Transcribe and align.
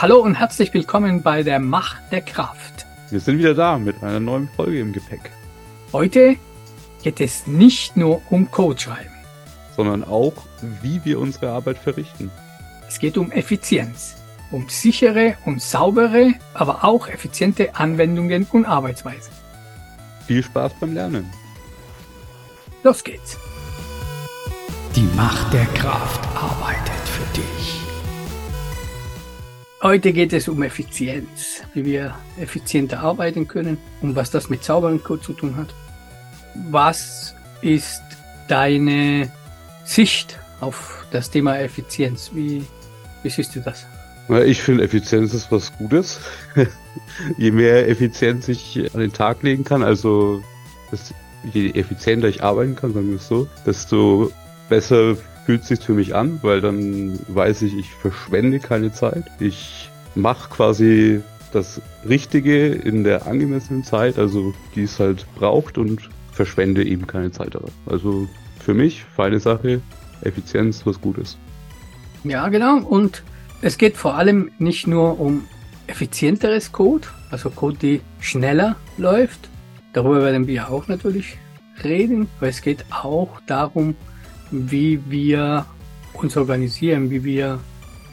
Hallo 0.00 0.20
und 0.20 0.34
herzlich 0.36 0.72
willkommen 0.72 1.22
bei 1.22 1.42
der 1.42 1.58
Macht 1.58 2.00
der 2.10 2.22
Kraft. 2.22 2.86
Wir 3.10 3.20
sind 3.20 3.36
wieder 3.36 3.52
da 3.52 3.76
mit 3.76 4.02
einer 4.02 4.18
neuen 4.18 4.48
Folge 4.48 4.80
im 4.80 4.94
Gepäck. 4.94 5.30
Heute 5.92 6.36
geht 7.02 7.20
es 7.20 7.46
nicht 7.46 7.98
nur 7.98 8.22
um 8.30 8.50
Code 8.50 8.80
schreiben, 8.80 9.14
sondern 9.76 10.02
auch, 10.02 10.32
wie 10.80 11.04
wir 11.04 11.20
unsere 11.20 11.50
Arbeit 11.50 11.76
verrichten. 11.76 12.30
Es 12.88 12.98
geht 12.98 13.18
um 13.18 13.30
Effizienz, 13.30 14.16
um 14.50 14.70
sichere 14.70 15.36
und 15.44 15.60
saubere, 15.60 16.32
aber 16.54 16.82
auch 16.82 17.06
effiziente 17.06 17.74
Anwendungen 17.74 18.46
und 18.52 18.64
Arbeitsweisen. 18.64 19.34
Viel 20.26 20.42
Spaß 20.42 20.72
beim 20.80 20.94
Lernen. 20.94 21.30
Los 22.82 23.04
geht's. 23.04 23.36
Die 24.96 25.06
Macht 25.14 25.52
der 25.52 25.66
Kraft 25.66 26.26
arbeitet 26.34 26.79
Heute 29.82 30.12
geht 30.12 30.34
es 30.34 30.46
um 30.46 30.62
Effizienz, 30.62 31.62
wie 31.72 31.86
wir 31.86 32.14
effizienter 32.38 33.00
arbeiten 33.00 33.48
können 33.48 33.78
und 34.02 34.14
was 34.14 34.30
das 34.30 34.50
mit 34.50 34.62
sauberen 34.62 35.02
Code 35.02 35.22
zu 35.22 35.32
tun 35.32 35.56
hat. 35.56 35.74
Was 36.70 37.34
ist 37.62 38.02
deine 38.46 39.32
Sicht 39.84 40.38
auf 40.60 41.06
das 41.12 41.30
Thema 41.30 41.58
Effizienz? 41.58 42.30
Wie, 42.34 42.62
wie 43.22 43.30
siehst 43.30 43.56
du 43.56 43.60
das? 43.60 43.86
Ich 44.44 44.60
finde, 44.60 44.84
Effizienz 44.84 45.32
ist 45.32 45.50
was 45.50 45.72
Gutes. 45.78 46.20
je 47.38 47.50
mehr 47.50 47.88
Effizienz 47.88 48.48
ich 48.48 48.94
an 48.94 49.00
den 49.00 49.14
Tag 49.14 49.42
legen 49.42 49.64
kann, 49.64 49.82
also 49.82 50.42
je 51.54 51.70
effizienter 51.70 52.28
ich 52.28 52.42
arbeiten 52.42 52.76
kann, 52.76 52.92
sagen 52.92 53.08
wir 53.08 53.16
es 53.16 53.28
so, 53.28 53.48
desto 53.64 54.30
besser 54.68 55.16
fühlt 55.46 55.64
sich 55.64 55.80
für 55.80 55.94
mich 55.94 56.14
an, 56.14 56.38
weil 56.42 56.60
dann 56.60 57.18
weiß 57.28 57.62
ich, 57.62 57.76
ich 57.76 57.90
verschwende 57.90 58.60
keine 58.60 58.92
Zeit. 58.92 59.24
Ich 59.40 59.90
mache 60.14 60.50
quasi 60.50 61.22
das 61.52 61.80
Richtige 62.08 62.68
in 62.68 63.04
der 63.04 63.26
angemessenen 63.26 63.84
Zeit, 63.84 64.18
also 64.18 64.54
die 64.74 64.84
es 64.84 65.00
halt 65.00 65.26
braucht 65.34 65.78
und 65.78 66.08
verschwende 66.32 66.84
eben 66.84 67.06
keine 67.06 67.30
Zeit 67.32 67.54
daran. 67.54 67.72
Also 67.86 68.28
für 68.60 68.74
mich, 68.74 69.04
feine 69.16 69.40
Sache, 69.40 69.80
Effizienz, 70.22 70.86
was 70.86 71.00
Gutes. 71.00 71.36
Ja, 72.24 72.48
genau. 72.48 72.78
Und 72.78 73.22
es 73.62 73.78
geht 73.78 73.96
vor 73.96 74.14
allem 74.14 74.50
nicht 74.58 74.86
nur 74.86 75.18
um 75.18 75.44
effizienteres 75.86 76.72
Code, 76.72 77.08
also 77.30 77.50
Code, 77.50 77.78
die 77.78 78.00
schneller 78.20 78.76
läuft. 78.96 79.48
Darüber 79.92 80.22
werden 80.22 80.46
wir 80.46 80.70
auch 80.70 80.86
natürlich 80.88 81.36
reden, 81.82 82.28
aber 82.38 82.48
es 82.48 82.62
geht 82.62 82.84
auch 82.90 83.40
darum, 83.46 83.96
wie 84.50 85.00
wir 85.08 85.66
uns 86.12 86.36
organisieren, 86.36 87.10
wie 87.10 87.24
wir, 87.24 87.60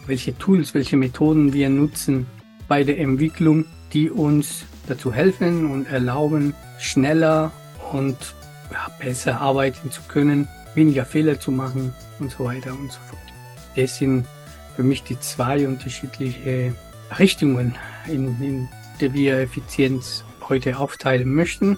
welche 0.06 0.38
Tools, 0.38 0.74
welche 0.74 0.98
Methoden 0.98 1.54
wir 1.54 1.70
nutzen 1.70 2.28
bei 2.68 2.84
der 2.84 3.00
Entwicklung, 3.00 3.66
die 3.94 4.10
uns 4.10 4.66
dazu 4.88 5.14
helfen 5.14 5.72
und 5.72 5.88
erlauben, 5.88 6.54
schneller 6.80 7.52
und 7.92 8.18
ja, 8.72 8.88
besser 9.00 9.42
arbeiten 9.42 9.92
zu 9.92 10.02
können, 10.08 10.48
weniger 10.76 11.06
Fehler 11.06 11.40
zu 11.40 11.52
machen 11.52 11.94
und 12.20 12.32
so 12.32 12.46
weiter 12.46 12.72
und 12.72 12.92
so 12.92 13.00
fort. 13.10 13.22
Das 13.76 13.98
sind 13.98 14.26
für 14.76 14.84
mich 14.84 15.04
die 15.04 15.20
zwei 15.20 15.68
unterschiedliche 15.68 16.74
Richtungen, 17.18 17.76
in, 18.08 18.40
in 18.42 18.70
der 19.00 19.14
wir 19.14 19.40
Effizienz 19.40 20.24
heute 20.48 20.78
aufteilen 20.78 21.34
möchten. 21.34 21.78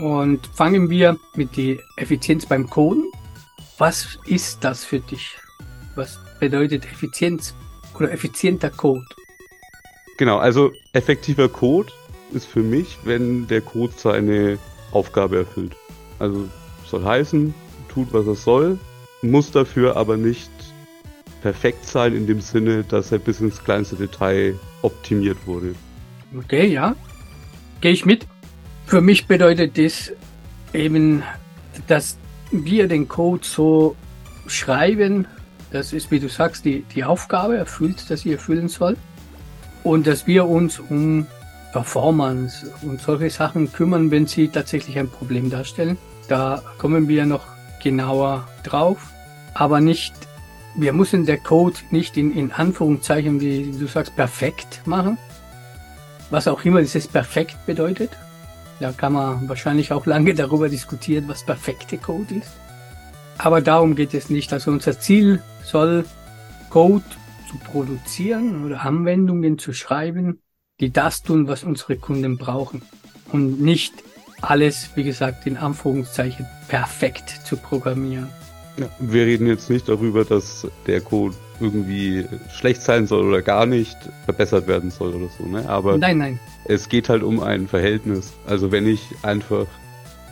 Und 0.00 0.46
fangen 0.54 0.88
wir 0.88 1.18
mit 1.34 1.56
der 1.56 1.76
Effizienz 1.96 2.46
beim 2.46 2.68
Coden 2.68 3.11
was 3.78 4.18
ist 4.26 4.64
das 4.64 4.84
für 4.84 5.00
dich? 5.00 5.36
Was 5.94 6.18
bedeutet 6.40 6.84
Effizienz 6.84 7.54
oder 7.94 8.12
effizienter 8.12 8.70
Code? 8.70 9.04
Genau, 10.16 10.38
also 10.38 10.72
effektiver 10.92 11.48
Code 11.48 11.92
ist 12.32 12.46
für 12.46 12.62
mich, 12.62 12.98
wenn 13.04 13.46
der 13.46 13.60
Code 13.60 13.92
seine 13.96 14.58
Aufgabe 14.92 15.38
erfüllt. 15.38 15.76
Also 16.18 16.48
soll 16.86 17.04
heißen, 17.04 17.54
tut 17.88 18.12
was 18.12 18.26
er 18.26 18.34
soll, 18.34 18.78
muss 19.22 19.50
dafür 19.50 19.96
aber 19.96 20.16
nicht 20.16 20.50
perfekt 21.42 21.86
sein 21.86 22.14
in 22.14 22.26
dem 22.26 22.40
Sinne, 22.40 22.84
dass 22.84 23.12
er 23.12 23.18
bis 23.18 23.40
ins 23.40 23.62
kleinste 23.62 23.96
Detail 23.96 24.58
optimiert 24.82 25.38
wurde. 25.46 25.74
Okay, 26.36 26.66
ja. 26.66 26.94
Gehe 27.80 27.92
ich 27.92 28.04
mit. 28.04 28.26
Für 28.86 29.00
mich 29.00 29.26
bedeutet 29.26 29.76
das 29.76 30.12
eben, 30.72 31.22
dass 31.86 32.16
wir 32.52 32.88
den 32.88 33.08
Code 33.08 33.44
so 33.44 33.96
schreiben, 34.46 35.26
das 35.70 35.92
ist, 35.92 36.10
wie 36.10 36.20
du 36.20 36.28
sagst, 36.28 36.64
die, 36.64 36.84
die 36.94 37.02
Aufgabe 37.02 37.56
erfüllt, 37.56 38.10
dass 38.10 38.20
sie 38.20 38.32
erfüllen 38.32 38.68
soll. 38.68 38.96
Und 39.82 40.06
dass 40.06 40.26
wir 40.26 40.46
uns 40.46 40.78
um 40.78 41.26
Performance 41.72 42.70
und 42.82 43.00
solche 43.00 43.30
Sachen 43.30 43.72
kümmern, 43.72 44.10
wenn 44.10 44.26
sie 44.26 44.48
tatsächlich 44.48 44.98
ein 44.98 45.08
Problem 45.08 45.50
darstellen. 45.50 45.96
Da 46.28 46.62
kommen 46.78 47.08
wir 47.08 47.24
noch 47.24 47.46
genauer 47.82 48.46
drauf. 48.62 49.10
Aber 49.54 49.80
nicht, 49.80 50.14
wir 50.76 50.92
müssen 50.92 51.26
der 51.26 51.38
Code 51.38 51.76
nicht 51.90 52.16
in, 52.16 52.32
in 52.36 52.52
Anführungszeichen, 52.52 53.40
wie 53.40 53.72
du 53.72 53.86
sagst, 53.86 54.14
perfekt 54.14 54.82
machen. 54.84 55.18
Was 56.30 56.46
auch 56.48 56.64
immer 56.64 56.80
dieses 56.80 57.08
perfekt 57.08 57.56
bedeutet. 57.66 58.10
Da 58.82 58.90
kann 58.90 59.12
man 59.12 59.48
wahrscheinlich 59.48 59.92
auch 59.92 60.06
lange 60.06 60.34
darüber 60.42 60.68
diskutieren, 60.68 61.28
was 61.28 61.46
perfekte 61.46 61.98
Code 61.98 62.34
ist. 62.34 62.50
Aber 63.38 63.60
darum 63.60 63.94
geht 63.94 64.12
es 64.12 64.28
nicht. 64.28 64.52
Also 64.52 64.72
unser 64.72 64.98
Ziel 64.98 65.40
soll 65.64 66.04
Code 66.68 67.04
zu 67.48 67.58
produzieren 67.58 68.64
oder 68.64 68.82
Anwendungen 68.82 69.58
zu 69.58 69.72
schreiben, 69.72 70.40
die 70.80 70.90
das 70.90 71.22
tun, 71.22 71.46
was 71.46 71.62
unsere 71.62 71.96
Kunden 71.96 72.38
brauchen. 72.38 72.82
Und 73.30 73.60
nicht 73.60 73.94
alles, 74.40 74.90
wie 74.96 75.04
gesagt, 75.04 75.46
in 75.46 75.56
Anführungszeichen 75.56 76.46
perfekt 76.66 77.30
zu 77.46 77.56
programmieren. 77.56 78.28
Ja, 78.78 78.88
wir 78.98 79.26
reden 79.26 79.46
jetzt 79.46 79.68
nicht 79.68 79.88
darüber, 79.88 80.24
dass 80.24 80.66
der 80.86 81.00
Code 81.00 81.34
irgendwie 81.60 82.26
schlecht 82.52 82.82
sein 82.82 83.06
soll 83.06 83.26
oder 83.26 83.42
gar 83.42 83.66
nicht 83.66 83.96
verbessert 84.24 84.66
werden 84.66 84.90
soll 84.90 85.14
oder 85.14 85.28
so, 85.38 85.44
ne? 85.44 85.68
Aber 85.68 85.98
nein, 85.98 86.18
nein. 86.18 86.40
Es 86.64 86.88
geht 86.88 87.08
halt 87.08 87.22
um 87.22 87.40
ein 87.40 87.68
Verhältnis. 87.68 88.32
Also 88.46 88.72
wenn 88.72 88.86
ich 88.86 89.02
einfach 89.22 89.66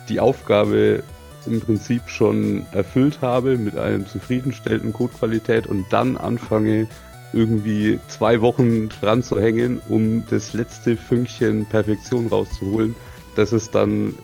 die 0.09 0.19
Aufgabe 0.19 1.03
im 1.45 1.61
Prinzip 1.61 2.03
schon 2.07 2.65
erfüllt 2.71 3.19
habe 3.21 3.57
mit 3.57 3.77
einem 3.77 4.07
zufriedenstellenden 4.07 4.93
Codequalität 4.93 5.67
und 5.67 5.85
dann 5.91 6.17
anfange 6.17 6.87
irgendwie 7.33 7.99
zwei 8.07 8.41
Wochen 8.41 8.89
dran 8.89 9.23
zu 9.23 9.39
hängen, 9.39 9.81
um 9.87 10.23
das 10.29 10.53
letzte 10.53 10.97
Fünkchen 10.97 11.65
Perfektion 11.65 12.27
rauszuholen, 12.27 12.95
das 13.35 13.53
ist 13.53 13.73
dann 13.73 14.15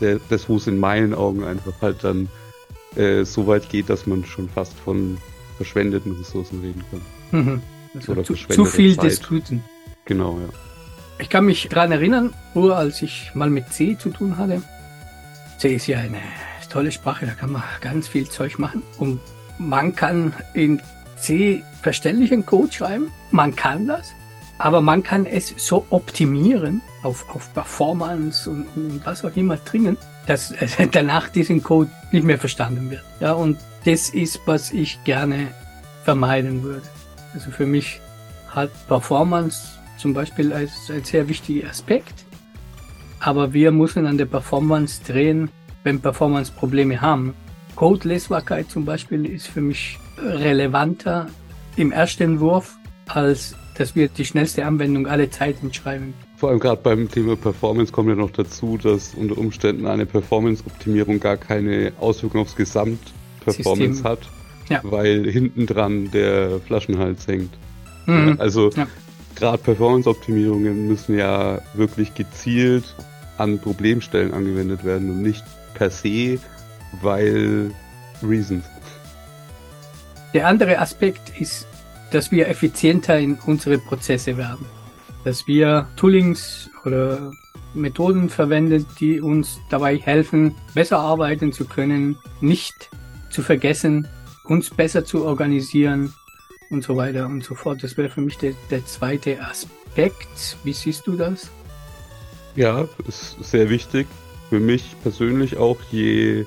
der, 0.00 0.20
das, 0.28 0.48
wo 0.48 0.56
es 0.56 0.66
in 0.66 0.78
meinen 0.78 1.14
Augen 1.14 1.44
einfach 1.44 1.74
halt 1.80 2.02
dann 2.02 2.28
äh, 2.96 3.24
so 3.24 3.46
weit 3.46 3.68
geht, 3.68 3.90
dass 3.90 4.06
man 4.06 4.24
schon 4.24 4.48
fast 4.48 4.74
von 4.74 5.18
verschwendeten 5.56 6.12
Ressourcen 6.12 6.60
reden 6.60 6.84
kann. 6.90 7.00
Mhm. 7.40 7.62
Also 7.94 8.12
Oder 8.12 8.24
zu, 8.24 8.34
zu 8.34 8.64
viel 8.64 8.96
Zeit. 8.96 9.04
Diskuten. 9.04 9.64
Genau, 10.04 10.38
ja. 10.38 10.48
Ich 11.18 11.28
kann 11.28 11.44
mich 11.46 11.68
daran 11.68 11.92
erinnern, 11.92 12.32
nur 12.54 12.76
als 12.76 13.02
ich 13.02 13.32
mal 13.34 13.50
mit 13.50 13.72
C 13.72 13.96
zu 13.98 14.10
tun 14.10 14.36
hatte. 14.36 14.62
C 15.58 15.74
ist 15.74 15.86
ja 15.88 15.98
eine 15.98 16.20
tolle 16.70 16.92
Sprache, 16.92 17.26
da 17.26 17.32
kann 17.32 17.50
man 17.50 17.62
ganz 17.80 18.06
viel 18.06 18.28
Zeug 18.28 18.58
machen. 18.58 18.82
Und 18.98 19.20
man 19.58 19.94
kann 19.94 20.32
in 20.54 20.80
C 21.16 21.62
verständlichen 21.82 22.46
Code 22.46 22.72
schreiben. 22.72 23.10
Man 23.32 23.56
kann 23.56 23.86
das. 23.86 24.12
Aber 24.58 24.80
man 24.80 25.02
kann 25.02 25.26
es 25.26 25.54
so 25.56 25.86
optimieren 25.90 26.80
auf, 27.02 27.28
auf 27.34 27.52
Performance 27.54 28.50
und, 28.50 28.66
und 28.74 29.06
was 29.06 29.24
auch 29.24 29.36
immer 29.36 29.56
dringen, 29.56 29.96
dass 30.28 30.54
danach 30.92 31.28
diesen 31.28 31.62
Code 31.62 31.90
nicht 32.12 32.24
mehr 32.24 32.38
verstanden 32.38 32.90
wird. 32.90 33.04
Ja, 33.20 33.32
und 33.32 33.58
das 33.84 34.10
ist, 34.10 34.40
was 34.46 34.72
ich 34.72 35.02
gerne 35.04 35.48
vermeiden 36.04 36.62
würde. 36.62 36.86
Also 37.34 37.50
für 37.50 37.66
mich 37.66 38.00
hat 38.48 38.70
Performance 38.86 39.78
zum 39.96 40.14
Beispiel 40.14 40.52
als 40.52 40.90
ein 40.90 41.04
sehr 41.04 41.28
wichtiger 41.28 41.68
Aspekt. 41.68 42.24
Aber 43.20 43.52
wir 43.52 43.72
müssen 43.72 44.06
an 44.06 44.16
der 44.16 44.26
Performance 44.26 45.02
drehen, 45.04 45.50
wenn 45.82 46.00
Performance-Probleme 46.00 47.00
haben. 47.00 47.34
Code-Lesbarkeit 47.74 48.70
zum 48.70 48.84
Beispiel 48.84 49.26
ist 49.26 49.48
für 49.48 49.60
mich 49.60 49.98
relevanter 50.18 51.26
im 51.76 51.92
ersten 51.92 52.40
Wurf, 52.40 52.76
als 53.06 53.54
dass 53.76 53.94
wir 53.94 54.08
die 54.08 54.24
schnellste 54.24 54.66
Anwendung 54.66 55.06
alle 55.06 55.30
Zeiten 55.30 55.72
schreiben. 55.72 56.14
Vor 56.38 56.50
allem 56.50 56.60
gerade 56.60 56.80
beim 56.82 57.10
Thema 57.10 57.36
Performance 57.36 57.92
kommt 57.92 58.08
ja 58.08 58.14
noch 58.14 58.30
dazu, 58.30 58.78
dass 58.78 59.14
unter 59.14 59.36
Umständen 59.36 59.86
eine 59.86 60.06
Performance-Optimierung 60.06 61.18
gar 61.18 61.36
keine 61.36 61.92
Auswirkung 61.98 62.42
aufs 62.42 62.54
Gesamt-Performance 62.54 64.04
hat, 64.04 64.20
ja. 64.68 64.80
weil 64.84 65.28
hinten 65.28 65.66
dran 65.66 66.10
der 66.12 66.60
Flaschenhals 66.60 67.26
hängt. 67.26 67.50
Mhm. 68.06 68.36
Also 68.38 68.70
ja. 68.70 68.86
gerade 69.34 69.58
Performance-Optimierungen 69.58 70.86
müssen 70.86 71.18
ja 71.18 71.60
wirklich 71.74 72.14
gezielt 72.14 72.94
an 73.36 73.58
Problemstellen 73.58 74.32
angewendet 74.32 74.84
werden 74.84 75.10
und 75.10 75.22
nicht 75.22 75.44
per 75.74 75.90
se, 75.90 76.38
weil 77.02 77.72
Reasons. 78.22 78.64
Der 80.34 80.46
andere 80.46 80.78
Aspekt 80.78 81.32
ist 81.40 81.66
dass 82.10 82.30
wir 82.30 82.48
effizienter 82.48 83.18
in 83.18 83.38
unsere 83.46 83.78
Prozesse 83.78 84.36
werden. 84.36 84.66
Dass 85.24 85.46
wir 85.46 85.88
Toolings 85.96 86.70
oder 86.84 87.32
Methoden 87.74 88.28
verwendet, 88.28 88.86
die 89.00 89.20
uns 89.20 89.60
dabei 89.70 89.98
helfen, 89.98 90.54
besser 90.74 90.98
arbeiten 90.98 91.52
zu 91.52 91.64
können, 91.64 92.16
nicht 92.40 92.90
zu 93.30 93.42
vergessen, 93.42 94.08
uns 94.44 94.70
besser 94.70 95.04
zu 95.04 95.24
organisieren 95.24 96.14
und 96.70 96.82
so 96.82 96.96
weiter 96.96 97.26
und 97.26 97.44
so 97.44 97.54
fort. 97.54 97.82
Das 97.82 97.96
wäre 97.96 98.08
für 98.08 98.20
mich 98.20 98.38
der, 98.38 98.54
der 98.70 98.84
zweite 98.86 99.40
Aspekt. 99.42 100.56
Wie 100.64 100.72
siehst 100.72 101.06
du 101.06 101.16
das? 101.16 101.50
Ja, 102.56 102.88
ist 103.06 103.36
sehr 103.42 103.70
wichtig. 103.70 104.06
Für 104.48 104.60
mich 104.60 104.96
persönlich 105.02 105.58
auch, 105.58 105.78
je 105.90 106.46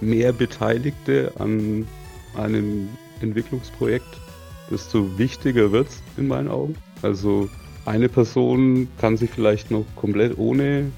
mehr 0.00 0.32
Beteiligte 0.32 1.32
an 1.38 1.86
einem 2.36 2.88
Entwicklungsprojekt, 3.20 4.06
desto 4.70 5.18
wichtiger 5.18 5.72
wird 5.72 5.88
es 5.88 6.02
in 6.16 6.28
meinen 6.28 6.48
Augen. 6.48 6.76
Also 7.02 7.48
eine 7.88 8.08
Person 8.08 8.88
kann 9.00 9.16
sich 9.16 9.30
vielleicht 9.30 9.70
noch 9.70 9.84
komplett 9.96 10.38
ohne 10.38 10.92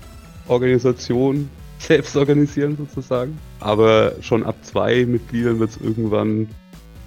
Organisation 0.48 1.48
selbst 1.78 2.16
organisieren 2.16 2.76
sozusagen. 2.76 3.38
Aber 3.60 4.12
schon 4.20 4.44
ab 4.44 4.56
zwei 4.62 5.06
Mitgliedern 5.06 5.58
wird 5.60 5.70
es 5.70 5.76
irgendwann 5.78 6.48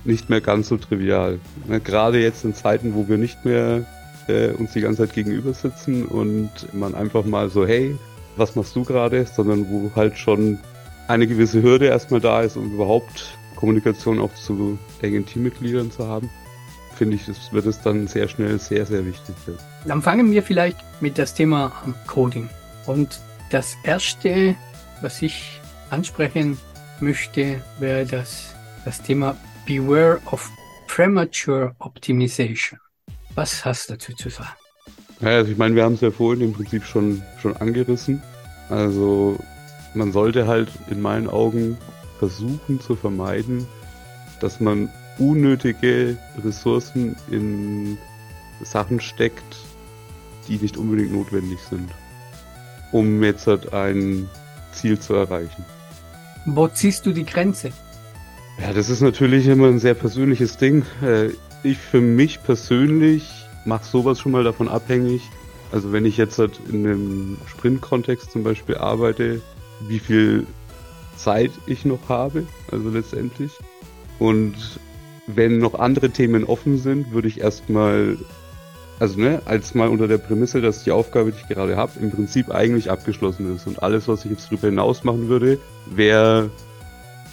nicht 0.05 0.29
mehr 0.29 0.41
ganz 0.41 0.69
so 0.69 0.77
trivial. 0.77 1.39
Gerade 1.83 2.21
jetzt 2.21 2.43
in 2.43 2.53
Zeiten, 2.53 2.95
wo 2.95 3.07
wir 3.07 3.17
nicht 3.17 3.45
mehr 3.45 3.85
äh, 4.27 4.49
uns 4.49 4.73
die 4.73 4.81
ganze 4.81 5.05
Zeit 5.05 5.13
gegenüber 5.13 5.53
sitzen 5.53 6.05
und 6.05 6.49
man 6.73 6.95
einfach 6.95 7.25
mal 7.25 7.49
so, 7.49 7.65
hey, 7.65 7.95
was 8.35 8.55
machst 8.55 8.75
du 8.75 8.83
gerade? 8.83 9.25
Sondern 9.25 9.69
wo 9.69 9.91
halt 9.95 10.17
schon 10.17 10.59
eine 11.07 11.27
gewisse 11.27 11.61
Hürde 11.61 11.85
erstmal 11.85 12.21
da 12.21 12.41
ist, 12.41 12.57
um 12.57 12.73
überhaupt 12.73 13.37
Kommunikation 13.55 14.19
auch 14.19 14.33
zu 14.33 14.77
engen 15.01 15.25
Teammitgliedern 15.25 15.91
zu 15.91 16.07
haben, 16.07 16.29
finde 16.93 17.15
ich, 17.15 17.25
das 17.25 17.51
wird 17.51 17.65
es 17.65 17.81
dann 17.81 18.07
sehr 18.07 18.27
schnell 18.27 18.59
sehr, 18.59 18.85
sehr 18.85 19.05
wichtig. 19.05 19.35
Dann 19.85 20.01
fangen 20.01 20.31
wir 20.31 20.43
vielleicht 20.43 20.77
mit 21.01 21.17
das 21.17 21.33
Thema 21.33 21.71
Coding. 22.07 22.49
Und 22.85 23.19
das 23.49 23.75
erste, 23.83 24.55
was 25.01 25.21
ich 25.21 25.59
ansprechen 25.89 26.57
möchte, 26.99 27.61
wäre 27.79 28.05
das, 28.05 28.55
das 28.85 29.01
Thema 29.01 29.35
Beware 29.65 30.19
of 30.31 30.49
Premature 30.87 31.75
Optimization. 31.79 32.79
Was 33.35 33.65
hast 33.65 33.89
du 33.89 33.93
dazu 33.93 34.13
zu 34.13 34.29
sagen? 34.29 34.49
Ja, 35.21 35.29
also 35.29 35.51
ich 35.51 35.57
meine, 35.57 35.75
wir 35.75 35.83
haben 35.83 35.93
es 35.93 36.01
ja 36.01 36.11
vorhin 36.11 36.43
im 36.43 36.53
Prinzip 36.53 36.83
schon, 36.83 37.23
schon 37.41 37.55
angerissen. 37.57 38.21
Also 38.69 39.37
man 39.93 40.11
sollte 40.11 40.47
halt 40.47 40.69
in 40.89 41.01
meinen 41.01 41.29
Augen 41.29 41.77
versuchen 42.19 42.79
zu 42.79 42.95
vermeiden, 42.95 43.67
dass 44.39 44.59
man 44.59 44.89
unnötige 45.19 46.17
Ressourcen 46.43 47.15
in 47.29 47.97
Sachen 48.61 48.99
steckt, 48.99 49.55
die 50.47 50.57
nicht 50.57 50.77
unbedingt 50.77 51.11
notwendig 51.11 51.59
sind, 51.69 51.89
um 52.91 53.23
jetzt 53.23 53.47
halt 53.47 53.73
ein 53.73 54.29
Ziel 54.71 54.99
zu 54.99 55.13
erreichen. 55.13 55.65
Wo 56.45 56.67
ziehst 56.67 57.05
du 57.05 57.13
die 57.13 57.25
Grenze? 57.25 57.71
Ja, 58.61 58.73
das 58.73 58.89
ist 58.89 59.01
natürlich 59.01 59.47
immer 59.47 59.67
ein 59.67 59.79
sehr 59.79 59.93
persönliches 59.93 60.57
Ding. 60.57 60.85
Äh, 61.01 61.29
ich 61.63 61.77
für 61.77 62.01
mich 62.01 62.43
persönlich 62.43 63.29
mache 63.65 63.85
sowas 63.85 64.19
schon 64.19 64.33
mal 64.33 64.43
davon 64.43 64.67
abhängig. 64.67 65.21
Also 65.71 65.91
wenn 65.91 66.05
ich 66.05 66.17
jetzt 66.17 66.37
halt 66.37 66.59
in 66.69 66.85
einem 66.85 67.37
Sprint-Kontext 67.47 68.31
zum 68.31 68.43
Beispiel 68.43 68.75
arbeite, 68.75 69.41
wie 69.87 69.99
viel 69.99 70.45
Zeit 71.15 71.51
ich 71.65 71.85
noch 71.85 72.09
habe, 72.09 72.45
also 72.71 72.89
letztendlich. 72.89 73.51
Und 74.19 74.55
wenn 75.27 75.57
noch 75.57 75.75
andere 75.75 76.09
Themen 76.09 76.43
offen 76.43 76.77
sind, 76.77 77.11
würde 77.11 77.27
ich 77.27 77.39
erstmal, 77.39 78.17
also 78.99 79.19
ne, 79.19 79.41
als 79.45 79.73
mal 79.73 79.87
unter 79.87 80.07
der 80.07 80.17
Prämisse, 80.17 80.61
dass 80.61 80.83
die 80.83 80.91
Aufgabe, 80.91 81.31
die 81.31 81.39
ich 81.39 81.47
gerade 81.47 81.77
habe, 81.77 81.91
im 82.01 82.11
Prinzip 82.11 82.49
eigentlich 82.49 82.91
abgeschlossen 82.91 83.55
ist. 83.55 83.67
Und 83.67 83.81
alles, 83.81 84.07
was 84.07 84.25
ich 84.25 84.31
jetzt 84.31 84.47
darüber 84.47 84.67
hinaus 84.67 85.03
machen 85.03 85.29
würde, 85.29 85.59
wäre 85.89 86.49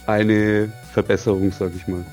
eine 0.07 0.71
Verbesserung, 0.93 1.51
sag 1.51 1.71
ich 1.75 1.87
mal. 1.87 2.05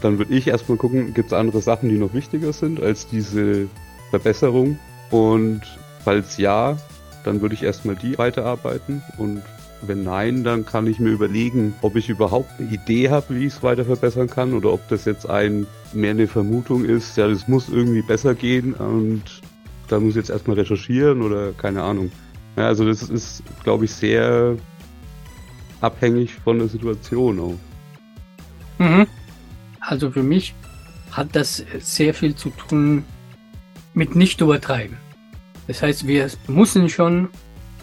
Dann 0.00 0.18
würde 0.18 0.34
ich 0.34 0.48
erstmal 0.48 0.78
gucken, 0.78 1.14
gibt 1.14 1.28
es 1.28 1.32
andere 1.32 1.60
Sachen, 1.60 1.88
die 1.88 1.98
noch 1.98 2.14
wichtiger 2.14 2.52
sind 2.52 2.82
als 2.82 3.06
diese 3.08 3.68
Verbesserung. 4.10 4.78
Und 5.10 5.62
falls 6.04 6.36
ja, 6.38 6.76
dann 7.24 7.40
würde 7.40 7.54
ich 7.54 7.62
erstmal 7.62 7.96
die 7.96 8.18
weiterarbeiten 8.18 9.02
und 9.18 9.42
wenn 9.86 10.04
nein, 10.04 10.44
dann 10.44 10.64
kann 10.64 10.86
ich 10.86 10.98
mir 10.98 11.10
überlegen, 11.10 11.74
ob 11.82 11.96
ich 11.96 12.08
überhaupt 12.08 12.48
eine 12.58 12.70
Idee 12.70 13.10
habe, 13.10 13.34
wie 13.34 13.46
ich 13.46 13.54
es 13.54 13.62
weiter 13.62 13.84
verbessern 13.84 14.28
kann 14.28 14.54
oder 14.54 14.72
ob 14.72 14.86
das 14.88 15.04
jetzt 15.04 15.28
ein 15.28 15.66
mehr 15.92 16.12
eine 16.12 16.26
Vermutung 16.26 16.84
ist, 16.84 17.16
ja, 17.16 17.28
das 17.28 17.48
muss 17.48 17.68
irgendwie 17.68 18.02
besser 18.02 18.34
gehen 18.34 18.74
und 18.74 19.22
da 19.88 20.00
muss 20.00 20.10
ich 20.10 20.16
jetzt 20.16 20.30
erstmal 20.30 20.58
recherchieren 20.58 21.22
oder 21.22 21.52
keine 21.52 21.82
Ahnung. 21.82 22.10
Ja, 22.56 22.66
also 22.66 22.86
das 22.86 23.02
ist, 23.02 23.42
glaube 23.64 23.84
ich, 23.84 23.92
sehr 23.92 24.56
abhängig 25.80 26.34
von 26.34 26.58
der 26.58 26.68
Situation 26.68 27.40
auch. 27.40 27.58
Mhm. 28.78 29.06
Also 29.80 30.10
für 30.10 30.22
mich 30.22 30.54
hat 31.10 31.34
das 31.34 31.64
sehr 31.80 32.14
viel 32.14 32.34
zu 32.34 32.50
tun 32.50 33.04
mit 33.94 34.14
nicht 34.14 34.40
übertreiben. 34.40 34.96
Das 35.66 35.82
heißt, 35.82 36.06
wir 36.06 36.28
müssen 36.46 36.88
schon 36.88 37.28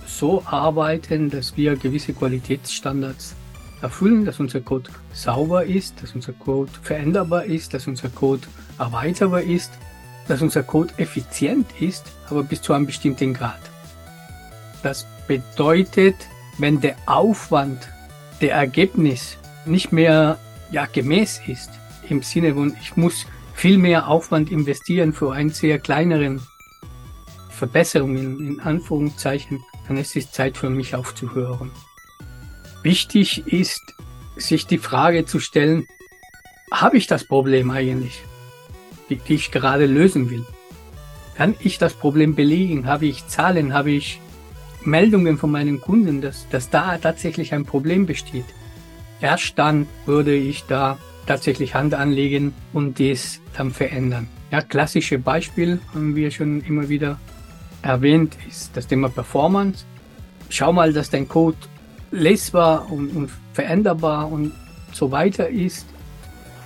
so 0.09 0.43
arbeiten, 0.45 1.29
dass 1.29 1.55
wir 1.55 1.75
gewisse 1.75 2.13
Qualitätsstandards 2.13 3.35
erfüllen, 3.81 4.25
dass 4.25 4.39
unser 4.39 4.59
Code 4.59 4.89
sauber 5.13 5.65
ist, 5.65 6.01
dass 6.01 6.13
unser 6.15 6.33
Code 6.33 6.71
veränderbar 6.81 7.45
ist, 7.45 7.73
dass 7.73 7.87
unser 7.87 8.09
Code 8.09 8.47
erweiterbar 8.77 9.41
ist, 9.41 9.71
dass 10.27 10.41
unser 10.41 10.63
Code 10.63 10.93
effizient 10.97 11.67
ist, 11.79 12.05
aber 12.29 12.43
bis 12.43 12.61
zu 12.61 12.73
einem 12.73 12.85
bestimmten 12.85 13.33
Grad. 13.33 13.61
Das 14.83 15.05
bedeutet, 15.27 16.15
wenn 16.57 16.81
der 16.81 16.95
Aufwand, 17.05 17.89
der 18.41 18.53
Ergebnis 18.53 19.37
nicht 19.65 19.91
mehr 19.91 20.37
ja, 20.71 20.85
gemäß 20.85 21.41
ist, 21.47 21.69
im 22.09 22.21
Sinne 22.21 22.53
von, 22.53 22.75
ich 22.81 22.97
muss 22.97 23.25
viel 23.53 23.77
mehr 23.77 24.07
Aufwand 24.07 24.51
investieren 24.51 25.13
für 25.13 25.33
einen 25.33 25.49
sehr 25.49 25.79
kleineren 25.79 26.41
Verbesserung 27.49 28.15
in, 28.15 28.39
in 28.39 28.59
Anführungszeichen, 28.61 29.63
dann 29.89 29.97
ist 29.97 30.15
es 30.15 30.31
Zeit 30.31 30.55
für 30.55 30.69
mich 30.69 30.93
aufzuhören. 30.95 31.71
Wichtig 32.83 33.47
ist, 33.47 33.95
sich 34.37 34.67
die 34.67 34.77
Frage 34.77 35.25
zu 35.25 35.39
stellen, 35.39 35.87
habe 36.71 36.97
ich 36.97 37.07
das 37.07 37.25
Problem 37.25 37.71
eigentlich, 37.71 38.23
die, 39.09 39.19
ich 39.33 39.51
gerade 39.51 39.87
lösen 39.87 40.29
will? 40.29 40.45
Kann 41.35 41.55
ich 41.59 41.79
das 41.79 41.95
Problem 41.95 42.35
belegen? 42.35 42.85
Habe 42.85 43.07
ich 43.07 43.27
Zahlen? 43.27 43.73
Habe 43.73 43.89
ich 43.89 44.21
Meldungen 44.85 45.39
von 45.39 45.49
meinen 45.49 45.81
Kunden, 45.81 46.21
dass, 46.21 46.47
dass 46.49 46.69
da 46.69 46.99
tatsächlich 46.99 47.53
ein 47.53 47.65
Problem 47.65 48.05
besteht? 48.05 48.45
Erst 49.21 49.57
dann 49.57 49.87
würde 50.05 50.35
ich 50.35 50.65
da 50.65 50.99
tatsächlich 51.25 51.73
Hand 51.73 51.95
anlegen 51.95 52.53
und 52.73 52.99
dies 52.99 53.41
dann 53.57 53.71
verändern. 53.71 54.27
Ja, 54.51 54.61
klassische 54.61 55.17
Beispiel 55.17 55.79
haben 55.93 56.15
wir 56.15 56.29
schon 56.29 56.61
immer 56.61 56.89
wieder 56.89 57.19
erwähnt, 57.81 58.37
ist 58.47 58.75
das 58.75 58.87
Thema 58.87 59.09
Performance. 59.09 59.85
Schau 60.49 60.73
mal, 60.73 60.93
dass 60.93 61.09
dein 61.09 61.27
Code 61.27 61.57
lesbar 62.11 62.91
und, 62.91 63.09
und 63.15 63.31
veränderbar 63.53 64.31
und 64.31 64.51
so 64.91 65.11
weiter 65.11 65.49
ist. 65.49 65.85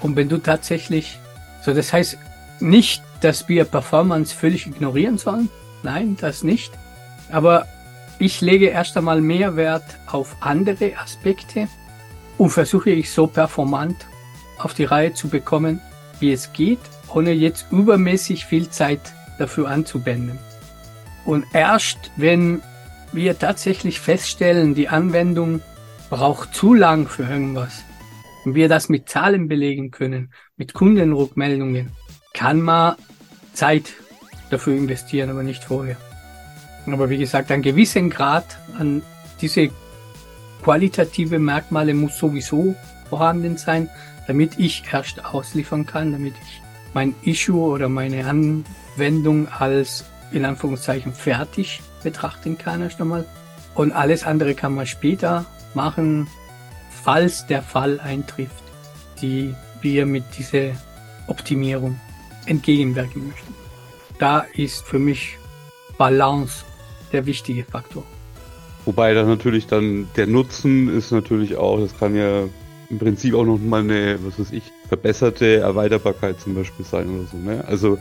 Und 0.02 0.16
wenn 0.16 0.30
du 0.30 0.38
tatsächlich, 0.38 1.18
so 1.64 1.74
das 1.74 1.92
heißt 1.92 2.18
nicht, 2.60 3.04
dass 3.22 3.48
wir 3.50 3.66
Performance 3.66 4.36
völlig 4.36 4.68
ignorieren 4.68 5.18
sollen. 5.18 5.50
Nein, 5.82 6.18
das 6.20 6.44
nicht. 6.44 6.72
Aber 7.32 7.68
ich 8.20 8.42
lege 8.42 8.68
erst 8.68 8.98
einmal 8.98 9.22
mehr 9.22 9.56
Wert 9.56 9.84
auf 10.08 10.36
andere 10.40 10.98
Aspekte 10.98 11.68
und 12.38 12.50
versuche 12.50 12.92
ich 12.92 13.12
so 13.12 13.28
performant 13.28 13.96
auf 14.60 14.74
die 14.74 14.86
Reihe 14.86 15.14
zu 15.14 15.30
bekommen, 15.30 15.82
wie 16.20 16.32
es 16.32 16.54
geht, 16.54 16.80
ohne 17.14 17.32
jetzt 17.32 17.66
übermäßig 17.72 18.46
viel 18.46 18.70
Zeit 18.70 19.02
dafür 19.40 19.70
anzuwenden. 19.70 20.40
Und 21.26 21.46
erst 21.54 22.12
wenn 22.18 22.62
wir 23.12 23.38
tatsächlich 23.38 24.00
feststellen, 24.00 24.76
die 24.76 24.90
Anwendung 24.90 25.62
braucht 26.10 26.54
zu 26.54 26.74
lang 26.74 27.08
für 27.08 27.24
irgendwas, 27.24 27.84
und 28.46 28.56
wir 28.56 28.68
das 28.68 28.90
mit 28.90 29.10
Zahlen 29.10 29.48
belegen 29.48 29.92
können, 29.92 30.34
mit 30.58 30.74
Kundenrückmeldungen, 30.74 31.92
kann 32.34 32.62
man 32.62 32.96
Zeit 33.54 33.94
dafür 34.50 34.76
investieren, 34.76 35.30
aber 35.30 35.44
nicht 35.44 35.64
vorher. 35.64 35.98
Aber 36.86 37.10
wie 37.10 37.18
gesagt, 37.18 37.52
ein 37.52 37.62
gewissen 37.62 38.10
Grad 38.10 38.60
an 38.78 39.02
diese 39.40 39.70
qualitative 40.64 41.40
Merkmale 41.40 41.94
muss 41.94 42.18
sowieso 42.18 42.76
vorhanden 43.10 43.58
sein, 43.58 43.90
damit 44.28 44.60
ich 44.60 44.84
erst 44.92 45.24
ausliefern 45.24 45.86
kann, 45.86 46.12
damit 46.12 46.34
ich 46.42 46.62
mein 46.94 47.16
Issue 47.24 47.62
oder 47.62 47.90
meine 47.90 48.26
Anwendung 48.26 49.48
als 49.48 50.06
in 50.34 50.46
Anführungszeichen 50.46 51.14
fertig 51.14 51.82
betrachten 52.04 52.58
kann 52.58 52.82
erst 52.82 53.00
einmal. 53.00 53.26
Und 53.76 53.92
alles 53.92 54.24
andere 54.24 54.56
kann 54.56 54.76
man 54.76 54.86
später 54.86 55.46
machen, 55.74 56.28
falls 57.04 57.46
der 57.48 57.62
Fall 57.62 58.00
eintrifft, 58.00 58.64
die 59.22 59.56
wir 59.82 60.06
mit 60.06 60.24
dieser 60.38 60.72
Optimierung 61.28 62.00
entgegenwirken 62.46 63.28
möchten. 63.30 63.54
Da 64.20 64.46
ist 64.54 64.86
für 64.86 65.00
mich 65.00 65.38
Balance 65.98 66.66
der 67.12 67.26
wichtige 67.26 67.64
Faktor. 67.64 68.04
Wobei 68.86 69.14
dann 69.14 69.28
natürlich 69.28 69.68
dann 69.68 70.08
der 70.16 70.28
Nutzen 70.28 70.90
ist 70.90 71.12
natürlich 71.12 71.56
auch, 71.56 71.80
das 71.80 71.98
kann 71.98 72.16
ja 72.16 72.44
im 72.90 73.00
Prinzip 73.00 73.34
auch 73.34 73.46
noch 73.46 73.58
mal 73.60 73.82
eine, 73.82 74.20
was 74.26 74.40
weiß 74.40 74.52
ich, 74.52 74.64
verbesserte 74.88 75.58
Erweiterbarkeit 75.58 76.40
zum 76.40 76.54
Beispiel 76.54 76.86
sein 76.86 77.10
oder 77.10 77.28
so. 77.28 77.38
Ne? 77.38 77.64
Also, 77.68 77.98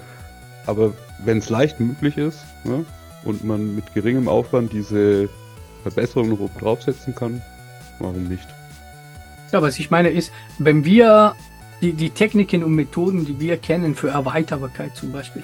aber 0.67 0.93
wenn 1.25 1.39
es 1.39 1.51
leicht 1.51 1.81
möglich 1.81 2.17
ist 2.17 2.45
ne, 2.65 2.85
und 3.25 3.45
man 3.45 3.75
mit 3.75 3.95
geringem 3.95 4.29
Aufwand 4.29 4.73
diese 4.73 5.29
Verbesserung 5.83 6.31
noch 6.31 6.41
oben 6.41 6.59
draufsetzen 6.59 7.15
kann, 7.15 7.43
warum 7.99 8.29
nicht? 8.29 8.47
Ja, 9.53 9.61
was 9.63 9.79
ich 9.79 9.91
meine 9.91 10.09
ist, 10.09 10.33
wenn 10.59 10.85
wir 10.85 11.35
die, 11.83 11.93
die 11.93 12.11
Techniken 12.11 12.65
und 12.65 12.75
Methoden, 12.75 13.27
die 13.27 13.39
wir 13.41 13.57
kennen 13.59 13.95
für 13.95 14.09
Erweiterbarkeit 14.09 14.97
zum 14.97 15.13
Beispiel, 15.13 15.43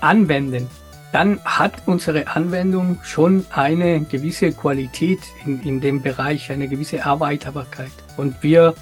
anwenden, 0.00 0.68
dann 1.12 1.40
hat 1.44 1.72
unsere 1.86 2.28
Anwendung 2.28 2.98
schon 3.02 3.46
eine 3.50 4.00
gewisse 4.00 4.52
Qualität 4.52 5.20
in, 5.44 5.62
in 5.62 5.80
dem 5.80 6.02
Bereich, 6.02 6.50
eine 6.50 6.68
gewisse 6.68 6.98
Erweiterbarkeit. 6.98 7.92
Und 8.16 8.42
wir 8.42 8.74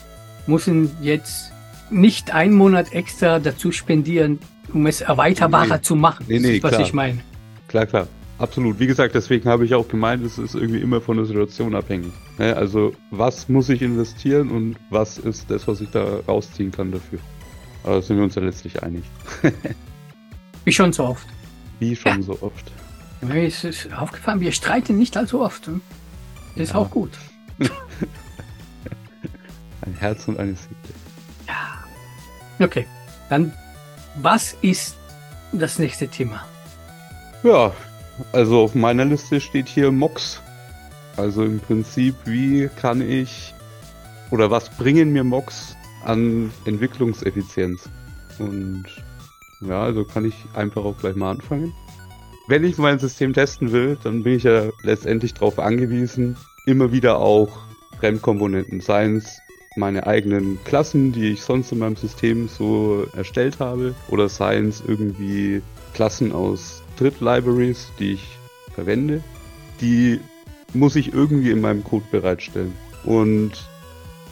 müssen 0.47 0.97
jetzt 1.00 1.53
nicht 1.91 2.33
einen 2.33 2.55
Monat 2.55 2.93
extra 2.93 3.38
dazu 3.38 3.71
spendieren, 3.71 4.38
um 4.75 4.87
es 4.87 5.00
erweiterbarer 5.00 5.76
nee, 5.76 5.83
zu 5.83 5.97
machen. 5.97 6.26
Nee, 6.28 6.38
nee, 6.38 6.62
was 6.62 6.73
klar. 6.73 6.83
ich 6.83 6.93
meine. 6.93 7.21
Klar, 7.69 7.87
klar. 7.87 8.09
Absolut. 8.38 8.81
Wie 8.81 8.87
gesagt, 8.87 9.14
deswegen 9.14 9.49
habe 9.49 9.64
ich 9.64 9.75
auch 9.75 9.87
gemeint, 9.87 10.25
es 10.25 10.38
ist 10.38 10.54
irgendwie 10.57 10.81
immer 10.81 11.00
von 11.00 11.16
der 11.16 11.25
Situation 11.25 11.75
abhängig. 11.75 12.12
Ne? 12.37 12.57
Also, 12.57 12.93
was 13.11 13.49
muss 13.49 13.69
ich 13.69 13.81
investieren 13.81 14.50
und 14.50 14.76
was 14.90 15.19
ist 15.19 15.50
das, 15.50 15.69
was 15.69 15.81
ich 15.81 15.90
da 15.90 16.19
rausziehen 16.26 16.73
kann 16.73 16.90
dafür? 16.90 17.21
Aber 17.85 17.95
da 17.95 18.02
sind 18.02 18.16
wir 18.16 18.25
uns 18.25 18.35
ja 18.35 18.43
letztlich 18.43 18.83
einig. 18.83 19.04
Wie 20.64 20.73
schon 20.73 20.93
so 20.93 21.04
oft. 21.04 21.26
Wie 21.78 21.95
schon 21.95 22.16
ja. 22.16 22.23
so 22.23 22.38
oft. 22.40 22.73
Mir 23.21 23.47
ist 23.47 23.64
es 23.64 23.88
aufgefallen, 23.93 24.40
wir 24.40 24.52
streiten 24.52 24.99
nicht 24.99 25.16
allzu 25.16 25.40
oft. 25.40 25.66
Hm? 25.66 25.81
Das 26.54 26.64
ist 26.64 26.73
ja. 26.73 26.81
auch 26.81 26.90
gut. 26.90 27.11
Ein 29.83 29.95
Herz 29.99 30.26
und 30.28 30.38
eine 30.38 30.54
Seele. 30.54 30.75
Ja. 31.47 32.64
Okay. 32.64 32.87
Dann, 33.28 33.52
was 34.16 34.56
ist 34.62 34.97
das 35.52 35.78
nächste 35.78 36.09
Thema? 36.09 36.44
Ja, 37.42 37.73
also 38.33 38.62
auf 38.62 38.75
meiner 38.75 39.04
Liste 39.04 39.40
steht 39.40 39.68
hier 39.68 39.90
Mox. 39.90 40.40
Also 41.16 41.44
im 41.44 41.61
Prinzip, 41.61 42.14
wie 42.25 42.68
kann 42.80 43.00
ich 43.00 43.54
oder 44.30 44.50
was 44.50 44.68
bringen 44.71 45.12
mir 45.12 45.25
Mox 45.25 45.76
an 46.04 46.52
Entwicklungseffizienz? 46.64 47.88
Und 48.38 48.85
ja, 49.61 49.83
also 49.83 50.04
kann 50.04 50.25
ich 50.25 50.35
einfach 50.54 50.85
auch 50.85 50.99
gleich 50.99 51.14
mal 51.14 51.30
anfangen. 51.30 51.73
Wenn 52.49 52.64
ich 52.64 52.76
mein 52.78 52.99
System 52.99 53.33
testen 53.33 53.73
will, 53.73 53.97
dann 54.02 54.23
bin 54.23 54.35
ich 54.35 54.42
ja 54.42 54.64
letztendlich 54.83 55.35
darauf 55.35 55.59
angewiesen, 55.59 56.37
immer 56.66 56.92
wieder 56.92 57.18
auch 57.18 57.59
Fremdkomponenten, 58.00 58.80
seien 58.80 59.16
es 59.16 59.38
meine 59.76 60.07
eigenen 60.07 60.59
Klassen, 60.64 61.12
die 61.12 61.33
ich 61.33 61.43
sonst 61.43 61.73
in 61.73 61.78
meinem 61.78 61.97
System 61.97 62.49
so 62.49 63.07
erstellt 63.16 63.59
habe, 63.59 63.95
oder 64.09 64.28
seien 64.28 64.69
es 64.69 64.83
irgendwie 64.87 65.62
Klassen 65.95 66.33
aus 66.33 66.83
Dritt-Libraries, 66.97 67.88
die 67.99 68.14
ich 68.14 68.38
verwende, 68.73 69.23
die 69.81 70.21
muss 70.73 70.97
ich 70.97 71.12
irgendwie 71.12 71.50
in 71.50 71.61
meinem 71.61 71.85
Code 71.85 72.04
bereitstellen. 72.11 72.73
Und 73.04 73.52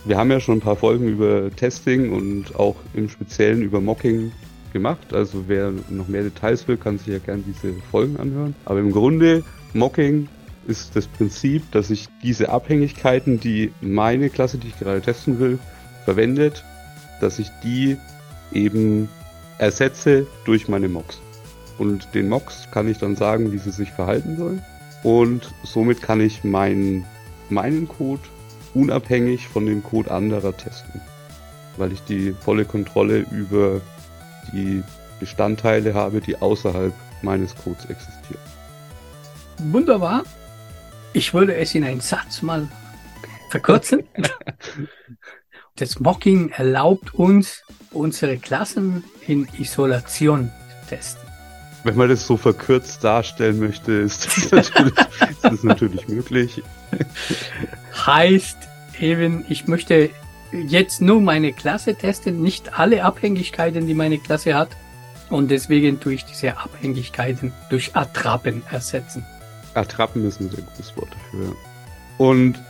wir 0.04 0.16
haben 0.16 0.30
ja 0.30 0.40
schon 0.40 0.58
ein 0.58 0.62
paar 0.62 0.76
Folgen 0.76 1.08
über 1.08 1.50
Testing 1.54 2.12
und 2.12 2.56
auch 2.56 2.76
im 2.94 3.08
Speziellen 3.08 3.62
über 3.62 3.80
Mocking 3.80 4.32
gemacht. 4.72 5.12
Also 5.12 5.44
wer 5.46 5.72
noch 5.90 6.08
mehr 6.08 6.22
Details 6.22 6.66
will, 6.66 6.76
kann 6.76 6.99
sich 6.99 7.08
ja 7.08 7.18
gerne 7.18 7.44
diese 7.46 7.75
Folgen 7.90 8.16
anhören. 8.16 8.54
Aber 8.64 8.80
im 8.80 8.90
Grunde, 8.90 9.44
Mocking 9.75 10.28
ist 10.66 10.97
das 10.97 11.07
Prinzip, 11.07 11.71
dass 11.73 11.90
ich 11.90 12.09
diese 12.23 12.50
Abhängigkeiten, 12.50 13.40
die 13.40 13.73
meine 13.81 14.31
Klasse, 14.31 14.59
die 14.59 14.69
ich 14.69 14.78
gerade 14.78 15.00
testen 15.00 15.38
will, 15.38 15.59
verwendet, 16.04 16.64
dass 17.21 17.38
ich 17.38 17.50
die 17.62 17.97
eben 18.52 19.09
ersetze 19.59 20.26
durch 20.45 20.69
meine 20.69 20.88
Mocks. 20.88 21.21
Und 21.78 22.14
den 22.14 22.28
Mocks 22.28 22.69
kann 22.71 22.88
ich 22.88 22.99
dann 22.99 23.16
sagen, 23.16 23.52
wie 23.52 23.59
sie 23.59 23.71
sich 23.71 23.90
verhalten 23.90 24.37
sollen. 24.37 24.62
Und 25.02 25.52
somit 25.64 26.02
kann 26.02 26.21
ich 26.21 26.45
meinen, 26.45 27.04
meinen 27.49 27.88
Code 27.88 28.23
unabhängig 28.75 29.49
von 29.49 29.66
dem 29.66 29.83
Code 29.83 30.11
anderer 30.11 30.57
testen. 30.57 31.00
Weil 31.76 31.92
ich 31.92 32.02
die 32.02 32.33
volle 32.33 32.64
Kontrolle 32.64 33.26
über 33.31 33.81
die 34.52 34.83
Bestandteile 35.19 35.95
habe, 35.95 36.21
die 36.21 36.37
außerhalb 36.37 36.92
meines 37.23 37.54
Codes 37.54 37.87
existieren. 37.87 38.42
Wunderbar. 39.71 40.25
Ich 41.14 41.35
würde 41.35 41.54
es 41.54 41.75
in 41.75 41.85
einen 41.85 42.00
Satz 42.00 42.42
mal 42.42 42.69
verkürzen. 43.50 44.02
das 45.76 46.00
Mocking 46.00 46.50
erlaubt 46.50 47.14
uns, 47.14 47.62
unsere 47.90 48.38
Klassen 48.38 49.04
in 49.26 49.47
Isolation 49.59 50.50
zu 50.81 50.88
testen. 50.88 51.23
Wenn 51.85 51.97
man 51.97 52.09
das 52.09 52.26
so 52.26 52.37
verkürzt 52.37 53.02
darstellen 53.02 53.59
möchte, 53.59 53.92
ist 53.92 54.52
das 54.52 54.73
natürlich, 54.75 54.95
ist 55.31 55.45
das 55.45 55.62
natürlich 55.64 56.09
möglich. 56.09 56.62
Heißt 58.07 58.57
eben, 59.00 59.45
ich 59.49 59.66
möchte 59.66 60.11
jetzt 60.52 61.00
nur 61.00 61.21
meine 61.21 61.52
Klasse 61.52 61.95
testen, 61.95 62.40
nicht 62.40 62.78
alle 62.78 63.04
Abhängigkeiten, 63.04 63.87
die 63.87 63.95
meine 63.95 64.19
Klasse 64.19 64.54
hat. 64.54 64.71
Und 65.28 65.50
deswegen 65.50 65.99
tue 65.99 66.14
ich 66.14 66.25
diese 66.25 66.59
Abhängigkeiten 66.59 67.52
durch 67.71 67.97
Attrappen 67.97 68.62
ersetzen. 68.71 69.25
Attrappen 69.74 70.26
ist 70.26 70.40
ein 70.40 70.50
sehr 70.50 70.62
gutes 70.62 70.96
Wort 70.96 71.10
dafür. 71.12 71.54
Und 72.18 72.60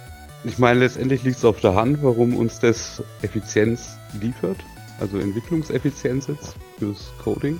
ich 0.44 0.58
meine, 0.58 0.80
letztendlich 0.80 1.22
liegt 1.22 1.38
es 1.38 1.44
auf 1.44 1.60
der 1.60 1.74
Hand, 1.74 2.02
warum 2.02 2.36
uns 2.36 2.58
das 2.58 3.02
Effizienz 3.22 3.96
liefert. 4.20 4.58
Also 5.00 5.18
Entwicklungseffizienz 5.18 6.26
jetzt 6.28 6.56
fürs 6.78 7.12
Coding 7.22 7.58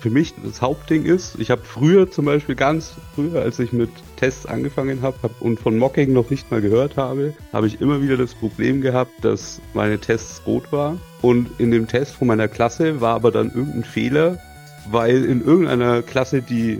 für 0.00 0.10
mich 0.10 0.34
das 0.42 0.62
Hauptding 0.62 1.04
ist, 1.04 1.38
ich 1.38 1.50
habe 1.50 1.62
früher 1.62 2.10
zum 2.10 2.24
Beispiel 2.24 2.54
ganz 2.54 2.94
früher, 3.14 3.42
als 3.42 3.58
ich 3.58 3.72
mit 3.72 3.90
Tests 4.16 4.46
angefangen 4.46 5.02
habe 5.02 5.16
hab 5.22 5.40
und 5.42 5.60
von 5.60 5.78
Mocking 5.78 6.12
noch 6.12 6.30
nicht 6.30 6.50
mal 6.50 6.62
gehört 6.62 6.96
habe, 6.96 7.34
habe 7.52 7.66
ich 7.66 7.80
immer 7.80 8.00
wieder 8.00 8.16
das 8.16 8.34
Problem 8.34 8.80
gehabt, 8.80 9.12
dass 9.22 9.60
meine 9.74 9.98
Tests 9.98 10.42
rot 10.46 10.72
war. 10.72 10.96
Und 11.20 11.50
in 11.58 11.70
dem 11.70 11.86
Test 11.86 12.14
von 12.14 12.28
meiner 12.28 12.48
Klasse 12.48 13.00
war 13.02 13.14
aber 13.14 13.30
dann 13.30 13.48
irgendein 13.48 13.84
Fehler, 13.84 14.38
weil 14.90 15.24
in 15.24 15.44
irgendeiner 15.44 16.00
Klasse, 16.02 16.40
die 16.40 16.78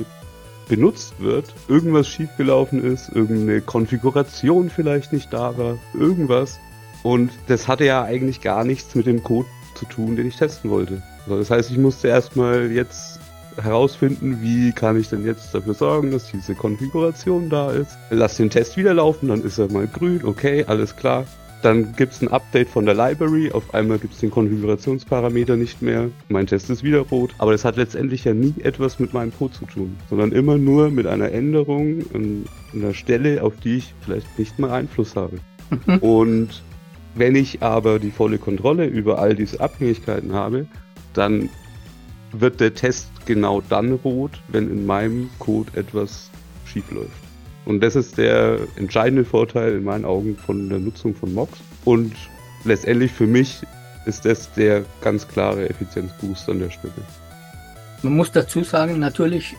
benutzt 0.71 1.15
wird, 1.19 1.53
irgendwas 1.69 2.09
schiefgelaufen 2.09 2.83
ist, 2.83 3.11
irgendeine 3.11 3.61
Konfiguration 3.61 4.71
vielleicht 4.71 5.13
nicht 5.13 5.33
da 5.33 5.59
war, 5.59 5.79
irgendwas. 5.93 6.61
Und 7.03 7.33
das 7.49 7.67
hatte 7.67 7.85
ja 7.85 8.05
eigentlich 8.05 8.41
gar 8.41 8.65
nichts 8.65 8.95
mit 8.95 9.07
dem 9.07 9.23
Code 9.23 9.49
zu 9.75 9.85
tun, 9.85 10.17
den 10.17 10.29
ich 10.29 10.37
testen 10.37 10.71
wollte. 10.71 11.03
So, 11.27 11.37
das 11.37 11.51
heißt, 11.51 11.71
ich 11.71 11.79
musste 11.79 12.09
erstmal 12.09 12.71
jetzt 12.71 13.19
herausfinden, 13.61 14.39
wie 14.43 14.73
kann 14.73 14.99
ich 14.99 15.09
denn 15.09 15.27
jetzt 15.27 15.53
dafür 15.55 15.75
sorgen, 15.75 16.13
dass 16.13 16.31
diese 16.31 16.55
Konfiguration 16.55 17.51
da 17.51 17.73
ist. 17.73 17.99
Lass 18.11 18.37
den 18.37 18.49
Test 18.49 18.77
wieder 18.77 18.95
laufen, 18.95 19.29
dann 19.29 19.43
ist 19.43 19.59
er 19.59 19.71
mal 19.73 19.89
grün, 19.89 20.21
okay, 20.25 20.65
alles 20.69 20.95
klar. 20.95 21.25
Dann 21.63 21.95
gibt 21.95 22.15
es 22.15 22.23
ein 22.23 22.29
Update 22.29 22.69
von 22.69 22.87
der 22.87 22.95
Library, 22.95 23.53
auf 23.53 23.75
einmal 23.75 23.99
gibt 23.99 24.15
es 24.15 24.21
den 24.21 24.31
Konfigurationsparameter 24.31 25.57
nicht 25.57 25.83
mehr, 25.83 26.11
mein 26.29 26.47
Test 26.47 26.71
ist 26.71 26.83
wieder 26.83 27.01
rot, 27.01 27.35
aber 27.37 27.53
das 27.53 27.67
hat 27.67 27.77
letztendlich 27.77 28.25
ja 28.25 28.33
nie 28.33 28.55
etwas 28.63 28.99
mit 28.99 29.13
meinem 29.13 29.33
Code 29.37 29.53
zu 29.53 29.67
tun, 29.67 29.97
sondern 30.09 30.33
immer 30.33 30.57
nur 30.57 30.91
mit 30.91 31.07
einer 31.07 31.31
Änderung 31.33 32.03
an 32.15 32.47
einer 32.73 32.95
Stelle, 32.95 33.43
auf 33.43 33.55
die 33.63 33.77
ich 33.77 33.95
vielleicht 34.01 34.39
nicht 34.39 34.59
mal 34.59 34.71
Einfluss 34.71 35.17
habe. 35.17 35.39
Mhm. 35.87 35.99
Und 35.99 36.63
wenn 37.15 37.35
ich 37.35 37.63
aber 37.63 37.99
die 37.99 38.11
volle 38.11 38.39
Kontrolle 38.39 38.87
über 38.87 39.19
all 39.19 39.35
diese 39.35 39.61
Abhängigkeiten 39.61 40.33
habe, 40.33 40.67
dann 41.13 41.51
wird 42.33 42.61
der 42.61 42.75
Test 42.75 43.11
genau 43.27 43.61
dann 43.69 43.93
rot, 43.93 44.41
wenn 44.49 44.71
in 44.71 44.87
meinem 44.87 45.29
Code 45.39 45.71
etwas 45.75 46.31
schief 46.65 46.91
läuft. 46.91 47.30
Und 47.65 47.81
das 47.81 47.97
ist 47.97 48.19
der 48.19 48.59
entscheidende 48.77 49.25
Vorteil 49.25 49.75
in 49.75 49.85
meinen 49.85 50.05
Augen 50.05 50.37
von 50.37 50.69
der 50.69 50.79
Nutzung 50.79 51.15
von 51.15 51.33
Mocks. 51.35 51.59
Und 51.85 52.15
letztendlich 52.65 53.13
für 53.13 53.27
mich 53.27 53.63
ist 54.07 54.25
das 54.25 54.53
der 54.55 54.85
ganz 55.03 55.29
klare 55.29 55.69
Effizienzboost 55.69 56.49
an 56.49 56.61
der 56.61 56.71
Stelle. 56.71 56.93
Man 58.03 58.17
muss 58.17 58.33
dazu 58.33 58.65
sagen, 58.65 58.99
natürlich, 58.99 59.57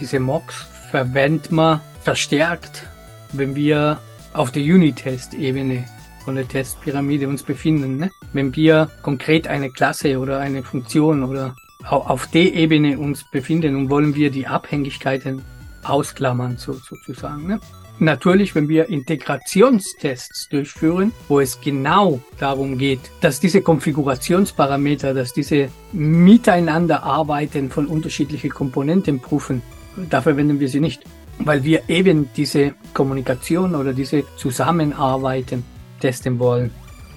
diese 0.00 0.18
Mocks 0.18 0.66
verwendet 0.90 1.52
man 1.52 1.80
verstärkt, 2.02 2.86
wenn 3.32 3.54
wir 3.54 3.98
auf 4.32 4.50
der 4.50 4.62
Unitest-Ebene 4.62 5.84
von 6.24 6.34
der 6.34 6.48
Testpyramide 6.48 7.28
uns 7.28 7.42
befinden. 7.42 7.98
Ne? 7.98 8.10
Wenn 8.32 8.54
wir 8.56 8.90
konkret 9.02 9.46
eine 9.46 9.70
Klasse 9.70 10.18
oder 10.18 10.40
eine 10.40 10.62
Funktion 10.62 11.22
oder 11.22 11.54
auf 11.88 12.26
der 12.28 12.54
Ebene 12.54 12.98
uns 12.98 13.24
befinden 13.30 13.76
und 13.76 13.90
wollen 13.90 14.14
wir 14.14 14.30
die 14.30 14.46
Abhängigkeiten 14.46 15.42
ausklammern, 15.84 16.56
so, 16.56 16.72
sozusagen. 16.72 17.46
Ne? 17.46 17.60
natürlich, 17.98 18.54
wenn 18.54 18.68
wir 18.68 18.88
Integrationstests 18.88 20.48
durchführen, 20.48 21.12
wo 21.28 21.40
es 21.40 21.60
genau 21.60 22.20
darum 22.38 22.78
geht, 22.78 23.00
dass 23.20 23.40
diese 23.40 23.62
Konfigurationsparameter, 23.62 25.14
dass 25.14 25.32
diese 25.32 25.68
Miteinanderarbeiten 25.92 27.70
von 27.70 27.86
unterschiedlichen 27.86 28.50
Komponenten 28.50 29.20
prüfen, 29.20 29.62
da 30.10 30.20
verwenden 30.20 30.60
wir 30.60 30.68
sie 30.68 30.80
nicht, 30.80 31.02
weil 31.38 31.62
wir 31.64 31.88
eben 31.88 32.28
diese 32.36 32.74
Kommunikation 32.92 33.74
oder 33.74 33.92
diese 33.92 34.24
Zusammenarbeiten 34.36 35.64
testen 36.00 36.38
wollen. 36.38 36.70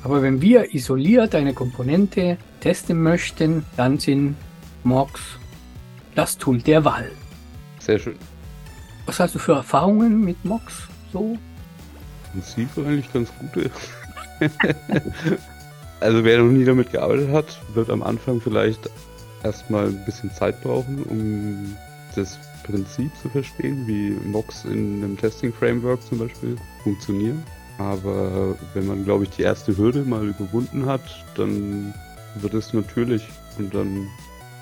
Aber 0.04 0.22
wenn 0.22 0.42
wir 0.42 0.74
isoliert 0.74 1.36
eine 1.36 1.54
Komponente 1.54 2.38
testen 2.62 3.02
möchten, 3.02 3.66
dann 3.76 3.98
sind 4.00 4.36
Mox 4.84 5.22
das 6.16 6.38
Tool 6.38 6.60
der 6.60 6.86
Wahl. 6.86 7.12
Sehr 7.80 8.00
schön. 8.00 8.16
Was 9.08 9.22
hast 9.22 9.36
du 9.36 9.40
für 9.40 9.54
Erfahrungen 9.54 10.24
mit 10.24 10.44
Mox 10.44 10.84
so? 11.14 11.38
Prinzip 12.34 12.68
eigentlich 12.78 13.12
ganz 13.14 13.32
gute. 13.40 13.72
also 16.02 16.24
wer 16.26 16.40
noch 16.44 16.52
nie 16.52 16.66
damit 16.66 16.92
gearbeitet 16.92 17.32
hat, 17.32 17.60
wird 17.74 17.90
am 17.90 18.04
Anfang 18.04 18.42
vielleicht 18.42 18.90
erstmal 19.44 19.88
ein 19.88 20.06
bisschen 20.06 20.30
Zeit 20.34 20.62
brauchen, 20.62 21.04
um 21.04 21.76
das 22.16 22.38
Prinzip 22.66 23.10
zu 23.22 23.30
verstehen, 23.30 23.88
wie 23.88 24.12
Mox 24.28 24.66
in 24.66 25.02
einem 25.02 25.18
Testing-Framework 25.18 26.02
zum 26.04 26.20
Beispiel 26.20 26.58
funktionieren. 26.84 27.42
Aber 27.78 28.56
wenn 28.74 28.88
man, 28.88 29.06
glaube 29.06 29.24
ich, 29.24 29.30
die 29.30 29.44
erste 29.44 29.78
Hürde 29.78 30.04
mal 30.04 30.28
überwunden 30.28 30.86
hat, 30.86 31.02
dann 31.36 31.94
wird 32.36 32.54
es 32.56 32.74
natürlich 32.74 33.26
und 33.58 33.74
dann 33.74 34.10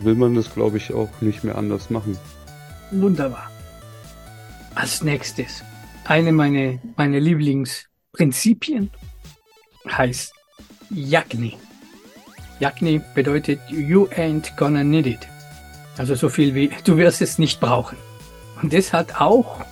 will 0.02 0.14
man 0.14 0.36
das, 0.36 0.54
glaube 0.54 0.78
ich, 0.78 0.94
auch 0.94 1.10
nicht 1.20 1.44
mehr 1.44 1.58
anders 1.58 1.90
machen. 1.90 2.16
Wunderbar. 2.92 3.50
Als 4.76 5.02
nächstes, 5.04 5.64
eine 6.04 6.34
meiner 6.34 6.78
meine 6.98 7.20
Lieblingsprinzipien 7.20 8.92
heißt 9.88 10.34
Yagni. 10.90 11.58
Yagni 12.60 13.02
bedeutet 13.16 13.60
You 13.70 14.08
ain't 14.10 14.56
gonna 14.58 14.84
need 14.84 15.08
it. 15.08 15.28
Also 15.98 16.16
so 16.16 16.28
viel 16.28 16.54
wie 16.54 16.70
du 16.84 16.98
wirst 16.98 17.22
es 17.22 17.40
nicht 17.40 17.62
brauchen. 17.62 17.98
Und 18.62 18.74
das 18.74 18.92
hat 18.92 19.16
auch 19.20 19.64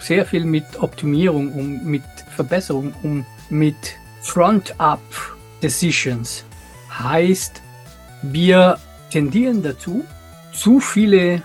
sehr 0.00 0.24
viel 0.24 0.44
mit 0.44 0.64
Optimierung 0.80 1.52
und 1.52 1.84
mit 1.84 2.04
Verbesserung 2.34 2.94
und 3.02 3.26
mit 3.50 3.76
Front-up 4.22 5.02
Decisions. 5.62 6.44
Heißt, 6.98 7.60
wir 8.22 8.78
tendieren 9.10 9.62
dazu, 9.62 10.04
zu 10.52 10.80
viele 10.80 11.42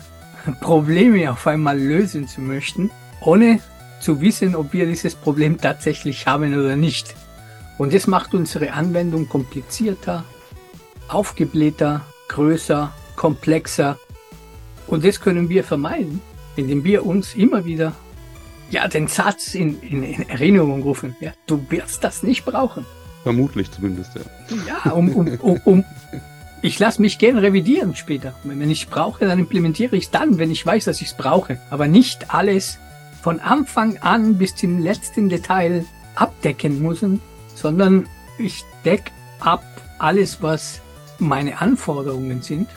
Probleme 0.62 1.30
auf 1.30 1.46
einmal 1.46 1.78
lösen 1.78 2.28
zu 2.28 2.42
möchten, 2.42 2.90
ohne 3.22 3.60
zu 4.00 4.20
wissen, 4.20 4.56
ob 4.56 4.74
wir 4.74 4.86
dieses 4.86 5.16
Problem 5.16 5.60
tatsächlich 5.60 6.26
haben 6.28 6.58
oder 6.58 6.76
nicht. 6.76 7.16
Und 7.78 7.94
das 7.94 8.08
macht 8.08 8.34
unsere 8.34 8.74
Anwendung 8.74 9.30
komplizierter, 9.30 10.24
aufgeblähter, 11.08 12.02
größer, 12.28 12.94
komplexer. 13.16 13.98
Und 14.88 15.06
das 15.06 15.20
können 15.20 15.50
wir 15.50 15.64
vermeiden, 15.64 16.22
indem 16.56 16.84
wir 16.84 17.06
uns 17.06 17.36
immer 17.36 17.66
wieder 17.66 17.94
ja, 18.72 18.88
den 18.88 19.08
Satz 19.08 19.54
in, 19.54 19.80
in, 19.82 20.04
in 20.04 20.30
Erinnerung 20.30 20.82
rufen. 20.82 21.16
Ja, 21.20 21.32
du 21.46 21.64
wirst 21.70 22.04
das 22.04 22.24
nicht 22.24 22.46
brauchen. 22.46 22.86
Vermutlich 23.24 23.70
zumindest, 23.72 24.12
ja. 24.16 24.22
Ja, 24.68 24.92
um, 24.92 25.10
um, 25.14 25.28
um, 25.42 25.62
um 25.66 25.86
ich 26.64 26.78
lasse 26.78 27.02
mich 27.02 27.18
gern 27.18 27.38
revidieren 27.38 27.96
später. 27.96 28.36
Wenn 28.44 28.70
ich 28.70 28.88
brauche, 28.88 29.26
dann 29.26 29.40
implementiere 29.40 29.96
ich 29.96 30.06
es 30.06 30.12
dann, 30.12 30.38
wenn 30.38 30.52
ich 30.52 30.66
weiß, 30.66 30.86
dass 30.86 31.02
ich 31.02 31.08
es 31.08 31.14
brauche. 31.18 31.60
Aber 31.70 31.88
nicht 31.88 32.34
alles 32.34 32.78
von 33.22 33.40
Anfang 33.40 33.98
an 34.00 34.38
bis 34.38 34.56
zum 34.56 34.80
letzten 34.80 35.30
Detail 35.30 35.86
abdecken 36.16 36.82
müssen, 36.82 37.22
sondern 37.56 38.08
ich 38.38 38.64
deck 38.84 39.12
ab 39.40 39.64
alles, 40.00 40.42
was 40.42 40.82
meine 41.20 41.62
Anforderungen 41.62 42.42
sind. 42.42 42.68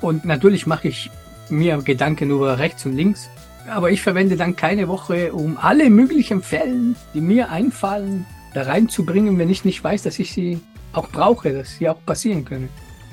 Und 0.00 0.24
natürlich 0.24 0.66
mache 0.66 0.88
ich 0.88 1.10
mir 1.48 1.78
Gedanken 1.78 2.30
über 2.30 2.58
rechts 2.58 2.84
und 2.84 2.96
links. 2.96 3.30
Aber 3.68 3.90
ich 3.90 4.02
verwende 4.02 4.36
dann 4.36 4.56
keine 4.56 4.88
Woche, 4.88 5.32
um 5.32 5.56
alle 5.56 5.88
möglichen 5.88 6.42
Fällen, 6.42 6.96
die 7.14 7.20
mir 7.20 7.50
einfallen, 7.50 8.26
da 8.54 8.62
reinzubringen, 8.62 9.38
wenn 9.38 9.48
ich 9.48 9.64
nicht 9.64 9.82
weiß, 9.82 10.02
dass 10.02 10.18
ich 10.18 10.32
sie 10.32 10.60
auch 10.92 11.08
brauche, 11.08 11.52
dass 11.52 11.76
sie 11.76 11.88
auch 11.88 12.04
passieren 12.04 12.44
können. 12.44 12.68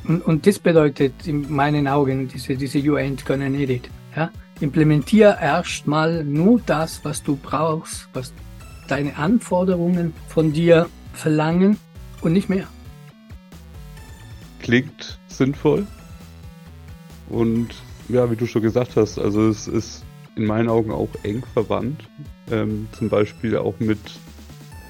Und, 0.08 0.26
und 0.26 0.48
das 0.48 0.60
bedeutet 0.60 1.14
in 1.28 1.52
meinen 1.52 1.88
Augen 1.88 2.28
diese, 2.28 2.56
diese 2.56 2.80
You 2.80 2.96
ain't 2.96 3.26
gonna 3.26 3.48
need 3.48 3.70
it. 3.70 3.90
Ja? 4.16 4.32
Implementier 4.62 5.38
erstmal 5.40 6.24
nur 6.24 6.62
das, 6.66 7.04
was 7.06 7.24
du 7.24 7.36
brauchst, 7.36 8.10
was 8.14 8.34
deine 8.88 9.16
Anforderungen 9.18 10.14
von 10.28 10.52
dir 10.52 10.90
verlangen 11.14 11.78
und 12.22 12.34
nicht 12.34 12.50
mehr. 12.50 12.68
Klingt 14.62 15.20
sinnvoll. 15.28 15.88
Und 17.30 17.70
ja, 18.10 18.30
wie 18.30 18.36
du 18.36 18.46
schon 18.46 18.62
gesagt 18.62 18.96
hast, 18.96 19.20
also 19.20 19.48
es 19.48 19.68
ist 19.68 20.04
in 20.36 20.46
meinen 20.46 20.70
Augen 20.70 20.92
auch 20.92 21.10
eng 21.24 21.44
verwandt. 21.54 22.04
Ähm, 22.52 22.88
zum 22.92 23.10
Beispiel 23.10 23.56
auch 23.58 23.80
mit 23.80 24.00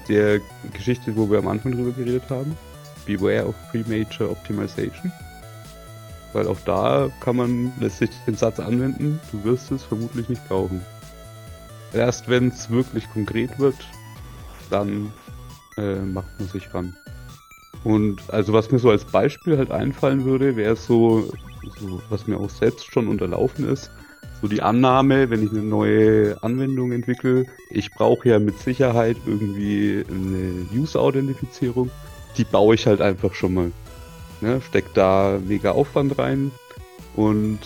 der 0.08 0.40
Geschichte, 0.72 1.14
wo 1.16 1.30
wir 1.30 1.38
am 1.38 1.48
Anfang 1.48 1.72
drüber 1.72 1.92
geredet 1.92 2.24
haben. 2.30 2.56
Beware 3.06 3.46
of 3.46 3.54
Premature 3.70 4.30
Optimization. 4.30 5.12
Weil 6.32 6.46
auch 6.46 6.60
da 6.64 7.10
kann 7.20 7.36
man 7.36 7.72
letztlich 7.80 8.10
den 8.26 8.36
Satz 8.36 8.60
anwenden, 8.60 9.20
du 9.32 9.44
wirst 9.44 9.70
es 9.72 9.82
vermutlich 9.82 10.28
nicht 10.28 10.46
brauchen. 10.48 10.80
Erst 11.92 12.28
wenn 12.28 12.48
es 12.48 12.70
wirklich 12.70 13.10
konkret 13.12 13.58
wird, 13.58 13.74
dann 14.70 15.12
äh, 15.76 15.96
macht 15.96 16.28
man 16.38 16.48
sich 16.48 16.72
ran. 16.72 16.96
Und 17.82 18.22
also 18.28 18.52
was 18.52 18.70
mir 18.70 18.78
so 18.78 18.90
als 18.90 19.04
Beispiel 19.04 19.58
halt 19.58 19.70
einfallen 19.70 20.24
würde, 20.24 20.54
wäre 20.56 20.76
so, 20.76 21.32
so, 21.80 22.00
was 22.10 22.26
mir 22.26 22.38
auch 22.38 22.50
selbst 22.50 22.92
schon 22.92 23.08
unterlaufen 23.08 23.68
ist, 23.68 23.90
so 24.40 24.46
die 24.46 24.62
Annahme, 24.62 25.30
wenn 25.30 25.44
ich 25.44 25.50
eine 25.50 25.62
neue 25.62 26.40
Anwendung 26.42 26.92
entwickle, 26.92 27.46
ich 27.70 27.90
brauche 27.90 28.28
ja 28.28 28.38
mit 28.38 28.58
Sicherheit 28.58 29.16
irgendwie 29.26 30.04
eine 30.08 30.66
User-Authentifizierung 30.72 31.90
die 32.36 32.44
baue 32.44 32.74
ich 32.74 32.86
halt 32.86 33.00
einfach 33.00 33.34
schon 33.34 33.54
mal. 33.54 33.72
Ne? 34.40 34.60
Steck 34.60 34.92
da 34.94 35.38
mega 35.44 35.72
Aufwand 35.72 36.18
rein 36.18 36.50
und 37.16 37.58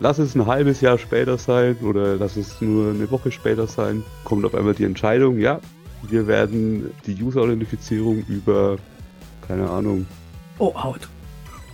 lass 0.00 0.18
es 0.18 0.34
ein 0.34 0.46
halbes 0.46 0.80
Jahr 0.80 0.98
später 0.98 1.38
sein 1.38 1.76
oder 1.82 2.16
lass 2.16 2.36
es 2.36 2.60
nur 2.60 2.90
eine 2.90 3.10
Woche 3.10 3.30
später 3.30 3.66
sein, 3.66 4.02
kommt 4.24 4.44
auf 4.44 4.54
einmal 4.54 4.74
die 4.74 4.84
Entscheidung, 4.84 5.38
ja, 5.38 5.60
wir 6.02 6.26
werden 6.26 6.92
die 7.06 7.22
User-Authentifizierung 7.22 8.24
über, 8.28 8.76
keine 9.46 9.68
Ahnung. 9.68 10.06
O-Out. 10.58 11.08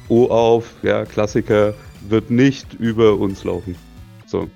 O-Auf, 0.09 0.73
ja, 0.83 1.05
Klassiker, 1.05 1.75
wird 2.09 2.31
nicht 2.31 2.75
über 2.75 3.17
uns 3.19 3.45
laufen. 3.45 3.77
So, 4.27 4.49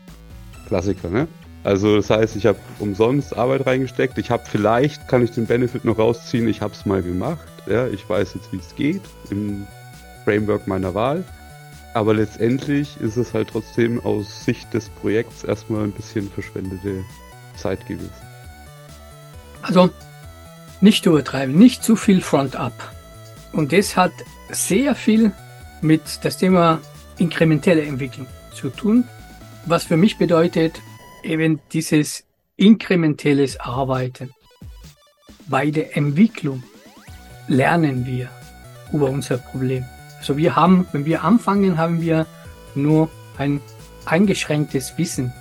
Klassiker, 0.66 1.09
ne? 1.09 1.29
Also 1.64 1.97
das 1.97 2.09
heißt, 2.11 2.37
ich 2.37 2.47
habe 2.47 2.59
umsonst 2.79 3.37
Arbeit 3.37 3.66
reingesteckt. 3.66 4.16
Ich 4.18 4.31
habe 4.31 4.44
vielleicht, 4.47 5.09
kann 5.09 5.23
ich 5.23 5.33
den 5.33 5.47
Benefit 5.47 5.85
noch 5.85 5.99
rausziehen, 5.99 6.49
ich 6.49 6.62
habe 6.62 6.73
es 6.73 6.87
mal 6.87 7.03
gemacht. 7.03 7.49
Ja, 7.66 7.87
ich 7.87 8.09
weiß 8.09 8.35
jetzt, 8.35 8.53
wie 8.53 8.59
es 8.59 8.75
geht 8.75 9.03
im 9.31 9.66
Framework 10.25 10.66
meiner 10.66 10.94
Wahl. 10.94 11.25
Aber 11.94 12.14
letztendlich 12.14 13.01
ist 13.01 13.16
es 13.16 13.35
halt 13.35 13.49
trotzdem 13.49 14.01
aus 14.05 14.44
Sicht 14.44 14.73
des 14.73 14.88
Projekts 14.88 15.42
erstmal 15.44 15.85
ein 15.85 15.92
bisschen 15.92 16.31
verschwendete 16.31 17.05
Zeit 17.57 17.87
gewesen. 17.87 18.12
Also 19.62 19.90
nicht 20.81 21.07
übertreiben, 21.07 21.57
nicht 21.57 21.83
zu 21.83 21.97
viel 21.97 22.21
Front-up. 22.21 22.92
Und 23.53 23.73
das 23.73 23.97
hat 23.97 24.12
sehr 24.51 24.94
viel 24.94 25.33
mit 25.81 26.03
das 26.23 26.37
Thema 26.37 26.81
inkrementelle 27.18 27.83
Entwicklung 27.83 28.27
zu 28.55 28.71
tun, 28.71 29.05
was 29.66 29.85
für 29.85 29.97
mich 29.97 30.18
bedeutet, 30.18 30.81
eben 31.23 31.61
dieses 31.73 32.25
inkrementelles 32.57 33.59
Arbeiten. 33.61 34.31
Bei 35.47 35.71
der 35.71 35.97
Entwicklung 35.97 36.63
lernen 37.47 38.05
wir 38.07 38.29
über 38.93 39.09
unser 39.09 39.39
Problem. 39.39 39.85
Also 40.19 40.37
wir 40.37 40.57
haben, 40.57 40.87
wenn 40.93 41.05
wir 41.05 41.25
anfangen, 41.25 41.79
haben 41.79 42.01
wir 42.01 42.27
nur 42.75 43.09
ein 43.39 43.61
eingeschränktes 44.05 44.99
Wissen 44.99 45.33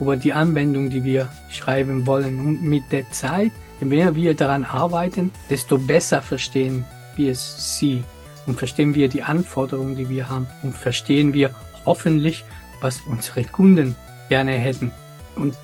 über 0.00 0.16
die 0.16 0.32
Anwendung, 0.32 0.90
die 0.90 1.04
wir 1.04 1.28
schreiben 1.48 2.06
wollen. 2.06 2.40
Und 2.40 2.62
mit 2.62 2.90
der 2.90 3.10
Zeit, 3.10 3.52
je 3.80 3.86
mehr 3.86 4.14
wir 4.14 4.34
daran 4.34 4.64
arbeiten, 4.64 5.30
desto 5.48 5.78
besser 5.78 6.22
verstehen 6.22 6.84
wir 7.16 7.34
sie 7.34 8.02
und 8.46 8.58
verstehen 8.58 8.94
wir 8.94 9.08
die 9.08 9.22
Anforderungen, 9.22 9.96
die 9.96 10.08
wir 10.08 10.28
haben 10.28 10.46
und 10.62 10.76
verstehen 10.76 11.32
wir 11.32 11.50
hoffentlich, 11.84 12.44
was 12.80 13.00
unsere 13.02 13.44
Kunden 13.44 13.96
gerne 14.28 14.52
hätten. 14.52 14.92
Und 15.36 15.56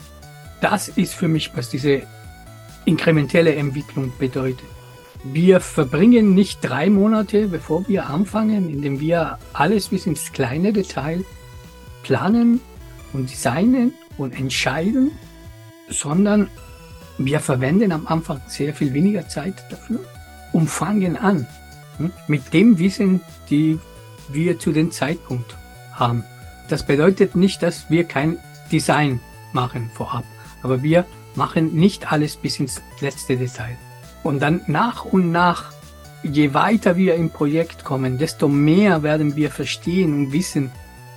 das 0.61 0.88
ist 0.88 1.14
für 1.14 1.28
mich, 1.28 1.52
was 1.54 1.68
diese 1.68 2.02
inkrementelle 2.85 3.54
Entwicklung 3.54 4.12
bedeutet. 4.18 4.66
Wir 5.24 5.61
verbringen 5.61 6.35
nicht 6.35 6.61
drei 6.62 6.88
Monate, 6.88 7.48
bevor 7.48 7.87
wir 7.88 8.09
anfangen, 8.09 8.70
indem 8.70 9.00
wir 9.00 9.38
alles 9.52 9.88
bis 9.88 10.07
ins 10.07 10.33
kleine 10.33 10.72
Detail 10.72 11.24
planen 12.02 12.61
und 13.12 13.31
designen 13.31 13.92
und 14.16 14.38
entscheiden, 14.38 15.11
sondern 15.88 16.48
wir 17.18 17.40
verwenden 17.40 17.90
am 17.92 18.07
Anfang 18.07 18.40
sehr 18.46 18.72
viel 18.74 18.94
weniger 18.94 19.28
Zeit 19.28 19.54
dafür 19.70 20.00
und 20.52 20.68
fangen 20.68 21.16
an 21.16 21.46
hm, 21.96 22.12
mit 22.28 22.52
dem 22.52 22.78
Wissen, 22.78 23.20
die 23.50 23.78
wir 24.28 24.59
zu 24.59 24.72
dem 24.72 24.92
Zeitpunkt 24.92 25.57
haben. 25.92 26.24
Das 26.68 26.87
bedeutet 26.87 27.35
nicht, 27.35 27.62
dass 27.62 27.90
wir 27.90 28.04
kein 28.04 28.38
Design 28.70 29.20
machen 29.53 29.91
vorab, 29.95 30.25
aber 30.63 30.83
wir 30.83 31.05
machen 31.35 31.75
nicht 31.75 32.13
alles 32.13 32.37
bis 32.37 32.59
ins 32.61 32.83
letzte 33.01 33.37
Detail. 33.37 33.77
Und 34.23 34.41
dann 34.41 34.63
nach 34.67 35.05
und 35.05 35.31
nach, 35.31 35.73
je 36.23 36.53
weiter 36.55 36.97
wir 36.97 37.15
im 37.15 37.31
Projekt 37.31 37.85
kommen, 37.85 38.19
desto 38.19 38.49
mehr 38.49 39.03
werden 39.03 39.37
wir 39.37 39.51
verstehen 39.51 40.13
und 40.15 40.33
wissen 40.33 40.71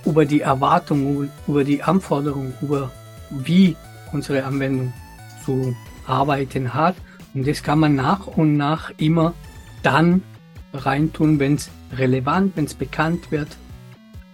über 0.04 0.24
die 0.24 0.40
Erwartungen, 0.40 1.30
über 1.46 1.64
die 1.64 1.82
Anforderungen, 1.82 2.54
über 2.60 2.90
wie 3.30 3.76
unsere 4.12 4.44
Anwendung 4.44 4.92
zu 5.44 5.74
arbeiten 6.06 6.74
hat. 6.74 6.96
Und 7.34 7.46
das 7.46 7.62
kann 7.62 7.78
man 7.78 7.94
nach 7.94 8.26
und 8.26 8.56
nach 8.56 8.92
immer 8.98 9.34
dann 9.82 10.22
reintun, 10.72 11.38
wenn 11.38 11.54
es 11.54 11.70
relevant, 11.96 12.56
wenn 12.56 12.64
es 12.64 12.74
bekannt 12.74 13.30
wird. 13.30 13.48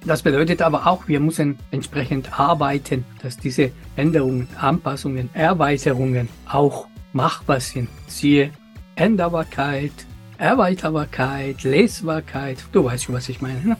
Das 0.08 0.22
bedeutet 0.22 0.62
aber 0.62 0.86
auch, 0.86 1.06
wir 1.06 1.20
müssen 1.20 1.58
entsprechend 1.70 2.40
arbeiten, 2.40 3.04
dass 3.20 3.36
diese 3.36 3.72
Änderungen, 3.94 4.48
Anpassungen, 4.58 5.28
Erweiterungen 5.34 6.30
auch 6.50 6.86
machbar 7.12 7.60
sind. 7.60 7.90
Siehe 8.06 8.50
Änderbarkeit, 8.96 9.92
Erweiterbarkeit, 10.38 11.62
Lesbarkeit. 11.62 12.56
Du 12.72 12.84
weißt 12.84 13.04
schon, 13.04 13.16
was 13.16 13.28
ich 13.28 13.42
meine. 13.42 13.60
Ne? 13.60 13.76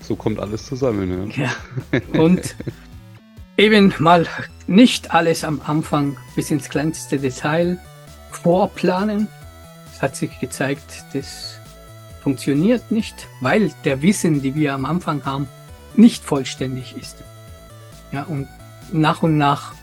So 0.00 0.14
kommt 0.14 0.38
alles 0.38 0.64
zusammen. 0.64 1.32
Ja. 1.32 1.50
ja. 1.90 2.20
Und 2.20 2.54
eben 3.56 3.92
mal 3.98 4.28
nicht 4.68 5.12
alles 5.12 5.42
am 5.42 5.60
Anfang 5.66 6.16
bis 6.36 6.52
ins 6.52 6.68
kleinste 6.68 7.18
Detail 7.18 7.80
vorplanen. 8.30 9.26
Es 9.92 10.02
hat 10.02 10.14
sich 10.14 10.38
gezeigt, 10.38 11.04
das 11.14 11.58
funktioniert 12.22 12.92
nicht, 12.92 13.26
weil 13.40 13.72
der 13.84 14.02
Wissen, 14.02 14.40
die 14.40 14.54
wir 14.54 14.72
am 14.72 14.84
Anfang 14.84 15.24
haben, 15.24 15.48
nicht 15.96 16.24
vollständig 16.24 16.96
ist. 16.96 17.16
Ja, 18.12 18.24
und 18.24 18.48
nach 18.92 19.22
und 19.22 19.38
nach 19.38 19.74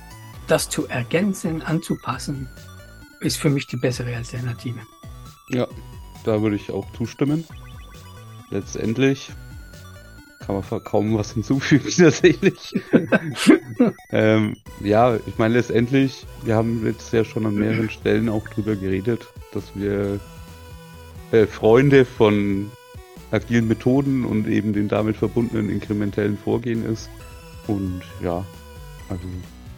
das 0.47 0.69
zu 0.69 0.87
ergänzen, 0.87 1.61
anzupassen, 1.61 2.49
ist 3.19 3.37
für 3.37 3.49
mich 3.49 3.67
die 3.67 3.77
bessere 3.77 4.15
Alternative. 4.15 4.79
Ja, 5.49 5.67
da 6.23 6.41
würde 6.41 6.55
ich 6.55 6.71
auch 6.71 6.91
zustimmen. 6.93 7.45
Letztendlich 8.49 9.31
kann 10.39 10.55
man 10.55 10.83
kaum 10.83 11.17
was 11.17 11.33
hinzufügen 11.33 11.89
tatsächlich. 11.97 12.73
ähm, 14.11 14.55
ja, 14.81 15.17
ich 15.25 15.37
meine 15.37 15.55
letztendlich, 15.55 16.25
wir 16.43 16.55
haben 16.55 16.85
jetzt 16.85 17.13
ja 17.13 17.23
schon 17.23 17.45
an 17.45 17.55
mehreren 17.55 17.89
Stellen 17.89 18.27
auch 18.27 18.47
drüber 18.49 18.75
geredet, 18.75 19.27
dass 19.53 19.63
wir 19.75 20.19
äh, 21.31 21.45
Freunde 21.45 22.05
von 22.05 22.71
agilen 23.31 23.67
Methoden 23.67 24.25
und 24.25 24.47
eben 24.47 24.73
den 24.73 24.87
damit 24.87 25.17
verbundenen 25.17 25.69
inkrementellen 25.69 26.37
Vorgehen 26.37 26.85
ist. 26.85 27.09
Und 27.67 28.01
ja, 28.21 28.45
also 29.09 29.23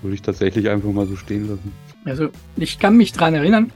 würde 0.02 0.16
ich 0.16 0.22
tatsächlich 0.22 0.70
einfach 0.70 0.92
mal 0.92 1.08
so 1.08 1.16
stehen 1.16 1.48
lassen. 1.48 1.72
Also 2.06 2.30
ich 2.58 2.80
kann 2.80 2.98
mich 2.98 3.14
daran 3.14 3.36
erinnern, 3.36 3.72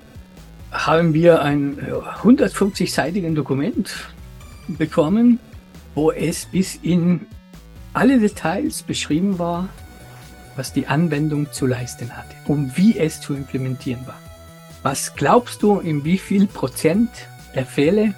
haben 0.72 1.14
wir 1.14 1.42
ein 1.42 1.78
150-seitigen 2.22 3.36
Dokument 3.36 4.10
bekommen, 4.68 5.40
wo 5.96 6.12
es 6.12 6.46
bis 6.46 6.76
in 6.82 7.22
alle 7.94 8.20
Details 8.20 8.84
beschrieben 8.84 9.40
war, 9.40 9.70
was 10.56 10.74
die 10.74 10.88
Anwendung 10.88 11.52
zu 11.52 11.66
leisten 11.66 12.16
hatte 12.16 12.36
und 12.48 12.78
wie 12.78 12.98
es 12.98 13.22
zu 13.22 13.34
implementieren 13.34 14.06
war. 14.06 14.20
Was 14.84 15.16
glaubst 15.16 15.64
du, 15.64 15.80
in 15.80 16.04
wie 16.04 16.18
viel 16.18 16.48
Prozent 16.48 17.10
der 17.56 17.66
Fälle 17.66 18.14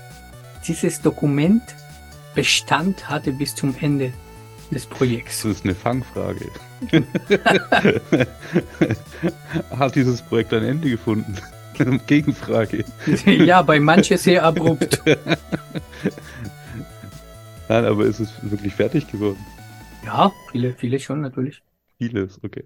dieses 0.69 1.01
Dokument 1.01 1.63
Bestand 2.35 3.09
hatte 3.09 3.33
bis 3.33 3.55
zum 3.55 3.75
Ende 3.81 4.13
des 4.71 4.85
Projekts? 4.85 5.41
Das 5.41 5.51
ist 5.53 5.65
eine 5.65 5.73
Fangfrage. 5.73 6.51
Hat 9.71 9.95
dieses 9.95 10.21
Projekt 10.21 10.53
ein 10.53 10.63
Ende 10.63 10.91
gefunden? 10.91 11.35
Gegenfrage. 12.07 12.85
ja, 13.25 13.61
bei 13.63 13.79
manchen 13.79 14.17
sehr 14.17 14.43
abrupt. 14.43 15.01
Nein, 17.67 17.85
aber 17.85 18.05
ist 18.05 18.19
es 18.19 18.31
wirklich 18.43 18.73
fertig 18.73 19.07
geworden? 19.11 19.43
Ja, 20.05 20.31
viele, 20.51 20.73
viele 20.73 20.99
schon 20.99 21.21
natürlich. 21.21 21.63
Vieles, 21.97 22.39
okay. 22.43 22.63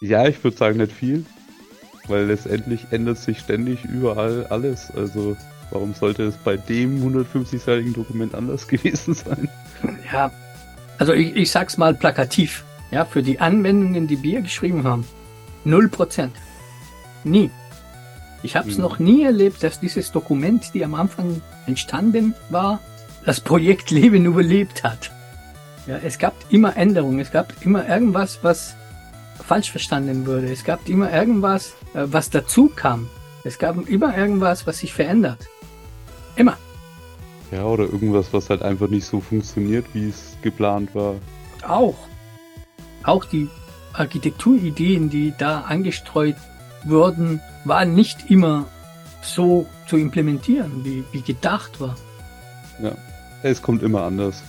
ja, 0.00 0.26
ich 0.26 0.42
würde 0.42 0.56
sagen 0.56 0.78
nicht 0.78 0.92
viel, 0.92 1.26
weil 2.08 2.26
letztendlich 2.26 2.86
ändert 2.90 3.18
sich 3.18 3.40
ständig 3.40 3.84
überall 3.84 4.46
alles. 4.50 4.90
Also 4.94 5.36
warum 5.70 5.94
sollte 5.94 6.24
es 6.24 6.36
bei 6.36 6.56
dem 6.56 7.02
150-seitigen 7.02 7.92
Dokument 7.92 8.34
anders 8.34 8.68
gewesen 8.68 9.14
sein? 9.14 9.48
Ja, 10.12 10.30
also 10.98 11.12
ich, 11.12 11.34
ich 11.36 11.50
sag's 11.50 11.76
mal 11.76 11.94
plakativ. 11.94 12.64
Ja, 12.90 13.04
für 13.04 13.22
die 13.22 13.38
Anwendungen, 13.38 14.06
die 14.06 14.22
wir 14.22 14.40
geschrieben 14.40 14.84
haben, 14.84 15.04
0%. 15.66 16.30
Nie. 17.24 17.50
Ich 18.42 18.56
habe 18.56 18.68
es 18.68 18.76
hm. 18.76 18.82
noch 18.82 18.98
nie 18.98 19.24
erlebt, 19.24 19.62
dass 19.62 19.80
dieses 19.80 20.12
Dokument, 20.12 20.72
die 20.72 20.84
am 20.84 20.94
Anfang 20.94 21.42
entstanden 21.66 22.34
war, 22.50 22.80
das 23.24 23.40
Projekt 23.40 23.90
Leben 23.90 24.24
überlebt 24.26 24.84
hat. 24.84 25.10
Ja, 25.86 25.98
es 26.04 26.18
gab 26.18 26.34
immer 26.50 26.76
Änderungen, 26.76 27.18
es 27.18 27.30
gab 27.30 27.52
immer 27.64 27.88
irgendwas, 27.88 28.40
was 28.42 28.76
falsch 29.48 29.70
verstanden 29.70 30.26
wurde. 30.26 30.52
Es 30.52 30.62
gab 30.62 30.88
immer 30.88 31.10
irgendwas, 31.12 31.74
äh, 31.94 32.04
was 32.04 32.28
dazu 32.28 32.70
kam. 32.74 33.08
Es 33.44 33.58
gab 33.58 33.88
immer 33.88 34.16
irgendwas, 34.16 34.66
was 34.66 34.78
sich 34.78 34.92
verändert. 34.92 35.48
Immer. 36.36 36.56
Ja, 37.50 37.64
oder 37.64 37.84
irgendwas, 37.84 38.32
was 38.32 38.50
halt 38.50 38.62
einfach 38.62 38.88
nicht 38.88 39.06
so 39.06 39.20
funktioniert, 39.20 39.86
wie 39.94 40.10
es 40.10 40.36
geplant 40.42 40.94
war. 40.94 41.14
Auch. 41.66 41.96
Auch 43.04 43.24
die 43.24 43.48
Architekturideen, 43.94 45.08
die 45.08 45.32
da 45.38 45.62
angestreut 45.62 46.36
wurden, 46.84 47.40
waren 47.64 47.94
nicht 47.94 48.30
immer 48.30 48.66
so 49.22 49.66
zu 49.86 49.96
implementieren, 49.96 50.84
wie, 50.84 51.04
wie 51.10 51.22
gedacht 51.22 51.80
war. 51.80 51.96
Ja. 52.82 52.92
Es 53.42 53.62
kommt 53.62 53.82
immer 53.82 54.02
anders. 54.02 54.42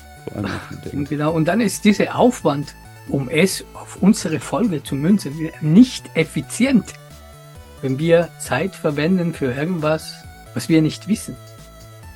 Genau, 0.92 1.32
und 1.32 1.48
dann 1.48 1.62
ist 1.62 1.86
dieser 1.86 2.16
Aufwand, 2.16 2.76
um 3.10 3.30
es 3.30 3.66
auf 3.74 3.98
unsere 4.02 4.40
Folge 4.40 4.84
zu 4.84 4.96
münzen, 4.96 5.50
nicht 5.62 6.10
effizient, 6.16 6.94
wenn 7.82 8.00
wir 8.00 8.30
Zeit 8.40 8.76
verwenden 8.76 9.34
für 9.34 9.54
irgendwas, 9.54 10.14
was 10.54 10.70
wir 10.70 10.82
nicht 10.82 11.08
wissen, 11.08 11.36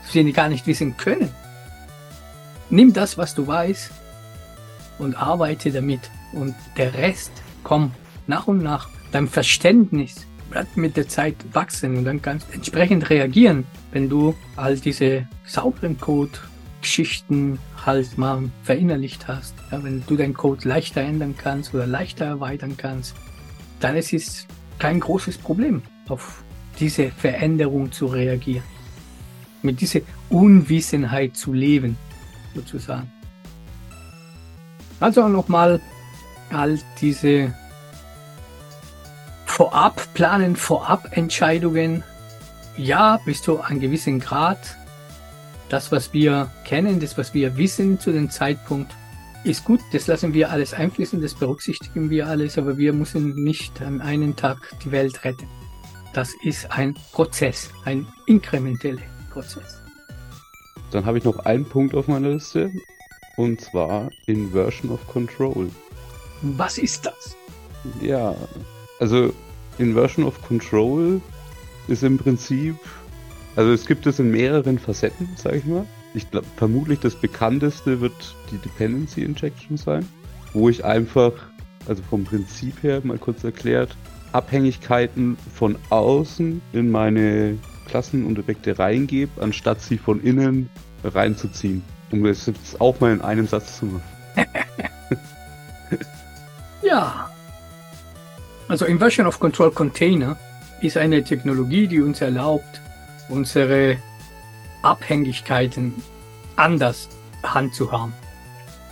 was 0.03 0.13
wir 0.13 0.32
gar 0.34 0.49
nicht 0.49 0.67
wissen 0.67 0.97
können. 0.97 1.29
Nimm 2.69 2.93
das, 2.93 3.17
was 3.17 3.36
du 3.36 3.45
weißt 3.45 3.91
und 4.99 5.15
arbeite 5.15 5.71
damit 5.71 6.10
und 6.34 6.56
der 6.77 6.93
Rest 6.93 7.32
kommt 7.63 7.93
nach 8.27 8.47
und 8.47 8.60
nach. 8.60 8.89
Dein 9.12 9.27
Verständnis 9.27 10.25
bleibt 10.49 10.77
mit 10.77 10.97
der 10.97 11.08
Zeit 11.08 11.36
wachsen 11.51 11.97
und 11.97 12.06
dann 12.06 12.21
kannst 12.21 12.49
du 12.49 12.53
entsprechend 12.53 13.10
reagieren, 13.10 13.65
wenn 13.91 14.10
du 14.10 14.36
all 14.56 14.77
diese 14.77 15.27
sauberen 15.45 15.99
Code 15.99 16.32
Geschichten 16.83 17.59
halt 17.85 18.17
mal 18.17 18.43
verinnerlicht 18.61 19.27
hast. 19.27 19.55
Ja, 19.71 19.83
wenn 19.83 20.03
du 20.05 20.15
deinen 20.15 20.35
Code 20.35 20.67
leichter 20.67 21.01
ändern 21.01 21.35
kannst 21.35 21.73
oder 21.73 21.87
leichter 21.87 22.25
erweitern 22.25 22.77
kannst, 22.77 23.15
dann 23.79 23.95
ist 23.95 24.13
es 24.13 24.47
kein 24.77 24.99
großes 24.99 25.37
Problem, 25.39 25.81
auf 26.07 26.43
diese 26.79 27.09
Veränderung 27.09 27.91
zu 27.91 28.05
reagieren. 28.05 28.65
Mit 29.61 29.81
dieser 29.81 30.01
Unwissenheit 30.29 31.35
zu 31.37 31.53
leben, 31.53 31.97
sozusagen. 32.53 33.11
Also 34.99 35.27
nochmal 35.27 35.81
all 36.51 36.79
diese 36.99 37.53
Vorab 39.45 40.13
planen, 40.13 40.55
Vorab 40.55 41.15
Entscheidungen. 41.15 42.03
Ja, 42.75 43.19
bis 43.25 43.41
zu 43.41 43.61
einem 43.61 43.79
gewissen 43.79 44.19
Grad 44.19 44.77
das, 45.73 45.91
was 45.91 46.13
wir 46.13 46.51
kennen, 46.65 46.99
das, 46.99 47.17
was 47.17 47.33
wir 47.33 47.57
wissen 47.57 47.99
zu 47.99 48.12
dem 48.12 48.29
Zeitpunkt, 48.29 48.95
ist 49.43 49.65
gut, 49.65 49.79
das 49.91 50.05
lassen 50.05 50.31
wir 50.31 50.51
alles 50.51 50.71
einfließen, 50.71 51.19
das 51.19 51.33
berücksichtigen 51.33 52.12
wir 52.12 52.27
alles, 52.27 52.59
aber 52.59 52.77
wir 52.77 52.93
müssen 52.93 53.33
nicht 53.43 53.81
an 53.81 53.99
einem 53.99 54.36
Tag 54.36 54.59
die 54.86 54.91
Welt 54.91 55.25
retten. 55.25 55.47
Das 56.13 56.29
ist 56.43 56.71
ein 56.71 56.93
Prozess, 57.12 57.71
ein 57.86 58.05
inkrementeller 58.27 59.01
Prozess. 59.31 59.81
Dann 60.91 61.07
habe 61.07 61.17
ich 61.17 61.23
noch 61.23 61.39
einen 61.39 61.65
Punkt 61.65 61.95
auf 61.95 62.07
meiner 62.07 62.29
Liste 62.29 62.71
und 63.38 63.59
zwar 63.59 64.12
Inversion 64.27 64.91
of 64.91 65.07
Control. 65.07 65.71
Was 66.43 66.77
ist 66.77 67.07
das? 67.07 67.36
Ja, 67.99 68.36
also 68.99 69.33
Inversion 69.79 70.23
of 70.23 70.39
Control 70.47 71.19
ist 71.88 72.03
im 72.03 72.19
Prinzip 72.19 72.75
also 73.55 73.71
es 73.71 73.85
gibt 73.85 74.07
es 74.07 74.19
in 74.19 74.31
mehreren 74.31 74.79
Facetten, 74.79 75.29
sage 75.35 75.57
ich 75.57 75.65
mal. 75.65 75.85
Ich 76.15 76.29
glaube, 76.29 76.47
vermutlich 76.57 76.99
das 76.99 77.15
bekannteste 77.15 78.01
wird 78.01 78.35
die 78.51 78.57
Dependency 78.57 79.23
Injection 79.23 79.77
sein, 79.77 80.07
wo 80.53 80.69
ich 80.69 80.85
einfach, 80.85 81.33
also 81.87 82.01
vom 82.09 82.23
Prinzip 82.23 82.81
her 82.83 83.01
mal 83.03 83.17
kurz 83.17 83.43
erklärt, 83.43 83.95
Abhängigkeiten 84.31 85.37
von 85.55 85.77
außen 85.89 86.61
in 86.73 86.89
meine 86.89 87.57
Klassen 87.87 88.25
und 88.25 88.39
Objekte 88.39 88.77
reingebe, 88.79 89.41
anstatt 89.41 89.81
sie 89.81 89.97
von 89.97 90.21
innen 90.21 90.69
reinzuziehen. 91.03 91.83
Um 92.11 92.23
das 92.23 92.45
jetzt 92.45 92.79
auch 92.81 92.99
mal 92.99 93.11
in 93.11 93.21
einem 93.21 93.47
Satz 93.47 93.79
zu 93.79 93.85
machen. 93.85 94.03
ja. 96.83 97.29
Also 98.67 98.85
Inversion 98.85 99.27
of 99.27 99.39
Control 99.39 99.71
Container 99.71 100.37
ist 100.81 100.97
eine 100.97 101.23
Technologie, 101.23 101.87
die 101.87 102.01
uns 102.01 102.21
erlaubt, 102.21 102.82
unsere 103.29 103.97
Abhängigkeiten 104.81 105.93
anders 106.55 107.09
handzuhaben. 107.43 108.13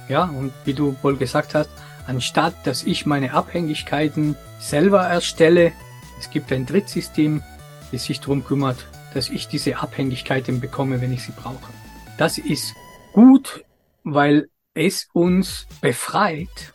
Ja, 0.10 0.26
und 0.26 0.52
wie 0.66 0.74
du 0.74 0.96
wohl 1.02 1.18
gesagt 1.18 1.56
hast, 1.56 1.70
anstatt 2.08 2.56
dass 2.66 2.84
ich 2.84 3.06
meine 3.06 3.34
Abhängigkeiten 3.34 4.36
selber 4.60 5.08
erstelle, 5.08 5.72
es 6.20 6.30
gibt 6.30 6.52
ein 6.52 6.66
Drittsystem, 6.66 7.44
das 7.92 8.06
sich 8.06 8.20
darum 8.20 8.44
kümmert, 8.44 8.86
dass 9.14 9.30
ich 9.30 9.48
diese 9.48 9.78
Abhängigkeiten 9.78 10.60
bekomme, 10.60 11.02
wenn 11.02 11.14
ich 11.14 11.24
sie 11.24 11.32
brauche. 11.32 11.72
Das 12.18 12.38
ist 12.38 12.74
gut, 13.14 13.64
weil 14.04 14.50
es 14.74 15.08
uns 15.14 15.68
befreit, 15.82 16.74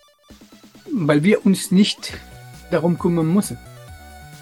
weil 0.92 1.22
wir 1.22 1.46
uns 1.46 1.70
nicht 1.70 2.14
darum 2.70 2.98
kümmern 2.98 3.32
müssen. 3.32 3.58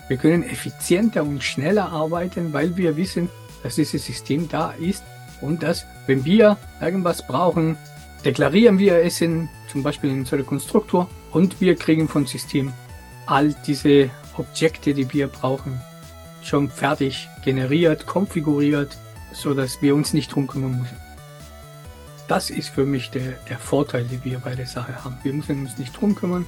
Wir 0.08 0.16
können 0.16 0.42
effizienter 0.42 1.22
und 1.22 1.42
schneller 1.42 1.90
arbeiten, 1.90 2.52
weil 2.52 2.76
wir 2.76 2.96
wissen, 2.96 3.30
dass 3.62 3.76
dieses 3.76 4.04
System 4.04 4.48
da 4.48 4.72
ist 4.72 5.02
und 5.40 5.62
dass, 5.62 5.86
wenn 6.06 6.24
wir 6.24 6.58
irgendwas 6.80 7.26
brauchen, 7.26 7.76
deklarieren 8.24 8.78
wir 8.78 8.98
es 8.98 9.20
in, 9.20 9.48
zum 9.70 9.82
Beispiel 9.82 10.10
in 10.10 10.20
unserer 10.20 10.42
Konstruktor 10.42 11.08
und 11.32 11.60
wir 11.60 11.74
kriegen 11.76 12.08
vom 12.08 12.26
System 12.26 12.72
all 13.26 13.54
diese 13.66 14.10
Objekte, 14.36 14.94
die 14.94 15.10
wir 15.12 15.28
brauchen, 15.28 15.80
schon 16.42 16.68
fertig 16.68 17.28
generiert, 17.44 18.06
konfiguriert, 18.06 18.96
so 19.32 19.54
dass 19.54 19.80
wir 19.82 19.94
uns 19.94 20.12
nicht 20.12 20.34
drum 20.34 20.46
kümmern 20.46 20.80
müssen. 20.80 20.96
Das 22.28 22.50
ist 22.50 22.68
für 22.68 22.84
mich 22.84 23.10
der, 23.10 23.32
der 23.48 23.58
Vorteil, 23.58 24.04
den 24.04 24.24
wir 24.24 24.38
bei 24.38 24.54
der 24.54 24.66
Sache 24.66 25.04
haben. 25.04 25.18
Wir 25.22 25.32
müssen 25.32 25.60
uns 25.60 25.78
nicht 25.78 25.98
drum 25.98 26.14
kümmern. 26.14 26.46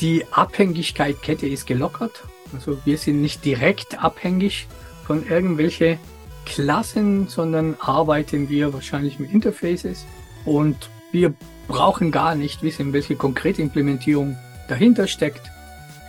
Die 0.00 0.26
Abhängigkeitkette 0.32 1.46
ist 1.46 1.66
gelockert. 1.66 2.24
Also 2.54 2.78
wir 2.84 2.98
sind 2.98 3.20
nicht 3.20 3.44
direkt 3.44 4.02
abhängig 4.02 4.66
von 5.06 5.26
irgendwelche 5.26 5.98
Klassen, 6.46 7.28
sondern 7.28 7.76
arbeiten 7.80 8.48
wir 8.48 8.72
wahrscheinlich 8.72 9.18
mit 9.18 9.32
Interfaces 9.32 10.04
und 10.44 10.90
wir 11.12 11.32
brauchen 11.68 12.10
gar 12.10 12.34
nicht 12.34 12.62
wissen, 12.62 12.92
welche 12.92 13.16
konkrete 13.16 13.62
Implementierung 13.62 14.36
dahinter 14.68 15.06
steckt, 15.06 15.50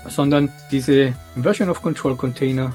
sondern 0.07 0.51
diese 0.71 1.13
Version 1.35 1.69
of 1.69 1.81
Control 1.81 2.15
Container 2.15 2.73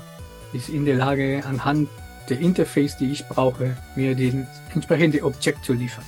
ist 0.53 0.69
in 0.69 0.85
der 0.85 0.97
Lage, 0.97 1.43
anhand 1.47 1.89
der 2.29 2.41
Interface, 2.41 2.97
die 2.97 3.11
ich 3.11 3.27
brauche, 3.29 3.77
mir 3.97 4.15
den 4.15 4.47
entsprechende 4.75 5.23
Objekt 5.25 5.65
zu 5.65 5.73
liefern, 5.73 6.05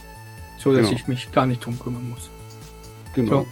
so 0.58 0.72
dass 0.72 0.86
genau. 0.86 0.92
ich 0.92 1.08
mich 1.08 1.32
gar 1.32 1.46
nicht 1.46 1.64
drum 1.64 1.78
kümmern 1.78 2.08
muss. 2.10 2.30
Genau. 3.14 3.42
So. 3.42 3.46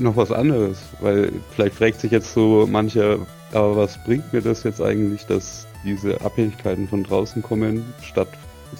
Noch 0.00 0.16
was 0.16 0.32
anderes, 0.32 0.82
weil 1.00 1.32
vielleicht 1.54 1.76
fragt 1.76 2.00
sich 2.00 2.10
jetzt 2.10 2.32
so 2.32 2.66
mancher, 2.70 3.18
aber 3.52 3.76
was 3.76 4.02
bringt 4.04 4.32
mir 4.32 4.40
das 4.40 4.64
jetzt 4.64 4.80
eigentlich, 4.80 5.24
dass 5.26 5.66
diese 5.84 6.20
Abhängigkeiten 6.20 6.88
von 6.88 7.04
draußen 7.04 7.42
kommen, 7.42 7.84
statt 8.02 8.28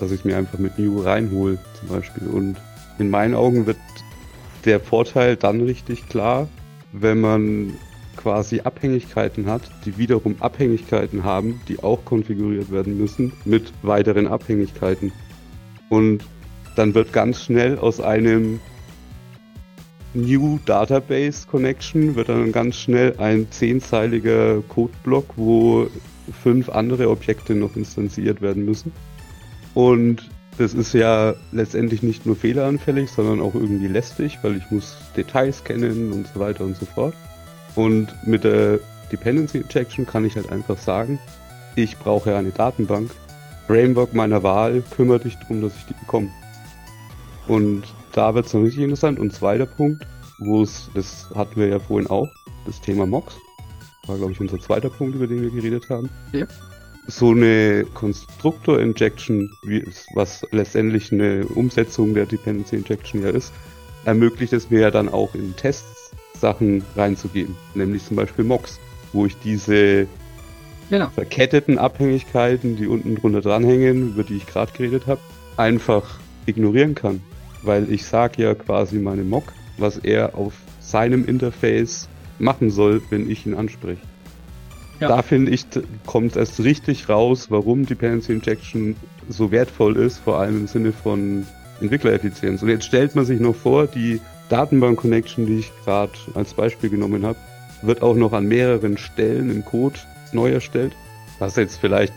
dass 0.00 0.11
ich 0.11 0.24
mir 0.24 0.37
einfach 0.37 0.59
mit 0.59 0.79
New 0.79 1.00
reinhole 1.00 1.59
zum 1.79 1.88
Beispiel. 1.88 2.27
Und 2.29 2.57
in 2.98 3.11
meinen 3.11 3.35
Augen 3.35 3.66
wird 3.66 3.77
der 4.64 4.81
Vorteil 4.81 5.37
dann 5.37 5.61
richtig 5.61 6.09
klar, 6.09 6.48
wenn 6.92 7.20
man 7.20 7.74
quasi 8.16 8.61
Abhängigkeiten 8.61 9.46
hat, 9.46 9.62
die 9.85 9.98
wiederum 9.98 10.37
Abhängigkeiten 10.40 11.24
haben, 11.24 11.61
die 11.68 11.83
auch 11.83 12.05
konfiguriert 12.05 12.70
werden 12.70 12.96
müssen 12.96 13.33
mit 13.44 13.72
weiteren 13.83 14.27
Abhängigkeiten. 14.27 15.12
Und 15.88 16.24
dann 16.77 16.94
wird 16.94 17.12
ganz 17.12 17.42
schnell 17.42 17.79
aus 17.79 18.00
einem 18.00 18.61
New 20.14 20.61
Database 20.64 21.46
Connection 21.46 22.14
wird 22.14 22.29
dann 22.29 22.53
ganz 22.53 22.77
schnell 22.77 23.14
ein 23.18 23.50
zehnzeiliger 23.50 24.62
Codeblock, 24.62 25.27
wo 25.37 25.88
fünf 26.42 26.68
andere 26.68 27.11
Objekte 27.11 27.55
noch 27.55 27.77
instanziert 27.77 28.40
werden 28.40 28.64
müssen. 28.64 28.92
Und 29.74 30.31
das 30.57 30.72
ist 30.72 30.94
ja 30.94 31.35
letztendlich 31.50 32.03
nicht 32.05 32.27
nur 32.27 32.37
fehleranfällig, 32.37 33.11
sondern 33.11 33.40
auch 33.40 33.55
irgendwie 33.55 33.88
lästig, 33.88 34.38
weil 34.42 34.57
ich 34.57 34.70
muss 34.70 34.96
Details 35.16 35.64
kennen 35.64 36.12
und 36.12 36.29
so 36.33 36.38
weiter 36.38 36.64
und 36.64 36.77
so 36.77 36.87
fort. 36.87 37.14
Und 37.74 38.14
mit 38.24 38.44
der 38.44 38.79
Dependency 39.11 39.59
Injection 39.59 40.07
kann 40.07 40.24
ich 40.24 40.37
halt 40.37 40.50
einfach 40.50 40.79
sagen, 40.79 41.18
ich 41.74 41.98
brauche 41.98 42.37
eine 42.37 42.50
Datenbank. 42.50 43.11
Framework 43.66 44.14
meiner 44.14 44.44
Wahl 44.44 44.83
kümmert 44.94 45.24
sich 45.24 45.37
darum, 45.38 45.61
dass 45.61 45.74
ich 45.77 45.87
die 45.87 45.94
bekomme. 45.94 46.31
Und 47.48 47.83
da 48.14 48.35
wird 48.35 48.46
es 48.46 48.53
dann 48.53 48.62
richtig 48.62 48.83
interessant. 48.83 49.18
Und 49.18 49.33
zweiter 49.33 49.66
Punkt, 49.66 50.07
wo 50.38 50.62
es, 50.62 50.90
das 50.94 51.29
hatten 51.35 51.61
wir 51.61 51.68
ja 51.68 51.79
vorhin 51.79 52.09
auch, 52.09 52.29
das 52.64 52.81
Thema 52.81 53.07
Mocks. 53.07 53.35
War, 54.07 54.16
glaube 54.16 54.33
ich, 54.33 54.40
unser 54.40 54.59
zweiter 54.59 54.88
Punkt, 54.88 55.14
über 55.14 55.27
den 55.27 55.42
wir 55.42 55.50
geredet 55.50 55.88
haben. 55.90 56.09
Ja. 56.33 56.46
So 57.07 57.31
eine 57.31 57.85
Konstruktor-Injection, 57.92 59.50
was 60.14 60.46
letztendlich 60.53 61.12
eine 61.12 61.44
Umsetzung 61.46 62.14
der 62.14 62.24
Dependency 62.24 62.77
Injection 62.77 63.22
ja 63.22 63.31
ist, 63.31 63.53
ermöglicht 64.05 64.53
es 64.53 64.70
mir 64.70 64.81
ja 64.81 64.90
dann 64.90 65.09
auch 65.09 65.35
in 65.35 65.55
Tests 65.57 66.12
Sachen 66.38 66.83
reinzugeben, 66.96 67.57
nämlich 67.74 68.05
zum 68.05 68.16
Beispiel 68.16 68.44
Mocks, 68.44 68.79
wo 69.12 69.27
ich 69.27 69.37
diese 69.38 70.07
genau. 70.90 71.09
verketteten 71.11 71.79
Abhängigkeiten, 71.79 72.77
die 72.77 72.87
unten 72.87 73.14
drunter 73.16 73.40
dranhängen, 73.40 74.11
über 74.11 74.24
die 74.24 74.37
ich 74.37 74.46
gerade 74.46 74.72
geredet 74.72 75.07
habe, 75.07 75.20
einfach 75.57 76.18
ignorieren 76.46 76.94
kann. 76.94 77.22
Weil 77.64 77.90
ich 77.90 78.05
sage 78.05 78.42
ja 78.42 78.55
quasi 78.55 78.98
meinem 78.98 79.29
Mock, 79.29 79.53
was 79.79 79.98
er 79.98 80.37
auf 80.37 80.55
seinem 80.81 81.24
Interface 81.24 82.09
machen 82.38 82.70
soll, 82.70 83.03
wenn 83.11 83.31
ich 83.31 83.46
ihn 83.46 83.55
anspreche. 83.55 84.00
Ja. 85.00 85.09
Da 85.09 85.22
finde 85.22 85.50
ich, 85.50 85.66
kommt 86.07 86.37
erst 86.37 86.61
richtig 86.61 87.09
raus, 87.09 87.50
warum 87.50 87.85
Dependency 87.85 88.33
Injection 88.33 88.96
so 89.29 89.50
wertvoll 89.50 89.96
ist, 89.96 90.18
vor 90.18 90.38
allem 90.38 90.61
im 90.61 90.66
Sinne 90.66 90.92
von 90.92 91.46
Entwicklereffizienz. 91.81 92.62
Und 92.62 92.68
jetzt 92.68 92.85
stellt 92.85 93.14
man 93.16 93.24
sich 93.24 93.40
noch 93.40 93.57
vor, 93.57 93.87
die 93.87 94.20
Datenbank-Connection, 94.48 95.46
die 95.46 95.61
ich 95.61 95.72
gerade 95.85 96.12
als 96.35 96.55
Beispiel 96.55 96.90
genommen 96.90 97.24
habe, 97.24 97.38
wird 97.83 98.03
auch 98.03 98.14
noch 98.14 98.33
an 98.33 98.46
mehreren 98.46 98.96
Stellen 98.96 99.50
im 99.50 99.64
Code 99.64 99.98
neu 100.33 100.53
erstellt. 100.53 100.92
Was 101.38 101.57
jetzt 101.57 101.79
vielleicht 101.79 102.14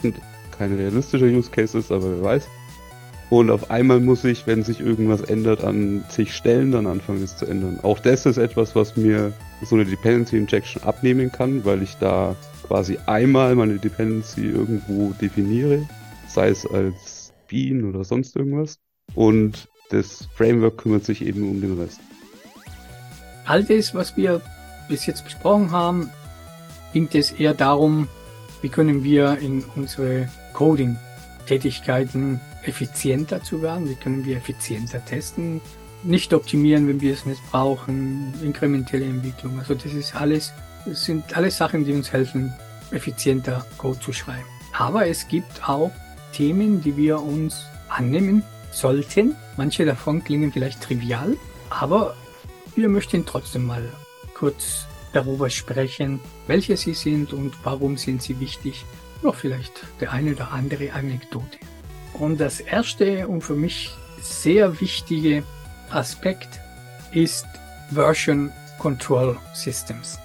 kein 0.58 0.76
realistischer 0.76 1.26
Use 1.26 1.50
Case 1.50 1.78
ist, 1.78 1.92
aber 1.92 2.12
wer 2.12 2.24
weiß. 2.24 2.48
Und 3.30 3.50
auf 3.50 3.70
einmal 3.70 4.00
muss 4.00 4.24
ich, 4.24 4.48
wenn 4.48 4.64
sich 4.64 4.80
irgendwas 4.80 5.22
ändert, 5.22 5.64
an 5.64 6.06
zig 6.10 6.34
Stellen 6.34 6.72
dann 6.72 6.88
anfangen, 6.88 7.24
es 7.24 7.36
zu 7.36 7.46
ändern. 7.46 7.80
Auch 7.84 8.00
das 8.00 8.26
ist 8.26 8.38
etwas, 8.38 8.74
was 8.76 8.96
mir 8.96 9.34
so 9.64 9.76
eine 9.76 9.86
Dependency 9.86 10.38
Injection 10.38 10.84
abnehmen 10.84 11.32
kann, 11.32 11.66
weil 11.66 11.84
ich 11.84 11.96
da 11.96 12.36
quasi 12.66 12.98
einmal 13.06 13.56
meine 13.56 13.80
Dependency 13.80 14.46
irgendwo 14.46 15.12
definiere, 15.22 15.88
sei 16.30 16.50
es 16.50 16.66
als 16.66 17.34
Bean 17.50 17.84
oder 17.84 18.06
sonst 18.06 18.36
irgendwas. 18.36 18.80
Und 19.14 19.68
das 19.90 20.28
Framework 20.36 20.78
kümmert 20.78 21.04
sich 21.04 21.26
eben 21.26 21.50
um 21.50 21.60
den 21.60 21.80
Rest. 21.80 22.00
All 23.46 23.64
das, 23.64 23.94
was 23.94 24.16
wir 24.16 24.42
bis 24.88 25.06
jetzt 25.06 25.24
besprochen 25.26 25.72
haben, 25.72 26.10
ging 26.94 27.10
es 27.14 27.32
eher 27.32 27.54
darum, 27.54 28.08
wie 28.62 28.70
können 28.70 29.04
wir 29.04 29.38
in 29.40 29.64
unsere 29.76 30.30
Coding-Tätigkeiten 31.48 32.42
effizienter 32.64 33.42
zu 33.42 33.62
werden, 33.62 33.90
wie 33.90 33.96
können 33.96 34.26
wir 34.26 34.38
effizienter 34.38 35.04
testen, 35.06 35.62
nicht 36.04 36.34
optimieren, 36.34 36.88
wenn 36.88 37.02
wir 37.02 37.14
es 37.14 37.26
nicht 37.26 37.42
brauchen, 37.52 38.34
inkrementelle 38.44 39.06
Entwicklung. 39.06 39.58
Also 39.60 39.74
das 39.74 39.94
ist 39.94 40.16
alles, 40.16 40.54
das 40.86 41.06
sind 41.06 41.36
alles 41.36 41.58
Sachen, 41.58 41.86
die 41.86 41.94
uns 41.94 42.12
helfen, 42.12 42.54
effizienter 42.92 43.66
Code 43.78 44.00
zu 44.00 44.14
schreiben. 44.14 44.46
Aber 44.74 45.08
es 45.08 45.28
gibt 45.28 45.68
auch 45.68 45.92
Themen, 46.34 46.82
die 46.82 46.96
wir 46.96 47.22
uns 47.22 47.66
annehmen 47.90 48.44
sollten. 48.72 49.36
Manche 49.56 49.86
davon 49.86 50.24
klingen 50.24 50.52
vielleicht 50.52 50.82
trivial, 50.82 51.36
aber 51.70 52.16
wir 52.76 52.90
möchten 52.90 53.26
trotzdem 53.26 53.66
mal 53.66 53.84
kurz 54.36 54.86
darüber 55.14 55.50
sprechen, 55.50 56.20
welche 56.46 56.78
sie 56.78 56.94
sind 56.94 57.34
und 57.34 57.54
warum 57.64 57.98
sind 57.98 58.22
sie 58.22 58.40
wichtig. 58.40 58.86
Noch 59.22 59.36
vielleicht 59.36 59.84
der 60.00 60.12
eine 60.12 60.34
oder 60.34 60.52
andere 60.52 60.94
Anekdote. 60.94 61.58
Und 62.14 62.40
das 62.40 62.60
erste 62.60 63.28
und 63.28 63.42
für 63.42 63.56
mich 63.56 63.92
sehr 64.22 64.80
wichtige 64.80 65.44
Aspekt 65.90 66.60
ist 67.12 67.46
Version 67.92 68.52
Control 68.80 69.38
Systems. 69.54 70.20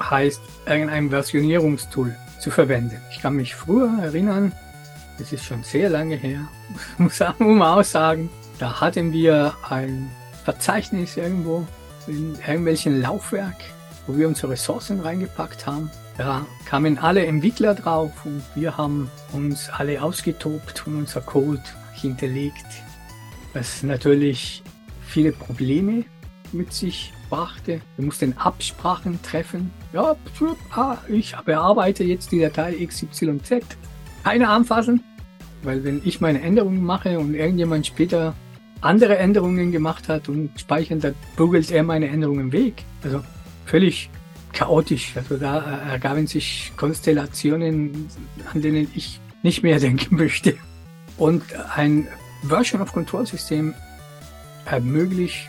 Heißt, 0.00 0.40
irgendein 0.66 1.10
Versionierungstool 1.10 2.14
zu 2.40 2.50
verwenden. 2.50 3.00
Ich 3.10 3.20
kann 3.20 3.34
mich 3.34 3.54
früher 3.54 3.98
erinnern, 4.00 4.52
das 5.18 5.32
ist 5.32 5.44
schon 5.44 5.64
sehr 5.64 5.90
lange 5.90 6.16
her, 6.16 6.48
muss 6.98 7.20
man 7.38 7.62
auch 7.62 7.82
sagen, 7.82 8.30
da 8.58 8.80
hatten 8.80 9.12
wir 9.12 9.54
ein 9.68 10.10
Verzeichnis 10.44 11.16
irgendwo 11.16 11.66
in 12.06 12.36
irgendwelchen 12.46 13.00
Laufwerk 13.00 13.56
wo 14.08 14.16
wir 14.16 14.26
unsere 14.26 14.52
Ressourcen 14.52 15.00
reingepackt 15.00 15.66
haben. 15.66 15.90
Da 16.18 16.44
kamen 16.64 16.98
alle 16.98 17.24
Entwickler 17.24 17.76
drauf 17.76 18.10
und 18.24 18.42
wir 18.56 18.76
haben 18.76 19.08
uns 19.32 19.70
alle 19.70 20.02
ausgetobt 20.02 20.84
und 20.84 20.96
unser 20.96 21.20
Code 21.20 21.62
hinterlegt, 21.94 22.66
was 23.52 23.84
natürlich 23.84 24.64
viele 25.06 25.30
Probleme 25.30 26.04
mit 26.50 26.72
sich 26.72 27.12
brachte. 27.30 27.80
Wir 27.96 28.04
mussten 28.04 28.36
Absprachen 28.36 29.22
treffen. 29.22 29.70
Ja, 29.92 30.16
ah, 30.74 30.96
ich 31.08 31.36
bearbeite 31.44 32.02
jetzt 32.02 32.32
die 32.32 32.40
Datei 32.40 32.84
XYZ. 32.84 33.64
Keine 34.24 34.48
anfassen, 34.48 35.04
weil 35.62 35.84
wenn 35.84 36.02
ich 36.04 36.20
meine 36.20 36.42
Änderungen 36.42 36.82
mache 36.82 37.16
und 37.20 37.34
irgendjemand 37.34 37.86
später 37.86 38.34
andere 38.80 39.18
Änderungen 39.18 39.70
gemacht 39.70 40.08
hat 40.08 40.28
und 40.28 40.50
speichern, 40.58 40.98
dann 40.98 41.14
buggelt 41.36 41.70
er 41.70 41.84
meine 41.84 42.08
Änderungen 42.08 42.50
weg. 42.50 42.84
Also 43.04 43.22
völlig 43.66 44.10
chaotisch. 44.52 45.12
Also 45.16 45.36
da 45.36 45.58
ergaben 45.90 46.26
sich 46.26 46.72
Konstellationen, 46.76 48.08
an 48.52 48.62
denen 48.62 48.90
ich 48.94 49.20
nicht 49.42 49.62
mehr 49.62 49.78
denken 49.88 50.16
möchte. 50.16 50.56
Und 51.16 51.42
ein 51.74 52.08
Version 52.42 52.80
of 52.80 52.92
Control 52.92 53.26
System 53.26 53.74
ermöglicht, 54.64 55.48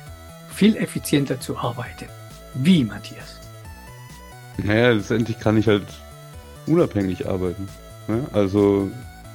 viel 0.49 0.75
effizienter 0.75 1.39
zu 1.39 1.57
arbeiten. 1.57 2.05
Wie, 2.55 2.83
Matthias? 2.83 3.39
Naja, 4.57 4.91
letztendlich 4.91 5.39
kann 5.39 5.57
ich 5.57 5.67
halt 5.67 5.85
unabhängig 6.65 7.27
arbeiten. 7.27 7.67
Ne? 8.07 8.25
Also 8.33 8.89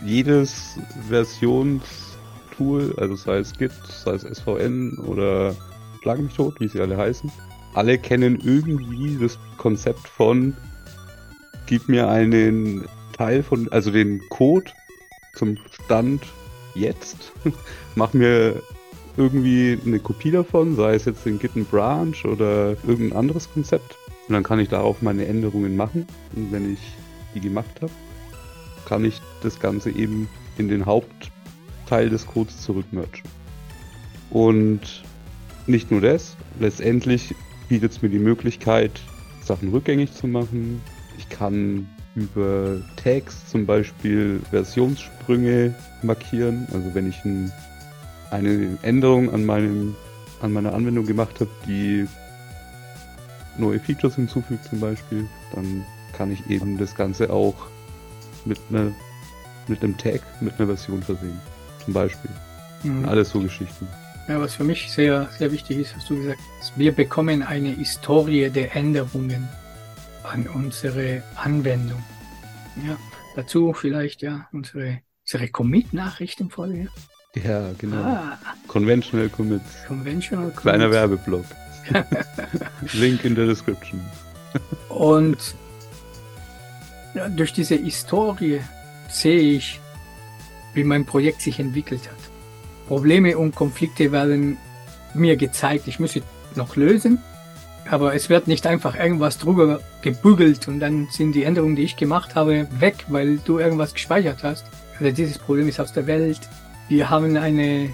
jedes 0.04 0.78
Versionstool, 1.08 2.94
also 2.98 3.16
sei 3.16 3.38
es 3.38 3.52
Git, 3.56 3.72
sei 3.88 4.12
es 4.12 4.22
SVN 4.22 4.98
oder 4.98 5.54
Schlag 6.02 6.18
mich 6.18 6.34
tot, 6.34 6.60
wie 6.60 6.68
sie 6.68 6.80
alle 6.80 6.98
heißen, 6.98 7.32
alle 7.74 7.98
kennen 7.98 8.40
irgendwie 8.42 9.18
das 9.20 9.38
Konzept 9.58 10.08
von 10.08 10.56
gib 11.66 11.88
mir 11.88 12.08
einen 12.08 12.86
Teil 13.12 13.42
von, 13.42 13.70
also 13.72 13.90
den 13.90 14.20
Code 14.28 14.70
zum 15.34 15.56
Stand 15.84 16.22
jetzt, 16.74 17.32
mach 17.94 18.12
mir 18.12 18.62
irgendwie 19.16 19.78
eine 19.86 19.98
Kopie 19.98 20.30
davon, 20.30 20.76
sei 20.76 20.94
es 20.94 21.04
jetzt 21.04 21.24
den 21.24 21.38
Git 21.38 21.52
Branch 21.70 22.24
oder 22.24 22.76
irgendein 22.86 23.16
anderes 23.16 23.52
Konzept. 23.52 23.96
Und 24.26 24.32
dann 24.34 24.42
kann 24.42 24.58
ich 24.58 24.68
darauf 24.68 25.02
meine 25.02 25.26
Änderungen 25.26 25.76
machen. 25.76 26.06
Und 26.34 26.50
wenn 26.50 26.72
ich 26.72 26.80
die 27.34 27.40
gemacht 27.40 27.80
habe, 27.80 27.92
kann 28.86 29.04
ich 29.04 29.20
das 29.42 29.60
Ganze 29.60 29.90
eben 29.90 30.28
in 30.58 30.68
den 30.68 30.84
Hauptteil 30.84 32.10
des 32.10 32.26
Codes 32.26 32.62
zurückmergen. 32.62 33.22
Und 34.30 35.04
nicht 35.66 35.90
nur 35.90 36.00
das, 36.00 36.36
letztendlich 36.58 37.34
bietet 37.68 37.92
es 37.92 38.02
mir 38.02 38.08
die 38.08 38.18
Möglichkeit, 38.18 39.00
Sachen 39.42 39.70
rückgängig 39.70 40.12
zu 40.12 40.26
machen. 40.26 40.82
Ich 41.18 41.28
kann 41.28 41.88
über 42.14 42.80
Tags 42.96 43.48
zum 43.48 43.66
Beispiel 43.66 44.40
Versionssprünge 44.50 45.74
markieren. 46.02 46.66
Also 46.72 46.94
wenn 46.94 47.08
ich 47.08 47.24
ein, 47.24 47.52
eine 48.30 48.78
Änderung 48.82 49.32
an, 49.32 49.44
meinem, 49.44 49.96
an 50.40 50.52
meiner 50.52 50.74
Anwendung 50.74 51.06
gemacht 51.06 51.40
habe, 51.40 51.50
die 51.66 52.06
neue 53.58 53.80
Features 53.80 54.16
hinzufügt 54.16 54.64
zum 54.64 54.80
Beispiel, 54.80 55.26
dann 55.54 55.84
kann 56.12 56.30
ich 56.30 56.48
eben 56.48 56.78
das 56.78 56.94
Ganze 56.94 57.30
auch 57.30 57.54
mit, 58.44 58.58
einer, 58.70 58.92
mit 59.68 59.82
einem 59.82 59.96
Tag, 59.96 60.20
mit 60.40 60.54
einer 60.58 60.66
Version 60.66 61.02
versehen. 61.02 61.40
Zum 61.84 61.94
Beispiel. 61.94 62.30
Mhm. 62.82 63.08
Alles 63.08 63.30
so 63.30 63.40
Geschichten. 63.40 63.88
Ja, 64.26 64.40
was 64.40 64.54
für 64.54 64.64
mich 64.64 64.90
sehr, 64.90 65.28
sehr 65.38 65.52
wichtig 65.52 65.78
ist, 65.78 65.94
hast 65.94 66.08
du 66.08 66.16
gesagt, 66.16 66.40
wir 66.76 66.92
bekommen 66.92 67.42
eine 67.42 67.68
Historie 67.68 68.48
der 68.48 68.74
Änderungen 68.74 69.48
an 70.22 70.46
unsere 70.46 71.22
Anwendung. 71.34 72.02
Ja, 72.86 72.96
dazu 73.36 73.74
vielleicht 73.74 74.22
ja 74.22 74.48
unsere, 74.52 75.00
unsere 75.24 75.48
Commit-Nachrichtenfolge. 75.48 76.88
Ja, 77.34 77.72
genau. 77.76 77.96
Ah. 78.02 78.38
Conventional 78.66 79.28
Commits. 79.28 79.84
Conventional 79.86 80.46
Commits. 80.46 80.62
Kleiner 80.62 80.90
Werbeblock. 80.90 81.44
Link 82.94 83.24
in 83.24 83.34
der 83.34 83.46
Description. 83.46 84.00
Und 84.88 85.54
ja, 87.14 87.28
durch 87.28 87.52
diese 87.52 87.74
Historie 87.74 88.60
sehe 89.08 89.56
ich, 89.56 89.80
wie 90.72 90.84
mein 90.84 91.04
Projekt 91.04 91.42
sich 91.42 91.60
entwickelt 91.60 92.08
hat. 92.08 92.33
Probleme 92.88 93.38
und 93.38 93.54
Konflikte 93.54 94.12
werden 94.12 94.58
mir 95.14 95.36
gezeigt. 95.36 95.88
Ich 95.88 95.98
muss 96.00 96.12
sie 96.12 96.22
noch 96.54 96.76
lösen, 96.76 97.18
aber 97.88 98.14
es 98.14 98.28
wird 98.28 98.46
nicht 98.46 98.66
einfach 98.66 98.96
irgendwas 98.96 99.38
drüber 99.38 99.80
gebügelt 100.02 100.68
und 100.68 100.80
dann 100.80 101.08
sind 101.10 101.32
die 101.32 101.44
Änderungen, 101.44 101.76
die 101.76 101.82
ich 101.82 101.96
gemacht 101.96 102.34
habe, 102.34 102.68
weg, 102.78 103.06
weil 103.08 103.38
du 103.38 103.58
irgendwas 103.58 103.94
gespeichert 103.94 104.42
hast. 104.42 104.66
Also 104.98 105.12
dieses 105.12 105.38
Problem 105.38 105.68
ist 105.68 105.80
aus 105.80 105.92
der 105.92 106.06
Welt. 106.06 106.40
Wir 106.88 107.10
haben 107.10 107.36
eine, 107.36 107.90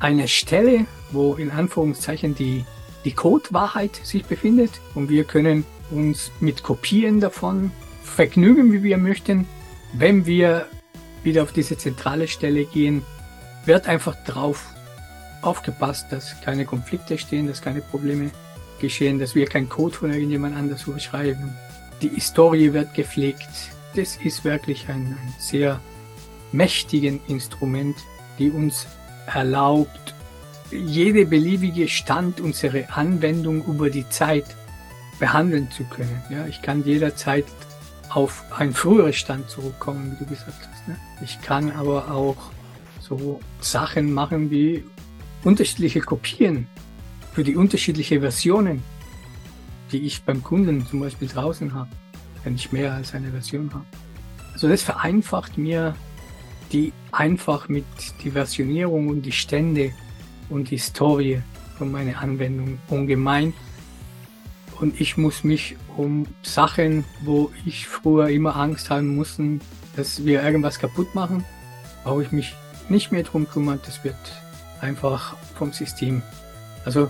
eine 0.00 0.28
Stelle, 0.28 0.86
wo 1.12 1.34
in 1.34 1.50
Anführungszeichen 1.50 2.34
die, 2.34 2.64
die 3.04 3.12
Code-Wahrheit 3.12 4.00
sich 4.02 4.24
befindet 4.24 4.80
und 4.94 5.08
wir 5.08 5.24
können 5.24 5.64
uns 5.90 6.32
mit 6.40 6.62
Kopien 6.62 7.20
davon 7.20 7.70
vergnügen, 8.02 8.72
wie 8.72 8.82
wir 8.82 8.98
möchten. 8.98 9.46
Wenn 9.92 10.26
wir 10.26 10.66
wieder 11.22 11.42
auf 11.42 11.52
diese 11.52 11.78
zentrale 11.78 12.26
Stelle 12.26 12.64
gehen, 12.64 13.02
wird 13.66 13.86
einfach 13.88 14.16
drauf 14.24 14.66
aufgepasst, 15.42 16.06
dass 16.10 16.40
keine 16.40 16.64
Konflikte 16.64 17.18
stehen, 17.18 17.46
dass 17.46 17.60
keine 17.60 17.80
Probleme 17.80 18.30
geschehen, 18.80 19.18
dass 19.18 19.34
wir 19.34 19.46
keinen 19.46 19.68
Code 19.68 19.94
von 19.94 20.12
irgendjemand 20.12 20.56
anders 20.56 20.86
überschreiben. 20.86 21.54
Die 22.02 22.08
Historie 22.08 22.72
wird 22.72 22.94
gepflegt. 22.94 23.48
Das 23.94 24.16
ist 24.16 24.44
wirklich 24.44 24.88
ein, 24.88 25.16
ein 25.20 25.34
sehr 25.38 25.80
mächtigen 26.52 27.20
Instrument, 27.28 27.96
die 28.38 28.50
uns 28.50 28.86
erlaubt, 29.26 30.14
jede 30.70 31.26
beliebige 31.26 31.88
Stand 31.88 32.40
unserer 32.40 32.96
Anwendung 32.96 33.64
über 33.64 33.90
die 33.90 34.08
Zeit 34.08 34.56
behandeln 35.18 35.70
zu 35.70 35.84
können. 35.84 36.22
Ja, 36.30 36.46
ich 36.46 36.62
kann 36.62 36.84
jederzeit 36.84 37.44
auf 38.08 38.44
einen 38.56 38.74
früheren 38.74 39.12
Stand 39.12 39.48
zurückkommen, 39.48 40.12
wie 40.12 40.24
du 40.24 40.30
gesagt 40.30 40.68
hast. 40.72 40.88
Ne? 40.88 40.96
Ich 41.22 41.40
kann 41.42 41.70
aber 41.72 42.10
auch 42.10 42.36
so 43.06 43.40
Sachen 43.60 44.12
machen 44.12 44.50
wie 44.50 44.82
unterschiedliche 45.44 46.00
Kopien 46.00 46.66
für 47.32 47.44
die 47.44 47.56
unterschiedlichen 47.56 48.20
Versionen, 48.20 48.82
die 49.92 49.98
ich 49.98 50.22
beim 50.22 50.42
Kunden 50.42 50.86
zum 50.86 51.00
Beispiel 51.00 51.28
draußen 51.28 51.74
habe, 51.74 51.90
wenn 52.44 52.54
ich 52.54 52.72
mehr 52.72 52.94
als 52.94 53.14
eine 53.14 53.30
Version 53.30 53.70
habe. 53.74 53.84
Also 54.52 54.68
das 54.68 54.82
vereinfacht 54.82 55.58
mir 55.58 55.94
die 56.72 56.92
einfach 57.12 57.68
mit 57.68 57.84
die 58.22 58.30
Versionierung 58.30 59.08
und 59.08 59.22
die 59.22 59.32
Stände 59.32 59.92
und 60.48 60.70
die 60.70 60.76
Historie 60.76 61.42
von 61.76 61.92
meiner 61.92 62.18
Anwendung 62.20 62.78
ungemein. 62.88 63.52
Und 64.80 65.00
ich 65.00 65.16
muss 65.16 65.44
mich 65.44 65.76
um 65.96 66.26
Sachen, 66.42 67.04
wo 67.22 67.52
ich 67.66 67.86
früher 67.86 68.28
immer 68.28 68.56
Angst 68.56 68.90
haben 68.90 69.14
musste, 69.14 69.60
dass 69.94 70.24
wir 70.24 70.42
irgendwas 70.42 70.78
kaputt 70.78 71.14
machen, 71.14 71.44
brauche 72.02 72.22
ich 72.22 72.32
mich 72.32 72.54
nicht 72.90 73.12
mehr 73.12 73.22
drum 73.22 73.48
kümmert, 73.48 73.86
das 73.86 74.04
wird 74.04 74.16
einfach 74.80 75.36
vom 75.56 75.72
System. 75.72 76.22
Also 76.84 77.08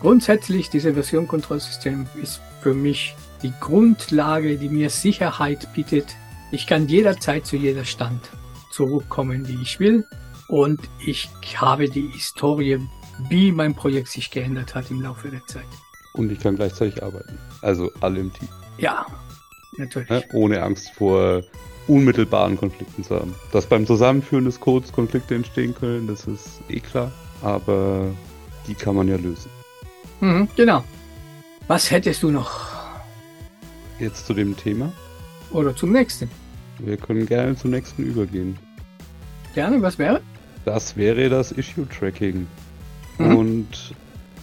grundsätzlich, 0.00 0.70
diese 0.70 0.94
Versionkontrollsystem 0.94 2.06
ist 2.20 2.40
für 2.60 2.74
mich 2.74 3.14
die 3.42 3.52
Grundlage, 3.60 4.56
die 4.56 4.68
mir 4.68 4.90
Sicherheit 4.90 5.72
bietet. 5.72 6.16
Ich 6.50 6.66
kann 6.66 6.88
jederzeit 6.88 7.46
zu 7.46 7.56
jeder 7.56 7.84
Stand 7.84 8.30
zurückkommen, 8.70 9.48
wie 9.48 9.60
ich 9.62 9.80
will. 9.80 10.06
Und 10.48 10.80
ich 11.04 11.28
habe 11.56 11.88
die 11.88 12.08
Historie, 12.08 12.78
wie 13.28 13.52
mein 13.52 13.74
Projekt 13.74 14.08
sich 14.08 14.30
geändert 14.30 14.74
hat 14.74 14.90
im 14.90 15.00
Laufe 15.00 15.28
der 15.28 15.44
Zeit. 15.46 15.64
Und 16.12 16.30
ich 16.30 16.40
kann 16.40 16.56
gleichzeitig 16.56 17.02
arbeiten. 17.02 17.38
Also 17.62 17.90
alle 18.00 18.20
im 18.20 18.32
Team. 18.32 18.48
Ja, 18.78 19.06
natürlich. 19.78 20.10
Ja, 20.10 20.22
ohne 20.32 20.62
Angst 20.62 20.90
vor 20.94 21.42
unmittelbaren 21.88 22.56
Konflikten 22.56 23.04
zu 23.04 23.16
haben. 23.16 23.34
Dass 23.52 23.66
beim 23.66 23.86
Zusammenführen 23.86 24.44
des 24.44 24.60
Codes 24.60 24.92
Konflikte 24.92 25.34
entstehen 25.34 25.74
können, 25.74 26.06
das 26.06 26.26
ist 26.26 26.60
eh 26.68 26.80
klar, 26.80 27.12
aber 27.42 28.06
die 28.66 28.74
kann 28.74 28.96
man 28.96 29.08
ja 29.08 29.16
lösen. 29.16 29.50
Mhm, 30.20 30.48
genau. 30.56 30.84
Was 31.68 31.90
hättest 31.90 32.22
du 32.22 32.30
noch? 32.30 32.66
Jetzt 33.98 34.26
zu 34.26 34.34
dem 34.34 34.56
Thema? 34.56 34.92
Oder 35.50 35.74
zum 35.74 35.92
nächsten? 35.92 36.30
Wir 36.78 36.96
können 36.96 37.26
gerne 37.26 37.56
zum 37.56 37.70
nächsten 37.70 38.04
übergehen. 38.04 38.58
Gerne, 39.54 39.80
was 39.82 39.98
wäre? 39.98 40.20
Das 40.64 40.96
wäre 40.96 41.28
das 41.28 41.52
Issue 41.52 41.86
Tracking. 41.88 42.46
Mhm. 43.18 43.36
Und 43.36 43.94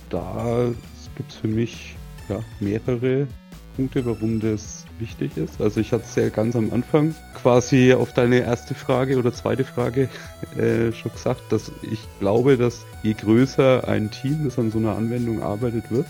da 0.10 0.70
gibt 1.16 1.32
es 1.32 1.38
für 1.38 1.48
mich 1.48 1.96
ja, 2.30 2.40
mehrere 2.60 3.28
Punkte, 3.76 4.06
warum 4.06 4.40
das 4.40 4.86
wichtig 5.00 5.38
ist. 5.38 5.62
Also 5.62 5.80
ich 5.80 5.92
hatte 5.92 6.04
es 6.06 6.16
ja 6.16 6.30
ganz 6.30 6.56
am 6.56 6.72
Anfang 6.72 7.16
quasi 7.42 7.94
auf 7.94 8.14
deine 8.14 8.40
erste 8.40 8.76
Frage 8.76 9.18
oder 9.18 9.34
zweite 9.34 9.64
Frage 9.64 10.10
äh, 10.58 10.92
schon 10.92 11.12
gesagt, 11.12 11.42
dass 11.50 11.72
ich 11.82 12.00
glaube, 12.20 12.58
dass 12.58 12.86
je 13.04 13.14
größer 13.14 13.88
ein 13.88 14.12
Team, 14.12 14.46
das 14.46 14.60
an 14.60 14.72
so 14.72 14.78
einer 14.78 14.96
Anwendung 14.96 15.42
arbeitet 15.42 15.92
wird, 15.92 16.08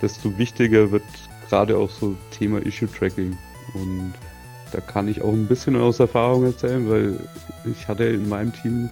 desto 0.00 0.36
wichtiger 0.38 0.90
wird 0.90 1.04
gerade 1.48 1.76
auch 1.76 1.90
so 1.90 2.16
Thema 2.30 2.64
Issue 2.64 2.88
Tracking. 2.90 3.36
Und 3.74 4.14
da 4.72 4.80
kann 4.80 5.08
ich 5.08 5.22
auch 5.22 5.32
ein 5.32 5.46
bisschen 5.46 5.76
aus 5.76 6.00
Erfahrung 6.00 6.44
erzählen, 6.44 6.88
weil 6.88 7.20
ich 7.64 7.88
hatte 7.88 8.04
in 8.04 8.28
meinem 8.28 8.52
Team 8.52 8.90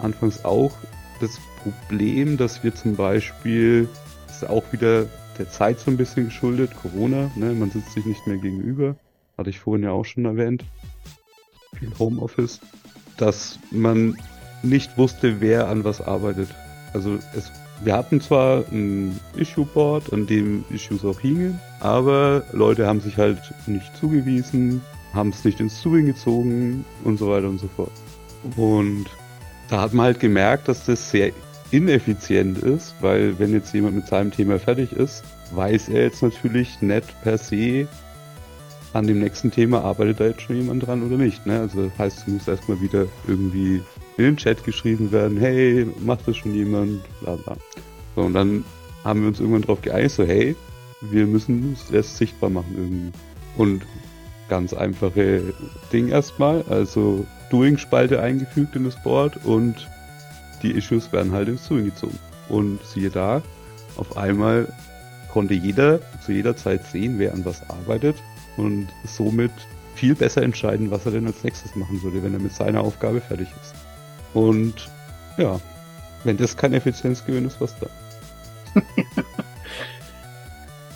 anfangs 0.00 0.44
auch 0.44 0.72
das 1.20 1.38
Problem, 1.62 2.36
dass 2.36 2.62
wir 2.62 2.74
zum 2.74 2.96
Beispiel, 2.96 3.88
das 4.26 4.44
auch 4.44 4.64
wieder 4.72 5.06
der 5.36 5.50
Zeit 5.50 5.78
so 5.80 5.90
ein 5.90 5.96
bisschen 5.96 6.26
geschuldet, 6.26 6.70
Corona, 6.74 7.30
ne, 7.36 7.52
man 7.52 7.70
sitzt 7.70 7.92
sich 7.92 8.04
nicht 8.06 8.26
mehr 8.26 8.38
gegenüber, 8.38 8.96
hatte 9.36 9.50
ich 9.50 9.60
vorhin 9.60 9.84
ja 9.84 9.90
auch 9.90 10.04
schon 10.04 10.24
erwähnt, 10.24 10.64
viel 11.78 11.92
Homeoffice, 11.98 12.60
dass 13.16 13.58
man 13.70 14.16
nicht 14.62 14.96
wusste, 14.98 15.40
wer 15.40 15.68
an 15.68 15.84
was 15.84 16.00
arbeitet. 16.00 16.48
Also 16.92 17.18
es, 17.36 17.52
wir 17.84 17.94
hatten 17.94 18.20
zwar 18.20 18.64
ein 18.72 19.18
Issue-Board, 19.36 20.12
an 20.12 20.26
dem 20.26 20.64
Issues 20.70 21.04
auch 21.04 21.20
hingen, 21.20 21.60
aber 21.80 22.42
Leute 22.52 22.86
haben 22.86 23.00
sich 23.00 23.18
halt 23.18 23.38
nicht 23.66 23.96
zugewiesen, 23.96 24.80
haben 25.12 25.30
es 25.30 25.44
nicht 25.44 25.60
ins 25.60 25.82
Doing 25.82 26.06
gezogen 26.06 26.84
und 27.04 27.18
so 27.18 27.28
weiter 27.28 27.48
und 27.48 27.58
so 27.58 27.68
fort. 27.68 27.92
Und 28.56 29.06
da 29.68 29.80
hat 29.80 29.92
man 29.92 30.06
halt 30.06 30.20
gemerkt, 30.20 30.68
dass 30.68 30.86
das 30.86 31.10
sehr 31.10 31.32
ineffizient 31.70 32.58
ist, 32.58 32.94
weil 33.00 33.38
wenn 33.38 33.52
jetzt 33.52 33.72
jemand 33.74 33.96
mit 33.96 34.06
seinem 34.06 34.30
Thema 34.30 34.58
fertig 34.58 34.92
ist, 34.92 35.24
weiß 35.52 35.88
er 35.88 36.02
jetzt 36.02 36.22
natürlich 36.22 36.80
nicht 36.80 37.22
per 37.22 37.38
se, 37.38 37.88
an 38.92 39.06
dem 39.06 39.18
nächsten 39.18 39.50
Thema 39.50 39.82
arbeitet 39.82 40.20
da 40.20 40.26
jetzt 40.26 40.42
schon 40.42 40.56
jemand 40.56 40.86
dran 40.86 41.02
oder 41.02 41.16
nicht. 41.16 41.44
Ne? 41.44 41.60
Also 41.60 41.88
das 41.88 41.98
heißt, 41.98 42.18
es 42.18 42.26
muss 42.26 42.48
erstmal 42.48 42.80
wieder 42.80 43.06
irgendwie 43.28 43.82
in 44.16 44.24
den 44.24 44.36
Chat 44.36 44.64
geschrieben 44.64 45.12
werden, 45.12 45.38
hey, 45.38 45.86
macht 46.00 46.26
das 46.26 46.36
schon 46.38 46.54
jemand, 46.54 47.02
bla 47.20 47.36
bla. 47.36 47.56
So, 48.14 48.22
und 48.22 48.32
dann 48.32 48.64
haben 49.04 49.20
wir 49.20 49.28
uns 49.28 49.38
irgendwann 49.38 49.62
darauf 49.62 49.82
geeinigt, 49.82 50.14
so 50.14 50.24
hey, 50.24 50.56
wir 51.02 51.26
müssen 51.26 51.74
es 51.74 51.90
erst 51.90 52.16
sichtbar 52.16 52.48
machen 52.48 52.74
irgendwie. 52.76 53.12
Und 53.56 53.82
ganz 54.48 54.72
einfache 54.72 55.54
Ding 55.92 56.08
erstmal, 56.08 56.64
also 56.68 57.26
Doing-Spalte 57.50 58.20
eingefügt 58.20 58.76
in 58.76 58.84
das 58.84 59.00
Board 59.02 59.38
und 59.44 59.88
die 60.66 60.76
Issues 60.76 61.12
werden 61.12 61.32
halt 61.32 61.48
ins 61.48 61.66
Doing 61.68 61.86
gezogen. 61.86 62.18
Und 62.48 62.80
siehe 62.84 63.10
da, 63.10 63.42
auf 63.96 64.16
einmal 64.16 64.72
konnte 65.32 65.54
jeder 65.54 66.00
zu 66.24 66.32
jeder 66.32 66.56
Zeit 66.56 66.84
sehen, 66.86 67.18
wer 67.18 67.32
an 67.32 67.44
was 67.44 67.68
arbeitet 67.68 68.16
und 68.56 68.88
somit 69.04 69.52
viel 69.94 70.14
besser 70.14 70.42
entscheiden, 70.42 70.90
was 70.90 71.06
er 71.06 71.12
denn 71.12 71.26
als 71.26 71.42
nächstes 71.42 71.74
machen 71.74 72.02
würde, 72.02 72.22
wenn 72.22 72.34
er 72.34 72.40
mit 72.40 72.52
seiner 72.52 72.80
Aufgabe 72.80 73.20
fertig 73.20 73.48
ist. 73.62 73.74
Und 74.34 74.88
ja, 75.36 75.60
wenn 76.24 76.36
das 76.36 76.56
kein 76.56 76.72
Effizienzgewinn 76.72 77.46
ist, 77.46 77.60
was 77.60 77.74
dann? 77.78 78.82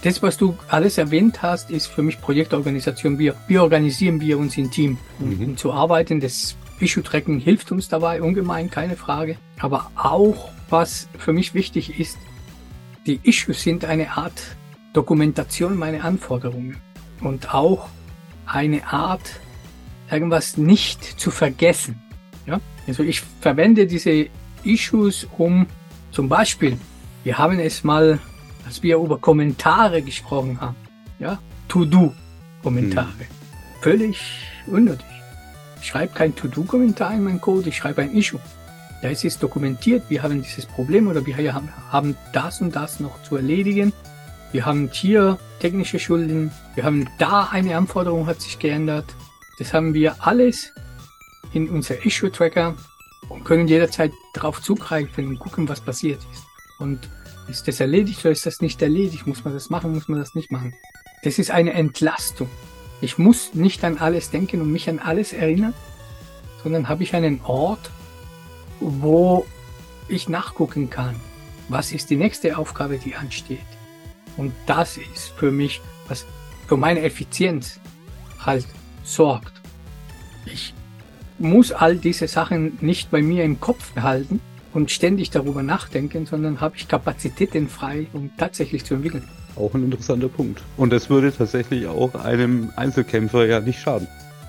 das, 0.02 0.22
was 0.22 0.36
du 0.36 0.56
alles 0.68 0.98
erwähnt 0.98 1.42
hast, 1.42 1.70
ist 1.70 1.86
für 1.86 2.02
mich 2.02 2.20
Projektorganisation. 2.20 3.18
Wir, 3.18 3.34
wie 3.46 3.58
organisieren 3.58 4.20
wir 4.20 4.38
uns 4.38 4.56
im 4.58 4.70
Team, 4.70 4.98
um, 5.18 5.36
mhm. 5.36 5.44
um 5.44 5.56
zu 5.56 5.72
arbeiten. 5.72 6.20
Das 6.20 6.56
Issue-Tracken 6.80 7.38
hilft 7.38 7.72
uns 7.72 7.88
dabei 7.88 8.22
ungemein, 8.22 8.70
keine 8.70 8.96
Frage. 8.96 9.36
Aber 9.58 9.90
auch, 9.94 10.50
was 10.68 11.08
für 11.18 11.32
mich 11.32 11.54
wichtig 11.54 11.98
ist, 11.98 12.18
die 13.06 13.20
Issues 13.22 13.62
sind 13.62 13.84
eine 13.84 14.16
Art 14.16 14.56
Dokumentation 14.92 15.76
meiner 15.76 16.04
Anforderungen 16.04 16.76
und 17.20 17.54
auch 17.54 17.88
eine 18.46 18.86
Art, 18.92 19.40
irgendwas 20.10 20.56
nicht 20.56 21.04
zu 21.04 21.30
vergessen. 21.30 22.00
Ja? 22.46 22.60
Also 22.86 23.02
ich 23.02 23.20
verwende 23.40 23.86
diese 23.86 24.26
Issues, 24.64 25.26
um 25.38 25.66
zum 26.10 26.28
Beispiel, 26.28 26.76
wir 27.22 27.38
haben 27.38 27.60
es 27.60 27.84
mal, 27.84 28.18
als 28.66 28.82
wir 28.82 28.96
über 28.96 29.18
Kommentare 29.18 30.02
gesprochen 30.02 30.60
haben, 30.60 30.76
ja, 31.18 31.38
To-Do-Kommentare. 31.68 33.06
Hm. 33.06 33.26
Völlig 33.80 34.18
unnötig. 34.66 35.09
Ich 35.80 35.88
schreibe 35.88 36.14
kein 36.14 36.34
To-Do-Kommentar 36.34 37.14
in 37.14 37.24
meinen 37.24 37.40
Code, 37.40 37.68
ich 37.68 37.76
schreibe 37.76 38.02
ein 38.02 38.14
Issue. 38.14 38.40
Da 39.02 39.08
ist 39.08 39.24
es 39.24 39.38
dokumentiert, 39.38 40.04
wir 40.08 40.22
haben 40.22 40.42
dieses 40.42 40.66
Problem 40.66 41.08
oder 41.08 41.24
wir 41.24 41.54
haben 41.90 42.16
das 42.32 42.60
und 42.60 42.76
das 42.76 43.00
noch 43.00 43.22
zu 43.22 43.36
erledigen. 43.36 43.92
Wir 44.52 44.66
haben 44.66 44.90
hier 44.92 45.38
technische 45.60 45.98
Schulden, 45.98 46.50
wir 46.74 46.84
haben 46.84 47.08
da 47.18 47.48
eine 47.50 47.76
Anforderung 47.76 48.26
hat 48.26 48.40
sich 48.42 48.58
geändert. 48.58 49.06
Das 49.58 49.72
haben 49.72 49.94
wir 49.94 50.16
alles 50.18 50.72
in 51.52 51.68
unser 51.70 52.04
Issue-Tracker 52.04 52.74
und 53.28 53.44
können 53.44 53.68
jederzeit 53.68 54.12
darauf 54.34 54.60
zugreifen 54.60 55.28
und 55.28 55.38
gucken, 55.38 55.68
was 55.68 55.80
passiert 55.80 56.20
ist. 56.32 56.44
Und 56.78 57.08
ist 57.48 57.68
das 57.68 57.80
erledigt 57.80 58.20
oder 58.20 58.32
ist 58.32 58.46
das 58.46 58.60
nicht 58.60 58.82
erledigt? 58.82 59.26
Muss 59.26 59.44
man 59.44 59.54
das 59.54 59.70
machen, 59.70 59.92
muss 59.92 60.08
man 60.08 60.18
das 60.18 60.34
nicht 60.34 60.50
machen? 60.50 60.74
Das 61.22 61.38
ist 61.38 61.50
eine 61.50 61.72
Entlastung. 61.72 62.48
Ich 63.00 63.18
muss 63.18 63.54
nicht 63.54 63.82
an 63.84 63.98
alles 63.98 64.30
denken 64.30 64.60
und 64.60 64.70
mich 64.70 64.88
an 64.88 64.98
alles 64.98 65.32
erinnern, 65.32 65.74
sondern 66.62 66.88
habe 66.88 67.02
ich 67.02 67.14
einen 67.14 67.40
Ort, 67.44 67.90
wo 68.80 69.46
ich 70.08 70.28
nachgucken 70.28 70.90
kann, 70.90 71.16
was 71.68 71.92
ist 71.92 72.10
die 72.10 72.16
nächste 72.16 72.58
Aufgabe, 72.58 72.98
die 72.98 73.14
ansteht. 73.14 73.58
Und 74.36 74.52
das 74.66 74.96
ist 74.96 75.28
für 75.36 75.50
mich, 75.50 75.80
was 76.08 76.26
für 76.66 76.76
meine 76.76 77.00
Effizienz 77.00 77.80
halt 78.38 78.66
sorgt. 79.02 79.52
Ich 80.46 80.74
muss 81.38 81.72
all 81.72 81.96
diese 81.96 82.28
Sachen 82.28 82.78
nicht 82.80 83.10
bei 83.10 83.22
mir 83.22 83.44
im 83.44 83.60
Kopf 83.60 83.92
behalten 83.92 84.40
und 84.72 84.90
ständig 84.90 85.30
darüber 85.30 85.62
nachdenken, 85.62 86.26
sondern 86.26 86.60
habe 86.60 86.76
ich 86.76 86.86
Kapazitäten 86.86 87.68
frei, 87.68 88.06
um 88.12 88.30
tatsächlich 88.36 88.84
zu 88.84 88.94
entwickeln. 88.94 89.28
Auch 89.56 89.74
ein 89.74 89.84
interessanter 89.84 90.28
Punkt. 90.28 90.62
Und 90.76 90.92
das 90.92 91.10
würde 91.10 91.32
tatsächlich 91.32 91.86
auch 91.86 92.14
einem 92.14 92.70
Einzelkämpfer 92.76 93.46
ja 93.46 93.60
nicht 93.60 93.80
schaden. 93.80 94.06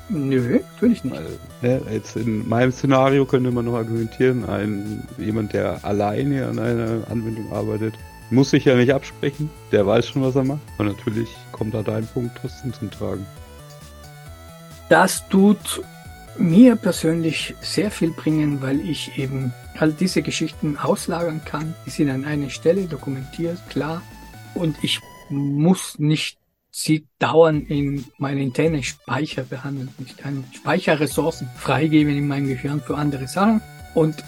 Nö, 0.10 0.60
natürlich 0.74 1.04
nicht. 1.04 1.16
Ja, 1.62 1.80
jetzt 1.90 2.18
in 2.18 2.48
meinem 2.48 2.72
Szenario 2.72 3.26
könnte 3.26 3.52
man 3.52 3.66
noch 3.66 3.76
argumentieren, 3.76 4.46
ein, 4.46 5.08
jemand, 5.18 5.54
der 5.54 5.84
alleine 5.86 6.48
an 6.48 6.60
einer 6.60 7.10
Anwendung 7.10 7.52
arbeitet, 7.54 7.94
muss 8.30 8.50
sich 8.50 8.66
ja 8.66 8.76
nicht 8.76 8.94
absprechen, 8.94 9.50
der 9.72 9.86
weiß 9.86 10.08
schon, 10.08 10.22
was 10.22 10.36
er 10.36 10.44
macht. 10.44 10.62
Und 10.78 10.88
natürlich 10.88 11.30
kommt 11.52 11.74
da 11.74 11.82
dein 11.82 12.06
Punkt 12.08 12.38
trotzdem 12.40 12.74
zum 12.74 12.92
Tragen. 12.92 13.26
Das 14.90 15.28
tut 15.30 15.82
mir 16.38 16.76
persönlich 16.76 17.56
sehr 17.62 17.92
viel 17.92 18.12
bringen, 18.12 18.62
weil 18.62 18.82
ich 18.82 19.18
eben 19.18 19.54
all 19.78 19.92
diese 19.92 20.22
Geschichten 20.22 20.78
auslagern 20.78 21.42
kann. 21.46 21.74
Die 21.86 21.90
sind 21.90 22.10
an 22.10 22.26
einer 22.26 22.50
Stelle 22.50 22.86
dokumentiert, 22.86 23.58
klar. 23.70 24.02
Und 24.56 24.78
ich 24.82 25.00
muss 25.30 25.98
nicht 26.00 26.38
sie 26.72 27.06
dauernd 27.20 27.70
in 27.70 28.06
meine 28.18 28.42
internen 28.42 28.82
Speicher 28.82 29.44
behandeln. 29.44 29.90
Ich 30.06 30.16
kann 30.18 30.46
Speicherressourcen 30.54 31.50
freigeben 31.58 32.16
in 32.16 32.28
meinem 32.28 32.48
Gehirn 32.48 32.82
für 32.82 32.96
andere 32.96 33.28
Sachen. 33.28 33.62
Und 33.94 34.24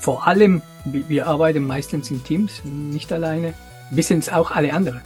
vor 0.00 0.26
allem, 0.26 0.62
wir 0.84 1.26
arbeiten 1.26 1.66
meistens 1.66 2.10
in 2.10 2.24
Teams, 2.24 2.64
nicht 2.64 3.12
alleine, 3.12 3.52
wissen 3.90 4.18
es 4.18 4.30
auch 4.30 4.50
alle 4.50 4.72
anderen. 4.72 5.02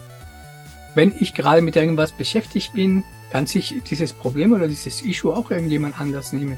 Wenn 0.95 1.13
ich 1.19 1.35
gerade 1.35 1.61
mit 1.61 1.77
irgendwas 1.77 2.13
beschäftigt 2.13 2.73
bin, 2.73 3.05
kann 3.31 3.47
sich 3.47 3.75
dieses 3.91 4.13
Problem 4.13 4.53
oder 4.53 4.69
dieses 4.69 5.03
Issue 5.03 5.35
auch 5.35 5.51
irgendjemand 5.51 6.01
anders 6.01 6.33
nehmen. 6.33 6.57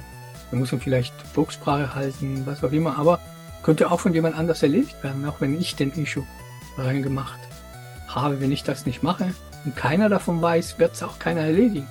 Da 0.50 0.56
muss 0.58 0.70
man 0.70 0.80
vielleicht 0.80 1.14
Drucksprache 1.34 1.94
halten, 1.94 2.42
was 2.44 2.62
auch 2.62 2.70
immer, 2.70 2.98
aber 2.98 3.18
könnte 3.62 3.90
auch 3.90 4.00
von 4.00 4.14
jemand 4.14 4.36
anders 4.36 4.62
erledigt 4.62 5.02
werden, 5.02 5.24
auch 5.24 5.40
wenn 5.40 5.58
ich 5.58 5.74
den 5.74 5.90
Issue 5.92 6.24
reingemacht 6.76 7.47
habe. 8.08 8.40
Wenn 8.40 8.52
ich 8.52 8.62
das 8.62 8.86
nicht 8.86 9.02
mache 9.02 9.34
und 9.64 9.76
keiner 9.76 10.08
davon 10.08 10.40
weiß, 10.40 10.78
wird 10.78 10.94
es 10.94 11.02
auch 11.02 11.18
keiner 11.18 11.42
erledigen. 11.42 11.86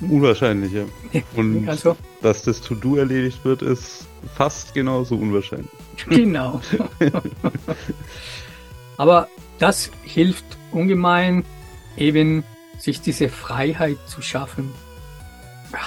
Unwahrscheinlich, 0.00 0.72
ja. 0.72 0.84
Und 1.36 1.68
also, 1.68 1.96
dass 2.22 2.42
das 2.42 2.60
To-Do 2.60 2.96
erledigt 2.96 3.44
wird, 3.44 3.62
ist 3.62 4.06
fast 4.34 4.74
genauso 4.74 5.16
unwahrscheinlich. 5.16 5.70
Genau. 6.08 6.60
Aber 8.96 9.28
das 9.58 9.90
hilft 10.02 10.44
ungemein, 10.72 11.44
eben 11.96 12.42
sich 12.78 13.00
diese 13.00 13.28
Freiheit 13.28 13.98
zu 14.06 14.22
schaffen, 14.22 14.72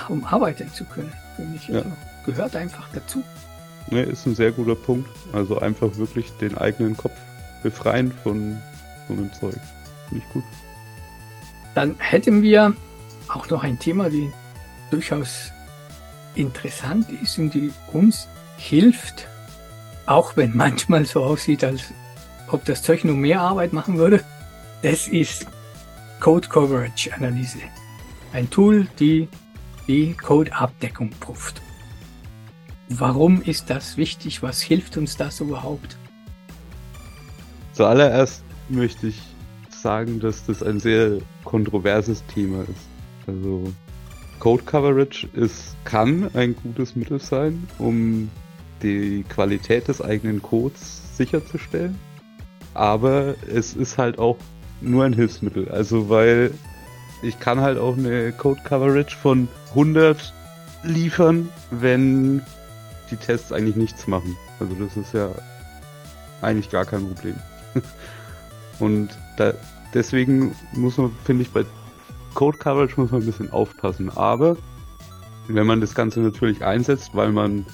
um 0.08 0.24
arbeiten 0.24 0.72
zu 0.72 0.86
können. 0.86 1.12
Finde 1.36 1.58
ich. 1.58 1.74
Also, 1.74 1.92
Gehört 2.26 2.56
einfach 2.56 2.88
dazu. 2.94 3.24
Ne, 3.92 4.02
ist 4.02 4.26
ein 4.26 4.36
sehr 4.36 4.52
guter 4.52 4.76
Punkt. 4.76 5.10
Also 5.32 5.60
einfach 5.60 5.96
wirklich 5.98 6.32
den 6.42 6.58
eigenen 6.58 6.98
Kopf 6.98 7.14
befreien 7.62 8.12
von 8.24 8.58
so 9.08 9.14
einem 9.14 9.32
Zeug. 9.34 9.60
Finde 10.10 10.26
ich 10.26 10.34
gut. 10.34 10.44
Dann 11.74 11.96
hätten 12.00 12.42
wir 12.42 12.74
auch 13.28 13.50
noch 13.50 13.64
ein 13.64 13.80
Thema, 13.80 14.10
die 14.10 14.32
durchaus 14.92 15.52
interessant 16.36 17.10
ist 17.22 17.38
und 17.38 17.54
die 17.54 17.72
uns 17.92 18.28
hilft, 18.58 19.28
auch 20.06 20.38
wenn 20.38 20.56
manchmal 20.58 21.06
so 21.06 21.24
aussieht, 21.24 21.64
als 21.64 21.94
ob 22.50 22.64
das 22.66 22.84
Zeug 22.84 23.04
nur 23.04 23.16
mehr 23.16 23.42
Arbeit 23.42 23.74
machen 23.74 23.98
würde. 23.98 24.24
Das 24.82 25.08
ist 25.08 25.48
Code 26.20 26.48
Coverage 26.48 27.14
Analyse. 27.14 27.60
Ein 28.34 28.50
Tool, 28.50 28.88
die 29.00 29.28
die 29.88 30.14
Code-Abdeckung 30.14 31.10
prüft. 31.20 31.62
Warum 32.90 33.42
ist 33.42 33.70
das 33.70 33.98
wichtig? 33.98 34.44
Was 34.44 34.62
hilft 34.62 34.98
uns 34.98 35.18
das 35.18 35.40
überhaupt? 35.40 35.98
Zuallererst 37.74 38.45
möchte 38.70 39.08
ich 39.08 39.22
sagen, 39.70 40.20
dass 40.20 40.46
das 40.46 40.64
ein 40.64 40.80
sehr 40.80 41.20
kontroverses 41.44 42.24
Thema 42.28 42.62
ist. 42.64 42.90
Also 43.28 43.72
Code 44.40 44.64
Coverage 44.64 45.28
ist, 45.34 45.76
kann 45.84 46.30
ein 46.34 46.56
gutes 46.56 46.96
Mittel 46.96 47.20
sein, 47.20 47.68
um 47.78 48.30
die 48.82 49.24
Qualität 49.30 49.88
des 49.88 50.02
eigenen 50.02 50.42
Codes 50.42 51.16
sicherzustellen. 51.18 51.98
Aber 52.74 53.36
es 53.48 53.74
ist 53.74 53.98
halt 53.98 54.20
auch 54.20 54.38
nur 54.82 55.06
ein 55.06 55.14
Hilfsmittel. 55.14 55.70
Also 55.70 56.10
weil 56.10 56.52
ich 57.22 57.40
kann 57.40 57.62
halt 57.62 57.78
auch 57.78 57.98
eine 57.98 58.32
Code 58.34 58.62
Coverage 58.64 59.16
von 59.16 59.48
100 59.70 60.34
liefern, 60.84 61.50
wenn 61.72 62.42
die 63.10 63.16
Tests 63.16 63.52
eigentlich 63.52 63.76
nichts 63.76 64.08
machen. 64.08 64.36
Also 64.60 64.76
das 64.76 64.98
ist 64.98 65.14
ja 65.14 65.30
eigentlich 66.42 66.70
gar 66.70 66.86
kein 66.86 67.08
Problem. 67.08 67.36
Und 68.80 69.10
da, 69.38 69.54
deswegen 69.94 70.56
muss 70.74 70.98
man, 70.98 71.12
finde 71.24 71.44
ich, 71.44 71.52
bei 71.52 71.66
Code 72.34 72.58
Coverage 72.58 73.00
muss 73.00 73.12
man 73.12 73.22
ein 73.22 73.26
bisschen 73.26 73.52
aufpassen. 73.52 74.10
Aber 74.16 74.58
wenn 75.48 75.66
man 75.66 75.82
das 75.82 75.96
Ganze 75.96 76.20
natürlich 76.20 76.64
einsetzt, 76.64 77.12
weil 77.14 77.32
man 77.32 77.66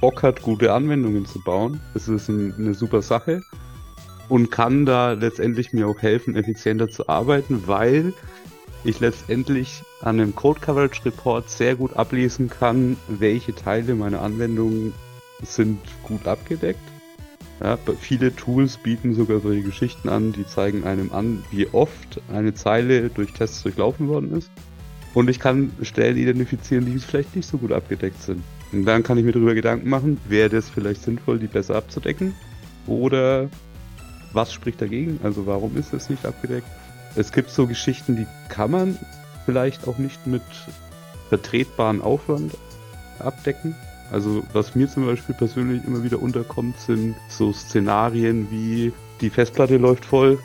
Bock 0.00 0.22
hat, 0.22 0.42
gute 0.42 0.72
Anwendungen 0.72 1.26
zu 1.26 1.40
bauen, 1.40 1.80
ist 1.94 2.08
es 2.08 2.28
ein, 2.28 2.54
eine 2.54 2.74
super 2.74 3.02
Sache 3.02 3.42
und 4.28 4.50
kann 4.50 4.86
da 4.86 5.12
letztendlich 5.12 5.72
mir 5.72 5.86
auch 5.86 6.00
helfen, 6.00 6.34
effizienter 6.36 6.88
zu 6.88 7.08
arbeiten, 7.08 7.66
weil 7.66 8.12
ich 8.84 9.00
letztendlich 9.00 9.82
an 10.00 10.20
einem 10.20 10.34
Code 10.34 10.60
Coverage 10.60 11.04
Report 11.04 11.48
sehr 11.48 11.76
gut 11.76 11.94
ablesen 11.94 12.48
kann, 12.48 12.96
welche 13.08 13.54
Teile 13.54 13.94
meiner 13.94 14.22
Anwendung 14.22 14.92
sind 15.42 15.80
gut 16.02 16.26
abgedeckt. 16.26 16.80
Ja, 17.60 17.78
viele 17.98 18.36
Tools 18.36 18.76
bieten 18.76 19.14
sogar 19.14 19.40
solche 19.40 19.62
Geschichten 19.62 20.08
an, 20.08 20.32
die 20.32 20.46
zeigen 20.46 20.84
einem 20.84 21.10
an, 21.12 21.42
wie 21.50 21.66
oft 21.68 22.20
eine 22.32 22.54
Zeile 22.54 23.08
durch 23.08 23.32
Tests 23.32 23.62
durchlaufen 23.62 24.08
worden 24.08 24.36
ist. 24.36 24.50
Und 25.14 25.30
ich 25.30 25.40
kann 25.40 25.72
Stellen 25.80 26.18
identifizieren, 26.18 26.84
die 26.84 26.98
vielleicht 26.98 27.34
nicht 27.34 27.48
so 27.48 27.56
gut 27.56 27.72
abgedeckt 27.72 28.22
sind. 28.22 28.42
Und 28.72 28.84
dann 28.84 29.02
kann 29.02 29.16
ich 29.16 29.24
mir 29.24 29.32
darüber 29.32 29.54
Gedanken 29.54 29.88
machen, 29.88 30.20
wäre 30.28 30.50
das 30.50 30.68
vielleicht 30.68 31.02
sinnvoll, 31.02 31.38
die 31.38 31.46
besser 31.46 31.76
abzudecken? 31.76 32.34
Oder 32.86 33.48
was 34.34 34.52
spricht 34.52 34.82
dagegen? 34.82 35.18
Also 35.22 35.46
warum 35.46 35.76
ist 35.78 35.94
es 35.94 36.10
nicht 36.10 36.26
abgedeckt? 36.26 36.66
Es 37.14 37.32
gibt 37.32 37.48
so 37.48 37.66
Geschichten, 37.66 38.16
die 38.16 38.26
kann 38.50 38.70
man 38.70 38.98
vielleicht 39.46 39.88
auch 39.88 39.96
nicht 39.96 40.26
mit 40.26 40.42
vertretbaren 41.30 42.02
Aufwand 42.02 42.52
abdecken. 43.18 43.74
Also 44.10 44.44
was 44.52 44.74
mir 44.74 44.88
zum 44.88 45.06
Beispiel 45.06 45.34
persönlich 45.34 45.84
immer 45.84 46.02
wieder 46.04 46.20
unterkommt, 46.20 46.78
sind 46.78 47.16
so 47.28 47.52
Szenarien 47.52 48.50
wie 48.50 48.92
die 49.20 49.30
Festplatte 49.30 49.76
läuft 49.78 50.04
voll, 50.04 50.38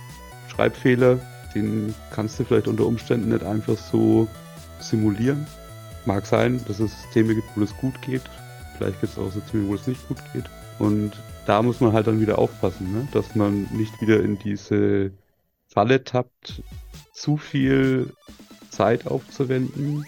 Schreibfehler, 0.47 1.19
den 1.53 1.93
kannst 2.11 2.39
du 2.39 2.45
vielleicht 2.45 2.67
unter 2.67 2.85
Umständen 2.85 3.29
nicht 3.29 3.43
einfach 3.43 3.77
so 3.77 4.27
simulieren. 4.79 5.45
Mag 6.05 6.25
sein, 6.25 6.63
dass 6.67 6.79
es 6.79 6.91
Systeme 7.03 7.35
gibt, 7.35 7.47
wo 7.55 7.61
es 7.61 7.75
gut 7.77 8.01
geht. 8.01 8.23
Vielleicht 8.77 8.99
gibt 9.01 9.13
es 9.13 9.19
auch 9.19 9.31
Systeme, 9.31 9.67
wo 9.67 9.75
es 9.75 9.85
nicht 9.85 10.07
gut 10.07 10.17
geht. 10.33 10.45
Und 10.79 11.11
da 11.45 11.61
muss 11.61 11.79
man 11.79 11.93
halt 11.93 12.07
dann 12.07 12.21
wieder 12.21 12.39
aufpassen, 12.39 12.91
ne? 12.91 13.07
dass 13.11 13.35
man 13.35 13.67
nicht 13.71 14.01
wieder 14.01 14.21
in 14.21 14.39
diese 14.39 15.11
Falle 15.67 16.03
tappt, 16.03 16.63
zu 17.13 17.37
viel 17.37 18.13
Zeit 18.69 19.05
aufzuwenden, 19.05 20.05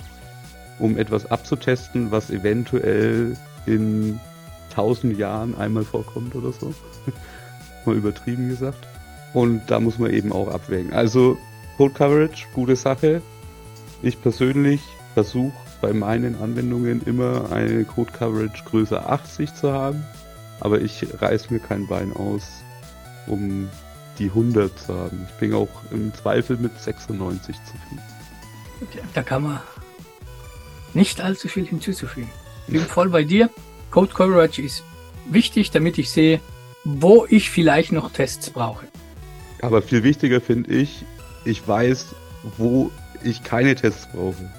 um 0.84 0.98
etwas 0.98 1.32
abzutesten, 1.32 2.12
was 2.12 2.30
eventuell 2.30 3.38
in 3.66 4.20
tausend 4.70 5.18
Jahren 5.18 5.56
einmal 5.56 5.86
vorkommt 5.86 6.36
oder 6.36 6.52
so. 6.52 6.74
Mal 7.86 7.96
übertrieben 7.96 8.50
gesagt. 8.50 8.86
Und 9.34 9.62
da 9.68 9.80
muss 9.80 9.98
man 9.98 10.12
eben 10.12 10.34
auch 10.34 10.50
abwägen. 10.50 10.92
Also 10.92 11.38
Code 11.78 11.94
Coverage, 11.94 12.48
gute 12.54 12.76
Sache. 12.76 13.22
Ich 14.02 14.22
persönlich 14.22 14.82
versuche 15.14 15.54
bei 15.82 15.94
meinen 15.94 16.36
Anwendungen 16.42 17.02
immer 17.06 17.50
eine 17.54 17.86
Code 17.86 18.12
Coverage 18.12 18.66
größer 18.66 19.10
80 19.10 19.54
zu 19.56 19.72
haben. 19.72 20.04
Aber 20.60 20.82
ich 20.82 21.08
reiß 21.22 21.50
mir 21.50 21.60
kein 21.60 21.88
Bein 21.88 22.12
aus, 22.12 22.62
um 23.28 23.70
die 24.20 24.28
100 24.28 24.78
zu 24.78 24.94
haben. 24.94 25.28
Ich 25.30 25.36
bin 25.36 25.54
auch 25.54 25.70
im 25.92 26.14
Zweifel 26.14 26.58
mit 26.58 26.78
96 26.78 27.56
zufrieden. 27.64 28.02
Da 29.14 29.24
kann 29.24 29.44
man 29.44 29.62
nicht 30.94 31.22
allzu 31.22 31.48
viel 31.48 31.66
hinzuzufügen. 31.66 32.30
Ich 32.68 32.74
bin 32.74 32.84
voll 32.84 33.10
bei 33.10 33.24
dir. 33.24 33.50
Code 33.92 34.14
Coverage 34.14 34.62
ist 34.62 34.84
wichtig, 35.30 35.72
damit 35.72 35.98
ich 35.98 36.10
sehe, 36.10 36.40
wo 36.84 37.26
ich 37.30 37.50
vielleicht 37.50 37.92
noch 37.92 38.12
Tests 38.12 38.50
brauche. 38.50 38.88
Aber 39.62 39.82
viel 39.82 40.04
wichtiger 40.04 40.42
finde 40.42 40.72
ich, 40.74 41.06
ich 41.46 41.66
weiß, 41.68 42.16
wo 42.58 42.92
ich 43.24 43.44
keine 43.44 43.76
Tests 43.76 44.08
brauche. 44.12 44.50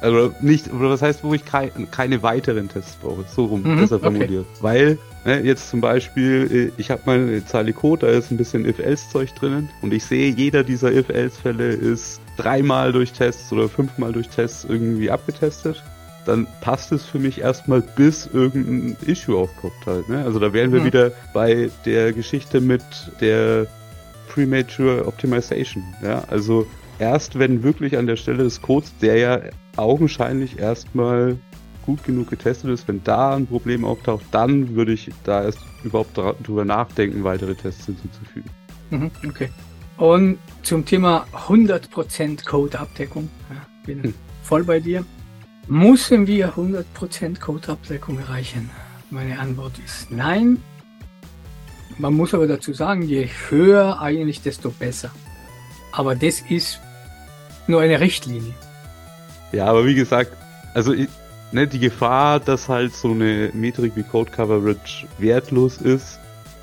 Also 0.00 0.34
nicht, 0.40 0.72
oder 0.72 0.90
was 0.90 1.02
heißt, 1.02 1.22
wo 1.24 1.34
ich 1.34 1.44
kei 1.44 1.70
keine 1.90 2.22
weiteren 2.22 2.68
Tests 2.68 2.96
brauche. 2.96 3.24
So 3.34 3.46
rum, 3.46 3.62
mhm, 3.62 3.80
besser 3.80 4.00
formuliert. 4.00 4.46
Okay. 4.54 4.62
Weil, 4.62 4.98
ne, 5.24 5.40
jetzt 5.40 5.68
zum 5.68 5.80
Beispiel, 5.80 6.72
äh, 6.76 6.80
ich 6.80 6.90
habe 6.90 7.02
mal 7.04 7.18
eine 7.18 7.44
Zeile 7.44 7.72
Code, 7.72 8.06
da 8.06 8.12
ist 8.12 8.30
ein 8.30 8.38
bisschen 8.38 8.66
If-Else-Zeug 8.66 9.34
drinnen 9.34 9.68
und 9.82 9.92
ich 9.92 10.04
sehe, 10.04 10.30
jeder 10.30 10.64
dieser 10.64 10.90
If-Else-Fälle 10.92 11.68
ist 11.68 12.20
dreimal 12.42 12.92
durch 12.92 13.12
Tests 13.12 13.52
oder 13.52 13.68
fünfmal 13.68 14.12
durch 14.12 14.28
Tests 14.28 14.64
irgendwie 14.68 15.10
abgetestet. 15.10 15.82
Dann 16.26 16.46
passt 16.60 16.92
es 16.92 17.04
für 17.04 17.18
mich 17.18 17.40
erstmal, 17.40 17.80
bis 17.80 18.26
irgendein 18.26 18.96
Issue 19.06 19.36
aufpoppt 19.36 19.86
halt. 19.86 20.08
Ne? 20.08 20.22
Also 20.24 20.38
da 20.38 20.52
wären 20.52 20.72
wir 20.72 20.80
mhm. 20.80 20.84
wieder 20.84 21.12
bei 21.32 21.70
der 21.84 22.12
Geschichte 22.12 22.60
mit 22.60 22.82
der 23.20 23.66
Premature 24.28 25.06
Optimization. 25.06 25.82
Ja, 26.02 26.22
also 26.28 26.66
erst 26.98 27.38
wenn 27.38 27.62
wirklich 27.62 27.96
an 27.96 28.06
der 28.06 28.16
Stelle 28.16 28.44
des 28.44 28.60
Codes, 28.60 28.92
der 29.00 29.16
ja 29.16 29.40
augenscheinlich 29.76 30.58
erstmal 30.58 31.36
gut 31.84 32.04
genug 32.04 32.28
getestet 32.28 32.70
ist, 32.70 32.86
wenn 32.86 33.02
da 33.02 33.34
ein 33.34 33.46
Problem 33.46 33.84
auftaucht, 33.84 34.24
dann 34.30 34.74
würde 34.76 34.92
ich 34.92 35.10
da 35.24 35.44
erst 35.44 35.58
überhaupt 35.82 36.20
drüber 36.46 36.64
nachdenken, 36.64 37.24
weitere 37.24 37.54
Tests 37.54 37.86
hinzuzufügen. 37.86 38.50
Mhm, 38.90 39.10
okay. 39.26 39.48
Und 40.00 40.38
zum 40.62 40.86
Thema 40.86 41.26
100% 41.34 42.46
Code-Abdeckung, 42.46 43.28
ja, 43.50 43.56
bin 43.84 44.02
hm. 44.02 44.14
voll 44.42 44.64
bei 44.64 44.80
dir. 44.80 45.04
Müssen 45.68 46.26
wir 46.26 46.54
100% 46.54 47.38
Code-Abdeckung 47.38 48.18
erreichen? 48.18 48.70
Meine 49.10 49.38
Antwort 49.38 49.74
ist 49.84 50.10
nein. 50.10 50.56
Man 51.98 52.14
muss 52.14 52.32
aber 52.32 52.46
dazu 52.46 52.72
sagen, 52.72 53.02
je 53.02 53.28
höher 53.50 54.00
eigentlich, 54.00 54.40
desto 54.40 54.70
besser. 54.70 55.10
Aber 55.92 56.14
das 56.14 56.40
ist 56.40 56.80
nur 57.66 57.82
eine 57.82 58.00
Richtlinie. 58.00 58.54
Ja, 59.52 59.66
aber 59.66 59.84
wie 59.84 59.94
gesagt, 59.94 60.32
also 60.72 60.94
ne, 61.52 61.66
die 61.66 61.78
Gefahr, 61.78 62.40
dass 62.40 62.70
halt 62.70 62.94
so 62.94 63.10
eine 63.10 63.50
Metrik 63.52 63.96
wie 63.96 64.02
Code 64.02 64.30
Coverage 64.30 65.06
wertlos 65.18 65.76
ist, 65.76 66.18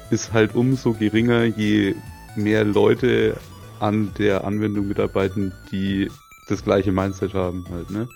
ist 0.09 0.33
halt 0.33 0.55
umso 0.55 0.93
geringer, 0.93 1.43
je 1.43 1.93
mehr 2.37 2.63
Leute 2.63 3.37
an 3.79 4.13
der 4.17 4.43
Anwendung 4.45 4.87
mitarbeiten, 4.87 5.53
die 5.71 6.09
das 6.47 6.63
gleiche 6.63 6.91
Mindset 6.91 7.33
haben 7.33 7.65
halt, 7.69 7.89
ne? 7.89 8.07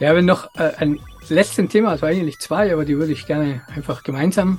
Ja, 0.00 0.08
haben 0.08 0.24
noch 0.24 0.52
äh, 0.56 0.72
ein 0.78 1.00
letztes 1.28 1.68
Thema, 1.68 1.90
also 1.90 2.06
eigentlich 2.06 2.38
zwei, 2.38 2.72
aber 2.72 2.84
die 2.84 2.98
würde 2.98 3.12
ich 3.12 3.26
gerne 3.26 3.62
einfach 3.74 4.02
gemeinsam 4.02 4.58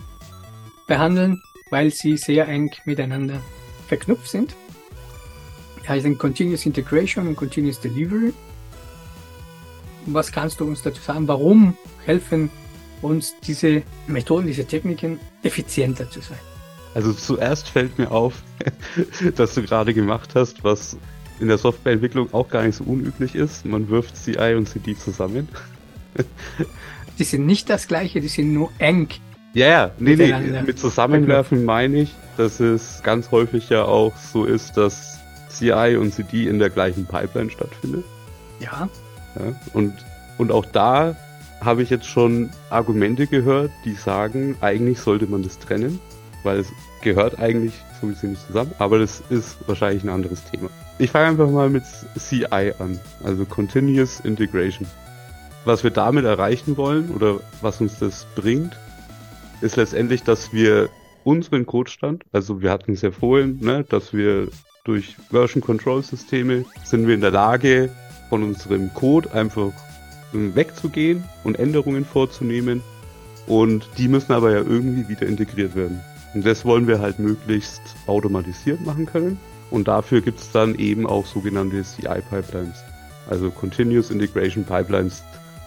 behandeln, 0.87 1.41
weil 1.69 1.91
sie 1.91 2.17
sehr 2.17 2.47
eng 2.47 2.71
miteinander 2.85 3.41
verknüpft 3.87 4.29
sind. 4.29 4.55
Die 5.83 5.89
heißen 5.89 6.17
Continuous 6.17 6.65
Integration 6.65 7.27
und 7.27 7.35
Continuous 7.35 7.79
Delivery. 7.79 8.33
Was 10.05 10.31
kannst 10.31 10.59
du 10.59 10.65
uns 10.65 10.81
dazu 10.81 11.01
sagen? 11.01 11.27
Warum 11.27 11.75
helfen 12.05 12.49
uns 13.01 13.35
diese 13.41 13.83
Methoden, 14.07 14.47
diese 14.47 14.65
Techniken 14.65 15.19
effizienter 15.43 16.09
zu 16.09 16.21
sein? 16.21 16.39
Also 16.95 17.13
zuerst 17.13 17.69
fällt 17.69 17.97
mir 17.97 18.11
auf, 18.11 18.43
dass 19.35 19.55
du 19.55 19.63
gerade 19.63 19.93
gemacht 19.93 20.31
hast, 20.35 20.63
was 20.63 20.97
in 21.39 21.47
der 21.47 21.57
Softwareentwicklung 21.57 22.33
auch 22.33 22.49
gar 22.49 22.63
nicht 22.63 22.75
so 22.75 22.83
unüblich 22.83 23.35
ist. 23.35 23.65
Man 23.65 23.89
wirft 23.89 24.15
CI 24.15 24.55
und 24.55 24.67
CD 24.67 24.95
zusammen. 24.95 25.47
die 27.19 27.23
sind 27.23 27.45
nicht 27.45 27.69
das 27.69 27.87
gleiche, 27.87 28.21
die 28.21 28.27
sind 28.27 28.53
nur 28.53 28.71
eng. 28.77 29.09
Ja, 29.53 29.67
ja, 29.67 29.91
nee, 29.99 30.15
nee, 30.15 30.61
mit 30.65 30.79
Zusammenwerfen 30.79 31.63
meine 31.63 32.01
ich, 32.01 32.15
dass 32.37 32.59
es 32.59 33.01
ganz 33.03 33.29
häufig 33.29 33.69
ja 33.69 33.83
auch 33.83 34.15
so 34.15 34.45
ist, 34.45 34.77
dass 34.77 35.19
CI 35.49 35.95
und 35.99 36.11
CD 36.11 36.47
in 36.47 36.57
der 36.57 36.71
gleichen 36.71 37.05
Pipeline 37.05 37.51
stattfindet. 37.51 38.03
Ja. 38.59 38.89
Ja, 39.35 39.55
und, 39.73 39.93
und 40.37 40.51
auch 40.51 40.65
da 40.65 41.15
habe 41.61 41.83
ich 41.83 41.89
jetzt 41.89 42.07
schon 42.07 42.49
Argumente 42.69 43.27
gehört, 43.27 43.71
die 43.85 43.93
sagen, 43.93 44.57
eigentlich 44.61 44.99
sollte 44.99 45.27
man 45.27 45.43
das 45.43 45.59
trennen, 45.59 45.99
weil 46.43 46.59
es 46.59 46.71
gehört 47.01 47.39
eigentlich 47.39 47.73
so 47.99 48.07
ein 48.07 48.13
bisschen 48.13 48.35
zusammen, 48.35 48.71
aber 48.79 48.99
das 48.99 49.23
ist 49.29 49.57
wahrscheinlich 49.67 50.03
ein 50.03 50.09
anderes 50.09 50.43
Thema. 50.45 50.69
Ich 50.99 51.11
fange 51.11 51.27
einfach 51.27 51.49
mal 51.49 51.69
mit 51.69 51.83
CI 52.17 52.73
an, 52.79 52.99
also 53.23 53.45
Continuous 53.45 54.19
Integration. 54.19 54.87
Was 55.65 55.83
wir 55.83 55.91
damit 55.91 56.25
erreichen 56.25 56.77
wollen 56.77 57.09
oder 57.11 57.39
was 57.61 57.79
uns 57.79 57.99
das 57.99 58.27
bringt, 58.35 58.77
ist 59.61 59.77
letztendlich, 59.77 60.23
dass 60.23 60.51
wir 60.51 60.89
unseren 61.23 61.65
Codestand, 61.65 62.25
also 62.33 62.61
wir 62.61 62.69
hatten 62.69 62.93
es 62.93 63.01
ja 63.01 63.11
vorhin, 63.11 63.59
ne, 63.61 63.85
dass 63.87 64.13
wir 64.13 64.49
durch 64.83 65.15
Version 65.31 65.61
Control 65.61 66.03
Systeme 66.03 66.65
sind 66.83 67.07
wir 67.07 67.15
in 67.15 67.21
der 67.21 67.31
Lage, 67.31 67.89
von 68.29 68.43
unserem 68.43 68.93
Code 68.93 69.31
einfach 69.33 69.71
wegzugehen 70.33 71.23
und 71.43 71.59
Änderungen 71.59 72.03
vorzunehmen. 72.05 72.81
Und 73.45 73.87
die 73.97 74.07
müssen 74.07 74.33
aber 74.33 74.51
ja 74.51 74.57
irgendwie 74.57 75.07
wieder 75.07 75.27
integriert 75.27 75.75
werden. 75.75 76.01
Und 76.33 76.45
das 76.45 76.65
wollen 76.65 76.87
wir 76.87 76.99
halt 76.99 77.19
möglichst 77.19 77.81
automatisiert 78.07 78.81
machen 78.85 79.05
können. 79.05 79.39
Und 79.69 79.87
dafür 79.87 80.21
gibt 80.21 80.39
es 80.39 80.51
dann 80.51 80.75
eben 80.75 81.07
auch 81.07 81.25
sogenannte 81.25 81.81
CI-Pipelines. 81.83 82.83
Also 83.29 83.49
Continuous 83.49 84.11
Integration 84.11 84.63
Pipelines, 84.63 85.23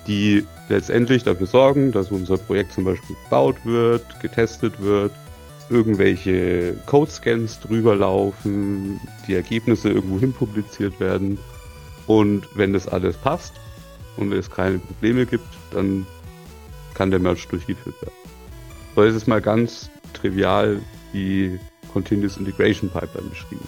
die 0.06 0.44
letztendlich 0.68 1.24
dafür 1.24 1.46
sorgen, 1.46 1.92
dass 1.92 2.10
unser 2.10 2.36
Projekt 2.36 2.72
zum 2.72 2.84
Beispiel 2.84 3.16
gebaut 3.24 3.56
wird, 3.64 4.20
getestet 4.20 4.80
wird, 4.80 5.12
irgendwelche 5.70 6.74
Code-Scans 6.86 7.60
drüber 7.60 7.96
laufen, 7.96 9.00
die 9.26 9.34
Ergebnisse 9.34 9.90
irgendwo 9.90 10.20
hin 10.20 10.32
publiziert 10.32 11.00
werden. 11.00 11.38
Und 12.06 12.46
wenn 12.54 12.72
das 12.72 12.86
alles 12.86 13.16
passt 13.16 13.54
und 14.16 14.32
es 14.32 14.50
keine 14.50 14.78
Probleme 14.78 15.26
gibt, 15.26 15.48
dann 15.72 16.06
kann 16.94 17.10
der 17.10 17.20
Merge 17.20 17.46
durchgeführt 17.48 18.00
werden. 18.00 18.14
So 18.94 19.02
ist 19.02 19.14
es 19.14 19.26
mal 19.26 19.40
ganz 19.40 19.90
trivial 20.12 20.80
die 21.12 21.58
Continuous 21.92 22.36
Integration 22.36 22.90
Pipeline 22.90 23.30
beschrieben. 23.30 23.66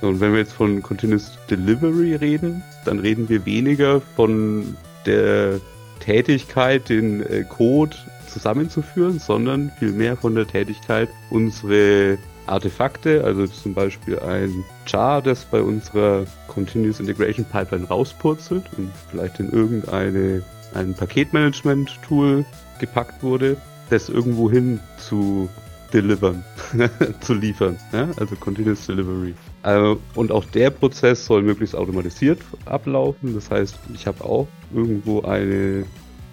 Und 0.00 0.20
wenn 0.20 0.32
wir 0.32 0.40
jetzt 0.40 0.52
von 0.52 0.80
Continuous 0.82 1.38
Delivery 1.50 2.14
reden, 2.14 2.62
dann 2.84 3.00
reden 3.00 3.28
wir 3.28 3.44
weniger 3.44 4.00
von 4.00 4.76
der 5.06 5.60
Tätigkeit, 5.98 6.88
den 6.88 7.26
äh, 7.26 7.42
Code 7.42 7.96
zusammenzuführen, 8.28 9.18
sondern 9.18 9.72
vielmehr 9.78 10.16
von 10.16 10.34
der 10.34 10.46
Tätigkeit, 10.46 11.08
unsere 11.30 12.18
Artefakte, 12.46 13.24
also 13.24 13.46
zum 13.46 13.74
Beispiel 13.74 14.18
ein 14.20 14.64
Char, 14.86 15.20
das 15.22 15.44
bei 15.44 15.60
unserer 15.60 16.24
Continuous 16.46 17.00
Integration 17.00 17.44
Pipeline 17.44 17.86
rauspurzelt 17.86 18.64
und 18.76 18.90
vielleicht 19.10 19.40
in 19.40 19.50
irgendeine 19.50 20.42
ein 20.74 20.94
Paketmanagement-Tool 20.94 22.44
gepackt 22.78 23.22
wurde, 23.22 23.56
das 23.90 24.08
irgendwo 24.08 24.50
hin 24.50 24.80
zu 24.98 25.48
delivern, 25.92 26.44
zu 27.20 27.34
liefern, 27.34 27.78
ja? 27.92 28.08
also 28.16 28.36
Continuous 28.36 28.86
Delivery. 28.86 29.34
Also, 29.62 30.00
und 30.14 30.30
auch 30.30 30.44
der 30.44 30.70
Prozess 30.70 31.24
soll 31.24 31.42
möglichst 31.42 31.74
automatisiert 31.74 32.40
ablaufen. 32.66 33.34
Das 33.34 33.50
heißt, 33.50 33.76
ich 33.94 34.06
habe 34.06 34.24
auch 34.24 34.46
irgendwo 34.72 35.22
eine, 35.22 35.84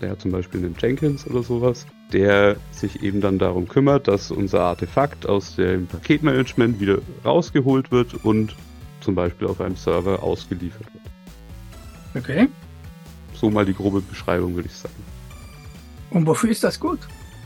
der 0.01 0.11
hat 0.11 0.21
zum 0.21 0.31
Beispiel 0.31 0.59
einen 0.63 0.75
Jenkins 0.79 1.25
oder 1.27 1.43
sowas, 1.43 1.85
der 2.11 2.57
sich 2.71 3.01
eben 3.01 3.21
dann 3.21 3.39
darum 3.39 3.67
kümmert, 3.67 4.07
dass 4.07 4.31
unser 4.31 4.61
Artefakt 4.61 5.27
aus 5.27 5.55
dem 5.55 5.87
Paketmanagement 5.87 6.79
wieder 6.79 6.99
rausgeholt 7.23 7.91
wird 7.91 8.13
und 8.25 8.55
zum 9.01 9.15
Beispiel 9.15 9.47
auf 9.47 9.61
einem 9.61 9.75
Server 9.75 10.21
ausgeliefert 10.21 10.87
wird. 10.93 12.23
Okay. 12.23 12.47
So 13.33 13.49
mal 13.49 13.65
die 13.65 13.73
grobe 13.73 14.01
Beschreibung, 14.01 14.55
würde 14.55 14.69
ich 14.69 14.75
sagen. 14.75 14.93
Und 16.11 16.25
wofür 16.25 16.49
ist 16.49 16.63
das 16.63 16.79
gut? 16.79 16.99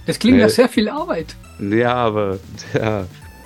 Das 0.10 0.18
klingt 0.18 0.40
äh, 0.40 0.42
nach 0.42 0.50
sehr 0.50 0.68
viel 0.68 0.90
Arbeit. 0.90 1.36
Ja, 1.60 1.94
aber 1.94 2.40
ja. 2.74 3.06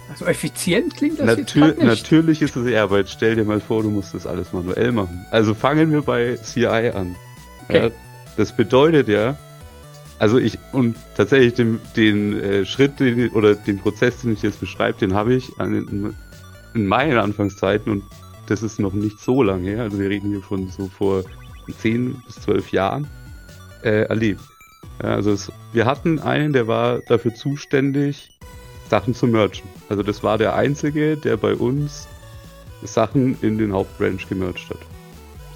Also 0.09 0.25
effizient 0.25 0.95
klingt 0.95 1.19
das 1.19 1.25
Natür 1.25 1.67
jetzt 1.67 1.77
nicht. 1.77 1.87
Natürlich 1.87 2.41
ist 2.41 2.55
es 2.55 2.73
Arbeit. 2.75 3.09
Stell 3.09 3.35
dir 3.35 3.43
mal 3.43 3.59
vor, 3.59 3.83
du 3.83 3.89
musst 3.89 4.13
das 4.13 4.25
alles 4.25 4.53
manuell 4.53 4.93
machen. 4.93 5.25
Also 5.29 5.53
fangen 5.53 5.91
wir 5.91 6.03
bei 6.03 6.37
CI 6.37 6.65
an. 6.65 7.15
Okay. 7.67 7.87
Ja, 7.87 7.91
das 8.37 8.55
bedeutet 8.55 9.09
ja, 9.09 9.37
also 10.19 10.37
ich, 10.37 10.57
und 10.71 10.95
tatsächlich 11.17 11.55
den, 11.55 11.81
den 11.97 12.39
äh, 12.39 12.65
Schritt 12.65 12.99
den, 13.01 13.29
oder 13.31 13.55
den 13.55 13.79
Prozess, 13.79 14.21
den 14.21 14.31
ich 14.31 14.41
jetzt 14.41 14.61
beschreibe, 14.61 14.97
den 14.97 15.13
habe 15.13 15.33
ich 15.33 15.49
an, 15.59 16.15
in 16.73 16.85
meinen 16.87 17.17
Anfangszeiten 17.17 17.91
und 17.91 18.03
das 18.47 18.63
ist 18.63 18.79
noch 18.79 18.93
nicht 18.93 19.19
so 19.19 19.43
lange 19.43 19.69
her, 19.69 19.81
also 19.83 19.99
wir 19.99 20.09
reden 20.09 20.29
hier 20.29 20.41
von 20.41 20.69
so 20.69 20.87
vor 20.87 21.23
10 21.81 22.21
bis 22.25 22.35
12 22.35 22.71
Jahren, 22.71 23.07
äh, 23.83 24.03
erlebt. 24.03 24.41
Also 24.99 25.31
es, 25.31 25.51
wir 25.71 25.85
hatten 25.85 26.19
einen, 26.19 26.53
der 26.53 26.67
war 26.67 26.99
dafür 27.07 27.33
zuständig, 27.33 28.37
Sachen 28.89 29.13
zu 29.13 29.27
merchen. 29.27 29.67
Also 29.89 30.03
das 30.03 30.23
war 30.23 30.37
der 30.37 30.55
Einzige, 30.55 31.17
der 31.17 31.37
bei 31.37 31.55
uns 31.55 32.07
Sachen 32.83 33.37
in 33.41 33.57
den 33.57 33.73
Hauptbranch 33.73 34.27
gemercht 34.29 34.69
hat. 34.69 34.79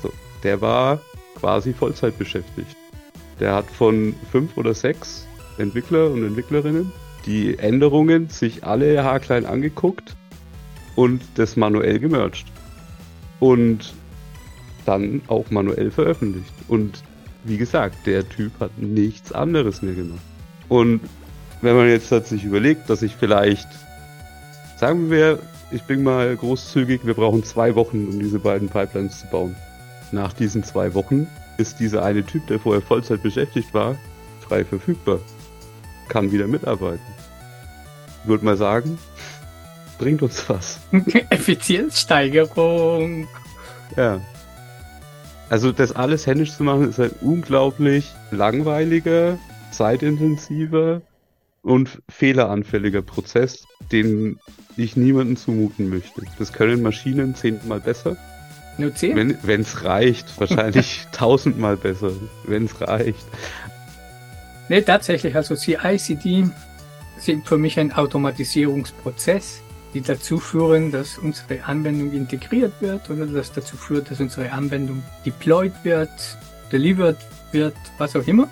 So, 0.02 0.12
der 0.44 0.62
war 0.62 1.00
quasi 1.40 1.74
Vollzeit 1.74 2.18
beschäftigt. 2.18 2.76
Der 3.40 3.54
hat 3.54 3.70
von 3.70 4.16
fünf 4.32 4.58
oder 4.58 4.74
sechs 4.74 5.28
Entwickler 5.58 6.10
und 6.10 6.26
Entwicklerinnen 6.26 6.92
die 7.26 7.60
Änderungen 7.60 8.30
sich 8.30 8.64
alle 8.64 9.04
haarklein 9.04 9.46
angeguckt 9.46 10.16
und 10.96 11.22
das 11.36 11.56
manuell 11.56 12.00
gemercht. 12.00 12.48
Und 13.40 13.94
dann 14.86 15.22
auch 15.28 15.52
manuell 15.52 15.92
veröffentlicht. 15.92 16.54
Und 16.68 17.04
wie 17.44 17.58
gesagt, 17.58 18.06
der 18.06 18.28
Typ 18.28 18.60
hat 18.60 18.78
nichts 18.78 19.32
anderes 19.32 19.82
mehr 19.82 19.94
gemacht. 19.94 20.22
Und 20.68 21.02
wenn 21.62 21.76
man 21.76 21.88
jetzt 21.90 22.12
hat 22.12 22.28
sich 22.28 22.44
überlegt, 22.44 22.90
dass 22.90 23.02
ich 23.02 23.16
vielleicht, 23.16 23.68
sagen 24.78 25.10
wir, 25.10 25.40
ich 25.72 25.84
bin 25.84 26.04
mal 26.04 26.36
großzügig, 26.36 27.06
wir 27.06 27.14
brauchen 27.14 27.44
zwei 27.44 27.76
Wochen, 27.76 28.08
um 28.08 28.20
diese 28.20 28.40
beiden 28.40 28.70
Pipelines 28.70 29.22
zu 29.22 29.28
bauen. 29.28 29.56
Nach 30.12 30.34
diesen 30.34 30.64
zwei 30.64 30.94
Wochen 30.94 31.28
ist 31.58 31.80
dieser 31.80 32.04
eine 32.04 32.26
Typ, 32.26 32.48
der 32.48 32.60
vorher 32.60 32.82
Vollzeit 32.82 33.24
beschäftigt 33.24 33.74
war, 33.74 33.96
frei 34.40 34.64
verfügbar. 34.64 35.20
Kann 36.08 36.32
wieder 36.32 36.48
mitarbeiten. 36.48 37.04
Ich 38.24 38.30
würde 38.30 38.46
mal 38.46 38.56
sagen, 38.56 38.98
bringt 39.98 40.22
uns 40.22 40.48
was. 40.50 40.80
Effizienzsteigerung. 41.30 43.28
Ja. 43.96 44.22
Also 45.50 45.72
das 45.72 45.94
alles 45.94 46.28
händisch 46.28 46.56
zu 46.56 46.64
machen, 46.64 46.90
ist 46.90 47.00
ein 47.00 47.12
unglaublich 47.22 48.12
langweiliger, 48.32 49.38
zeitintensiver 49.72 51.02
und 51.62 52.02
fehleranfälliger 52.10 53.02
Prozess, 53.02 53.66
den 53.92 54.40
ich 54.76 54.96
niemandem 54.96 55.38
zumuten 55.38 55.90
möchte. 55.90 56.22
Das 56.38 56.54
können 56.54 56.82
Maschinen 56.82 57.36
zehnmal 57.36 57.80
besser. 57.80 58.18
Nur 58.78 58.94
zehn? 58.94 59.38
Wenn 59.42 59.62
es 59.62 59.84
reicht, 59.84 60.40
wahrscheinlich 60.40 61.08
tausendmal 61.12 61.78
besser, 61.78 62.12
wenn 62.46 62.66
es 62.66 62.80
reicht. 62.82 63.26
Ne, 64.70 64.84
tatsächlich, 64.84 65.36
also 65.36 65.56
CI-CD 65.56 66.50
sind 67.18 67.48
für 67.48 67.58
mich 67.58 67.80
ein 67.80 67.94
Automatisierungsprozess, 67.94 69.62
die 69.98 70.04
dazu 70.04 70.38
führen, 70.38 70.92
dass 70.92 71.18
unsere 71.18 71.64
Anwendung 71.64 72.12
integriert 72.12 72.72
wird 72.82 73.10
oder 73.10 73.26
das 73.26 73.52
dazu 73.52 73.76
führt, 73.76 74.12
dass 74.12 74.20
unsere 74.20 74.52
Anwendung 74.52 75.02
deployed 75.26 75.74
wird, 75.84 76.12
delivered 76.72 77.18
wird, 77.52 77.76
was 77.98 78.16
auch 78.16 78.28
immer. 78.28 78.48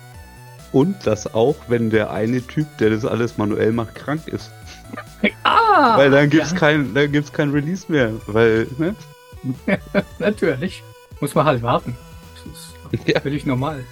Und 0.72 1.06
das 1.06 1.32
auch, 1.34 1.54
wenn 1.68 1.90
der 1.90 2.10
eine 2.10 2.44
Typ, 2.44 2.66
der 2.78 2.90
das 2.90 3.04
alles 3.04 3.38
manuell 3.38 3.70
macht, 3.72 3.94
krank 3.94 4.26
ist. 4.26 4.50
Ah! 5.42 5.96
Weil 5.96 6.10
dann 6.10 6.30
gibt's 6.30 6.52
ja. 6.52 6.58
kein, 6.58 6.94
dann 6.94 7.10
gibt's 7.10 7.32
kein 7.32 7.50
Release 7.50 7.90
mehr, 7.90 8.12
weil, 8.26 8.66
ne? 8.78 8.94
Natürlich. 10.18 10.82
Muss 11.20 11.34
man 11.34 11.46
halt 11.46 11.62
warten. 11.62 11.96
Das 12.34 13.00
ist 13.00 13.08
ja. 13.08 13.20
völlig 13.20 13.46
normal. 13.46 13.84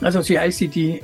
Also 0.00 0.22
CICD 0.22 1.02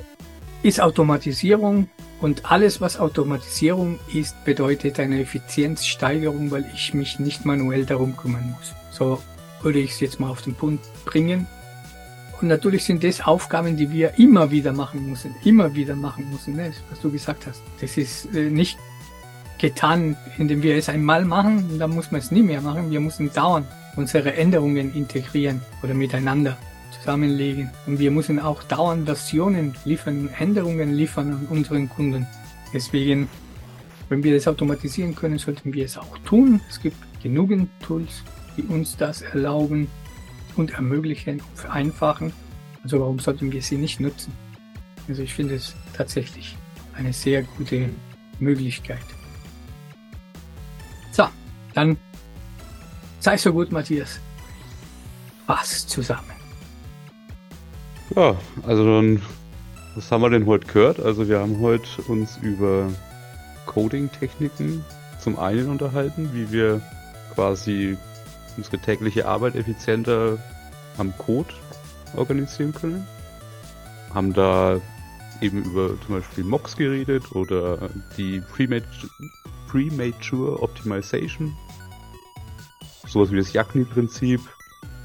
ist 0.63 0.81
Automatisierung 0.81 1.89
und 2.25 2.51
alles, 2.51 2.81
was 2.81 2.99
Automatisierung 2.99 3.99
ist, 4.11 4.43
bedeutet 4.45 4.99
eine 4.99 5.21
Effizienzsteigerung, 5.21 6.49
weil 6.49 6.65
ich 6.73 6.91
mich 6.95 7.19
nicht 7.19 7.45
manuell 7.45 7.85
darum 7.85 8.17
kümmern 8.17 8.55
muss. 8.57 8.73
So 8.89 9.21
würde 9.61 9.77
ich 9.77 9.91
es 9.91 9.99
jetzt 9.99 10.19
mal 10.19 10.31
auf 10.31 10.41
den 10.41 10.55
Punkt 10.55 10.83
bringen. 11.05 11.45
Und 12.41 12.47
natürlich 12.47 12.83
sind 12.83 13.03
das 13.03 13.21
Aufgaben, 13.21 13.77
die 13.77 13.91
wir 13.91 14.17
immer 14.17 14.49
wieder 14.49 14.73
machen 14.73 15.07
müssen, 15.07 15.35
immer 15.43 15.75
wieder 15.75 15.95
machen 15.95 16.27
müssen, 16.31 16.55
ne? 16.55 16.73
was 16.89 16.99
du 16.99 17.11
gesagt 17.11 17.45
hast. 17.45 17.61
Das 17.79 17.95
ist 17.95 18.33
äh, 18.33 18.49
nicht 18.49 18.79
getan, 19.59 20.17
indem 20.39 20.63
wir 20.63 20.77
es 20.77 20.89
einmal 20.89 21.25
machen, 21.25 21.77
dann 21.77 21.91
muss 21.91 22.09
man 22.09 22.21
es 22.21 22.31
nie 22.31 22.41
mehr 22.41 22.61
machen. 22.61 22.89
Wir 22.89 23.01
müssen 23.01 23.31
dauernd 23.33 23.67
unsere 23.97 24.33
Änderungen 24.33 24.95
integrieren 24.95 25.61
oder 25.83 25.93
miteinander 25.93 26.57
zusammenlegen. 27.05 27.69
Und 27.85 27.99
wir 27.99 28.09
müssen 28.09 28.39
auch 28.39 28.63
dauernd 28.63 29.05
Versionen 29.05 29.75
liefern, 29.85 30.27
Änderungen 30.39 30.93
liefern 30.93 31.33
an 31.33 31.47
unseren 31.49 31.87
Kunden. 31.87 32.25
Deswegen, 32.73 33.29
wenn 34.09 34.23
wir 34.23 34.33
das 34.33 34.47
automatisieren 34.47 35.13
können, 35.13 35.37
sollten 35.37 35.71
wir 35.73 35.85
es 35.85 35.99
auch 35.99 36.17
tun. 36.25 36.61
Es 36.67 36.81
gibt 36.81 36.97
genügend 37.21 37.69
Tools, 37.79 38.23
die 38.57 38.63
uns 38.63 38.97
das 38.97 39.21
erlauben 39.21 39.87
und 40.55 40.71
ermöglichen 40.71 41.41
und 41.41 41.59
vereinfachen. 41.59 42.33
Also 42.83 42.99
warum 42.99 43.19
sollten 43.19 43.51
wir 43.51 43.61
sie 43.61 43.77
nicht 43.77 43.99
nutzen? 43.99 44.33
Also 45.07 45.21
ich 45.21 45.33
finde 45.33 45.55
es 45.55 45.75
tatsächlich 45.93 46.57
eine 46.95 47.13
sehr 47.13 47.43
gute 47.43 47.89
Möglichkeit. 48.39 49.05
So, 51.11 51.27
dann 51.75 51.97
sei 53.19 53.37
so 53.37 53.53
gut, 53.53 53.71
Matthias. 53.71 54.19
Was 55.45 55.85
zusammen. 55.85 56.44
Ja, 58.13 58.35
also 58.63 58.85
dann, 58.85 59.21
was 59.95 60.11
haben 60.11 60.21
wir 60.21 60.29
denn 60.29 60.45
heute 60.45 60.67
gehört? 60.67 60.99
Also 60.99 61.27
wir 61.27 61.39
haben 61.39 61.59
heute 61.59 62.01
uns 62.07 62.37
über 62.37 62.87
Coding-Techniken 63.65 64.85
zum 65.19 65.39
einen 65.39 65.69
unterhalten, 65.69 66.29
wie 66.33 66.51
wir 66.51 66.81
quasi 67.33 67.97
unsere 68.57 68.77
tägliche 68.77 69.27
Arbeit 69.27 69.55
effizienter 69.55 70.37
am 70.97 71.17
Code 71.17 71.49
organisieren 72.15 72.73
können. 72.73 73.07
Haben 74.13 74.33
da 74.33 74.79
eben 75.41 75.63
über 75.63 75.99
zum 76.05 76.15
Beispiel 76.15 76.43
Mocks 76.43 76.77
geredet 76.77 77.31
oder 77.33 77.89
die 78.17 78.41
Premature 79.67 80.61
Optimization. 80.61 81.57
Sowas 83.07 83.31
wie 83.31 83.37
das 83.37 83.51
Jagni-Prinzip. 83.51 84.41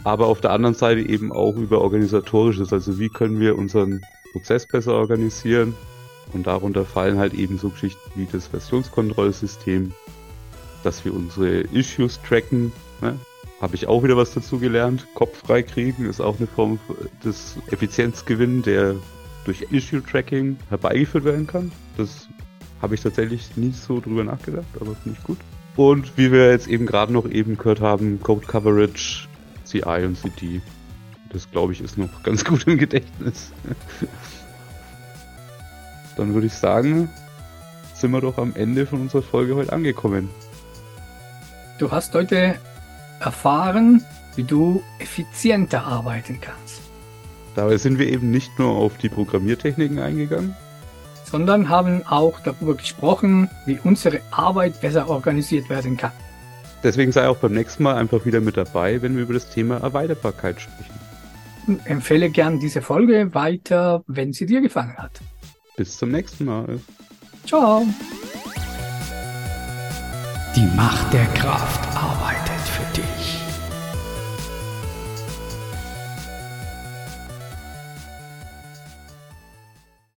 Aber 0.05 0.27
auf 0.27 0.41
der 0.41 0.53
anderen 0.53 0.75
Seite 0.75 1.01
eben 1.01 1.33
auch 1.33 1.57
über 1.57 1.81
organisatorisches, 1.81 2.73
also 2.73 2.99
wie 2.99 3.09
können 3.09 3.39
wir 3.39 3.57
unseren 3.57 4.01
Prozess 4.33 4.67
besser 4.67 4.95
organisieren. 4.95 5.75
Und 6.33 6.47
darunter 6.47 6.85
fallen 6.85 7.19
halt 7.19 7.35
eben 7.35 7.59
so 7.59 7.71
Geschichten 7.71 8.11
wie 8.15 8.27
das 8.31 8.47
Versionskontrollsystem, 8.47 9.93
dass 10.85 11.05
wir 11.05 11.13
unsere 11.13 11.63
Issues 11.73 12.21
tracken. 12.23 12.73
Ne? 13.01 13.19
Habe 13.61 13.75
ich 13.75 13.89
auch 13.89 14.03
wieder 14.05 14.17
was 14.17 14.33
dazu 14.33 14.59
gelernt. 14.59 15.07
Kopf 15.15 15.39
frei 15.45 15.63
kriegen 15.63 16.07
ist 16.07 16.21
auch 16.21 16.39
eine 16.39 16.47
Form 16.47 16.79
des 17.25 17.57
Effizienzgewinn, 17.71 18.63
der 18.63 18.95
durch 19.45 19.67
Issue-Tracking 19.71 20.57
herbeigeführt 20.69 21.25
werden 21.25 21.47
kann. 21.47 21.73
Das 21.97 22.29
habe 22.81 22.95
ich 22.95 23.01
tatsächlich 23.03 23.57
nie 23.57 23.73
so 23.73 24.01
drüber 24.01 24.25
nachgedacht, 24.25 24.67
aber 24.81 24.95
finde 24.95 25.19
ich 25.19 25.25
gut. 25.25 25.39
Und 25.77 26.17
wie 26.17 26.33
wir 26.33 26.51
jetzt 26.51 26.69
eben 26.69 26.87
gerade 26.87 27.13
noch 27.13 27.29
eben 27.29 27.57
gehört 27.57 27.81
haben, 27.81 28.21
Code 28.23 28.47
Coverage, 28.47 29.29
CI 29.71 30.05
und 30.05 30.17
CD. 30.17 30.61
Das 31.33 31.51
glaube 31.51 31.73
ich 31.73 31.81
ist 31.81 31.97
noch 31.97 32.09
ganz 32.23 32.45
gut 32.45 32.67
im 32.67 32.79
Gedächtnis. 32.79 33.53
Dann 36.17 36.35
würde 36.35 36.49
ich 36.49 36.55
sagen, 36.55 37.09
sind 37.95 38.11
wir 38.11 38.21
doch 38.21 38.39
am 38.39 38.55
Ende 38.55 38.87
von 38.87 39.01
unserer 39.01 39.23
Folge 39.23 39.55
heute 39.55 39.73
angekommen. 39.73 40.29
Du 41.79 41.91
hast 41.91 42.15
heute 42.15 42.57
erfahren, 43.21 44.05
wie 44.37 44.43
du 44.43 44.83
effizienter 44.99 45.85
arbeiten 45.85 46.41
kannst. 46.41 46.81
Dabei 47.55 47.77
sind 47.79 47.99
wir 47.99 48.09
eben 48.09 48.31
nicht 48.31 48.59
nur 48.59 48.71
auf 48.71 48.97
die 48.99 49.09
Programmiertechniken 49.09 49.99
eingegangen, 49.99 50.57
sondern 51.25 51.69
haben 51.69 52.07
auch 52.07 52.41
darüber 52.41 52.75
gesprochen, 52.75 53.49
wie 53.67 53.79
unsere 53.83 54.21
Arbeit 54.31 54.81
besser 54.81 55.09
organisiert 55.09 55.69
werden 55.69 55.97
kann. 55.97 56.13
Deswegen 56.83 57.13
sei 57.13 57.29
auch 57.29 57.37
beim 57.37 57.53
nächsten 57.53 57.83
Mal 57.83 57.97
einfach 57.97 58.25
wieder 58.25 58.41
mit 58.41 58.57
dabei, 58.57 59.03
wenn 59.03 59.17
wir 59.17 59.25
über 59.25 59.35
das 59.35 59.51
Thema 59.51 59.79
Erweiterbarkeit 59.79 60.61
sprechen. 60.61 61.81
Empfehle 61.85 62.31
gern 62.31 62.59
diese 62.59 62.81
Folge 62.81 63.35
weiter, 63.35 64.03
wenn 64.07 64.33
sie 64.33 64.47
dir 64.47 64.61
gefallen 64.61 64.97
hat. 64.97 65.21
Bis 65.77 65.99
zum 65.99 66.11
nächsten 66.11 66.47
Mal. 66.47 66.81
Ciao. 67.47 67.87
Die 70.57 70.67
Macht 70.77 71.13
der 71.13 71.27
Kraft 71.27 71.97
arbeitet 71.97 72.61
für 72.67 73.01
dich. 73.01 73.20